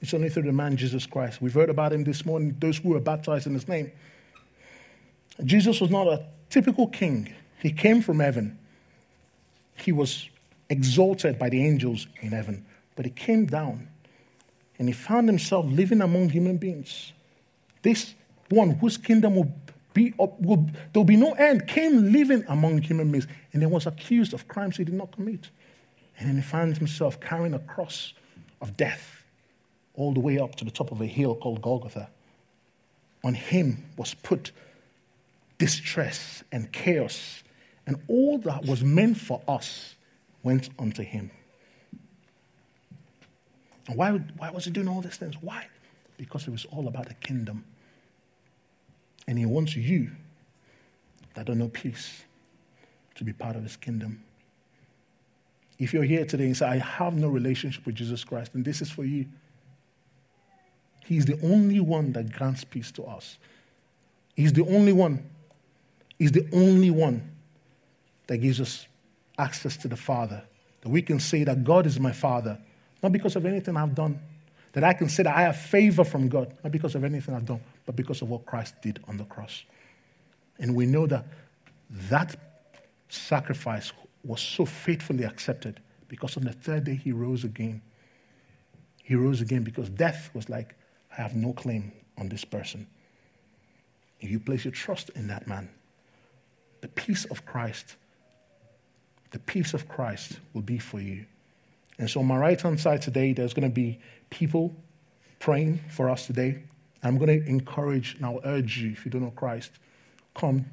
It's 0.00 0.14
only 0.14 0.28
through 0.28 0.44
the 0.44 0.52
man 0.52 0.76
Jesus 0.76 1.04
Christ. 1.04 1.42
We've 1.42 1.54
heard 1.54 1.70
about 1.70 1.92
him 1.92 2.04
this 2.04 2.24
morning, 2.24 2.54
those 2.60 2.78
who 2.78 2.90
were 2.90 3.00
baptized 3.00 3.48
in 3.48 3.54
his 3.54 3.66
name. 3.66 3.90
Jesus 5.44 5.80
was 5.80 5.90
not 5.90 6.06
a 6.06 6.24
typical 6.50 6.86
king, 6.86 7.34
he 7.58 7.72
came 7.72 8.00
from 8.00 8.20
heaven. 8.20 8.56
He 9.74 9.90
was 9.90 10.28
exalted 10.70 11.36
by 11.36 11.48
the 11.48 11.66
angels 11.66 12.06
in 12.20 12.30
heaven, 12.30 12.64
but 12.96 13.04
he 13.04 13.10
came 13.10 13.46
down 13.46 13.88
and 14.78 14.88
he 14.88 14.92
found 14.92 15.28
himself 15.28 15.66
living 15.66 16.00
among 16.00 16.30
human 16.30 16.56
beings. 16.56 17.12
This 17.82 18.14
one 18.48 18.70
whose 18.72 18.96
kingdom 18.96 19.36
will 19.36 19.52
be, 19.92 20.12
up, 20.18 20.40
will, 20.40 20.56
there 20.56 21.00
will 21.00 21.04
be 21.04 21.16
no 21.16 21.32
end 21.32 21.68
came 21.68 22.12
living 22.12 22.44
among 22.48 22.82
human 22.82 23.10
beings 23.10 23.26
and 23.52 23.62
then 23.62 23.70
was 23.70 23.86
accused 23.86 24.34
of 24.34 24.48
crimes 24.48 24.76
he 24.76 24.84
did 24.84 24.94
not 24.94 25.12
commit. 25.12 25.50
And 26.18 26.28
then 26.28 26.36
he 26.36 26.42
found 26.42 26.76
himself 26.76 27.20
carrying 27.20 27.54
a 27.54 27.58
cross 27.58 28.12
of 28.60 28.76
death 28.76 29.24
all 29.94 30.12
the 30.12 30.20
way 30.20 30.38
up 30.38 30.56
to 30.56 30.64
the 30.64 30.70
top 30.70 30.90
of 30.90 31.00
a 31.00 31.06
hill 31.06 31.34
called 31.36 31.62
Golgotha. 31.62 32.08
On 33.22 33.34
him 33.34 33.84
was 33.96 34.14
put 34.14 34.52
distress 35.58 36.42
and 36.50 36.70
chaos, 36.72 37.42
and 37.86 37.96
all 38.08 38.38
that 38.38 38.64
was 38.64 38.82
meant 38.82 39.16
for 39.16 39.40
us 39.46 39.94
went 40.42 40.68
unto 40.78 41.02
him. 41.02 41.30
And 43.86 43.96
why, 43.96 44.12
why 44.12 44.50
was 44.50 44.64
he 44.64 44.70
doing 44.70 44.88
all 44.88 45.00
these 45.00 45.16
things? 45.16 45.34
Why? 45.40 45.66
Because 46.16 46.46
it 46.46 46.50
was 46.50 46.64
all 46.66 46.88
about 46.88 47.08
the 47.08 47.14
kingdom. 47.14 47.64
And 49.26 49.38
he 49.38 49.46
wants 49.46 49.76
you 49.76 50.10
that 51.34 51.46
don't 51.46 51.58
know 51.58 51.68
peace 51.68 52.22
to 53.16 53.24
be 53.24 53.32
part 53.32 53.56
of 53.56 53.62
his 53.62 53.76
kingdom. 53.76 54.22
If 55.78 55.92
you're 55.92 56.04
here 56.04 56.24
today 56.24 56.44
and 56.44 56.56
say, 56.56 56.66
I 56.66 56.76
have 56.78 57.14
no 57.14 57.28
relationship 57.28 57.84
with 57.84 57.96
Jesus 57.96 58.24
Christ, 58.24 58.52
then 58.52 58.62
this 58.62 58.80
is 58.80 58.90
for 58.90 59.04
you. 59.04 59.26
He's 61.04 61.26
the 61.26 61.38
only 61.42 61.80
one 61.80 62.12
that 62.12 62.32
grants 62.32 62.64
peace 62.64 62.90
to 62.92 63.04
us. 63.04 63.38
He's 64.34 64.52
the 64.52 64.64
only 64.66 64.92
one. 64.92 65.28
He's 66.18 66.32
the 66.32 66.48
only 66.52 66.90
one 66.90 67.30
that 68.26 68.38
gives 68.38 68.60
us 68.60 68.86
access 69.38 69.76
to 69.78 69.88
the 69.88 69.96
Father. 69.96 70.42
That 70.80 70.88
we 70.88 71.02
can 71.02 71.20
say 71.20 71.44
that 71.44 71.64
God 71.64 71.86
is 71.86 71.98
my 71.98 72.12
Father, 72.12 72.58
not 73.04 73.12
because 73.12 73.36
of 73.36 73.44
anything 73.44 73.76
I've 73.76 73.94
done. 73.94 74.18
That 74.72 74.82
I 74.82 74.94
can 74.94 75.10
say 75.10 75.24
that 75.24 75.36
I 75.36 75.42
have 75.42 75.58
favor 75.58 76.04
from 76.04 76.28
God, 76.28 76.56
not 76.64 76.72
because 76.72 76.94
of 76.94 77.04
anything 77.04 77.34
I've 77.34 77.44
done, 77.44 77.60
but 77.84 77.94
because 77.94 78.22
of 78.22 78.30
what 78.30 78.46
Christ 78.46 78.80
did 78.82 78.98
on 79.06 79.18
the 79.18 79.24
cross. 79.24 79.62
And 80.58 80.74
we 80.74 80.86
know 80.86 81.06
that 81.06 81.26
that 82.08 82.34
sacrifice 83.10 83.92
was 84.24 84.40
so 84.40 84.64
faithfully 84.64 85.24
accepted 85.24 85.80
because 86.08 86.38
on 86.38 86.44
the 86.44 86.52
third 86.52 86.84
day 86.84 86.94
he 86.94 87.12
rose 87.12 87.44
again. 87.44 87.82
He 89.02 89.14
rose 89.14 89.42
again 89.42 89.64
because 89.64 89.90
death 89.90 90.30
was 90.32 90.48
like, 90.48 90.74
I 91.12 91.20
have 91.20 91.36
no 91.36 91.52
claim 91.52 91.92
on 92.16 92.30
this 92.30 92.44
person. 92.44 92.86
If 94.18 94.30
you 94.30 94.40
place 94.40 94.64
your 94.64 94.72
trust 94.72 95.10
in 95.10 95.26
that 95.26 95.46
man, 95.46 95.68
the 96.80 96.88
peace 96.88 97.26
of 97.26 97.44
Christ, 97.44 97.96
the 99.30 99.38
peace 99.40 99.74
of 99.74 99.88
Christ 99.88 100.40
will 100.54 100.62
be 100.62 100.78
for 100.78 101.00
you. 101.00 101.26
And 101.98 102.10
so, 102.10 102.20
on 102.20 102.26
my 102.26 102.36
right 102.36 102.60
hand 102.60 102.80
side 102.80 103.02
today, 103.02 103.32
there's 103.32 103.54
going 103.54 103.68
to 103.68 103.74
be 103.74 104.00
people 104.30 104.74
praying 105.38 105.80
for 105.90 106.10
us 106.10 106.26
today. 106.26 106.62
I'm 107.02 107.18
going 107.18 107.40
to 107.42 107.48
encourage 107.48 108.14
and 108.14 108.24
I'll 108.24 108.40
urge 108.44 108.78
you, 108.78 108.92
if 108.92 109.04
you 109.04 109.10
don't 109.10 109.22
know 109.22 109.30
Christ, 109.30 109.70
come 110.34 110.66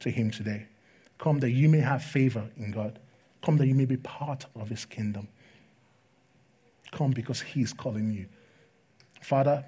to 0.00 0.10
Him 0.10 0.30
today. 0.30 0.66
Come 1.18 1.40
that 1.40 1.50
you 1.50 1.68
may 1.68 1.80
have 1.80 2.02
favor 2.02 2.48
in 2.56 2.72
God. 2.72 2.98
Come 3.42 3.56
that 3.58 3.66
you 3.66 3.74
may 3.74 3.84
be 3.84 3.96
part 3.96 4.46
of 4.56 4.68
His 4.68 4.84
kingdom. 4.84 5.28
Come 6.92 7.12
because 7.12 7.40
He 7.40 7.62
is 7.62 7.72
calling 7.72 8.10
you. 8.10 8.26
Father, 9.22 9.64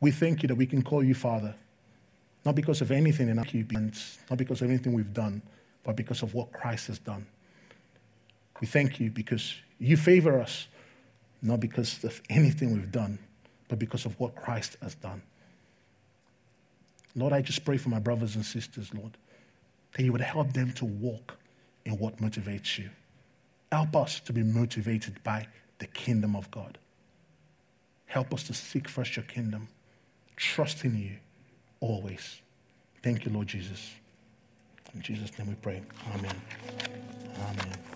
we 0.00 0.10
thank 0.10 0.42
you 0.42 0.48
that 0.48 0.54
we 0.54 0.66
can 0.66 0.82
call 0.82 1.04
you 1.04 1.14
Father, 1.14 1.54
not 2.44 2.54
because 2.54 2.80
of 2.80 2.90
anything 2.90 3.28
in 3.28 3.38
our 3.38 3.44
obedience, 3.44 4.18
not 4.28 4.38
because 4.38 4.62
of 4.62 4.68
anything 4.68 4.92
we've 4.92 5.12
done, 5.12 5.42
but 5.84 5.96
because 5.96 6.22
of 6.22 6.34
what 6.34 6.52
Christ 6.52 6.88
has 6.88 6.98
done. 6.98 7.26
We 8.60 8.66
thank 8.66 9.00
you 9.00 9.10
because 9.10 9.54
you 9.78 9.96
favor 9.96 10.38
us, 10.40 10.66
not 11.42 11.60
because 11.60 12.04
of 12.04 12.20
anything 12.28 12.72
we've 12.72 12.92
done, 12.92 13.18
but 13.68 13.78
because 13.78 14.04
of 14.04 14.18
what 14.20 14.36
Christ 14.36 14.76
has 14.82 14.94
done. 14.94 15.22
Lord, 17.16 17.32
I 17.32 17.40
just 17.40 17.64
pray 17.64 17.76
for 17.76 17.88
my 17.88 17.98
brothers 17.98 18.36
and 18.36 18.44
sisters, 18.44 18.92
Lord, 18.94 19.16
that 19.92 20.02
you 20.02 20.12
would 20.12 20.20
help 20.20 20.52
them 20.52 20.72
to 20.74 20.84
walk 20.84 21.36
in 21.84 21.98
what 21.98 22.18
motivates 22.18 22.78
you. 22.78 22.90
Help 23.72 23.96
us 23.96 24.20
to 24.20 24.32
be 24.32 24.42
motivated 24.42 25.22
by 25.22 25.46
the 25.78 25.86
kingdom 25.86 26.36
of 26.36 26.50
God. 26.50 26.78
Help 28.06 28.34
us 28.34 28.42
to 28.44 28.54
seek 28.54 28.88
first 28.88 29.16
your 29.16 29.24
kingdom, 29.24 29.68
trust 30.36 30.84
in 30.84 30.96
you 30.98 31.16
always. 31.80 32.40
Thank 33.02 33.24
you, 33.24 33.32
Lord 33.32 33.46
Jesus. 33.46 33.92
In 34.94 35.00
Jesus' 35.00 35.36
name 35.38 35.48
we 35.48 35.54
pray. 35.54 35.82
Amen. 36.14 36.34
Amen. 37.48 37.89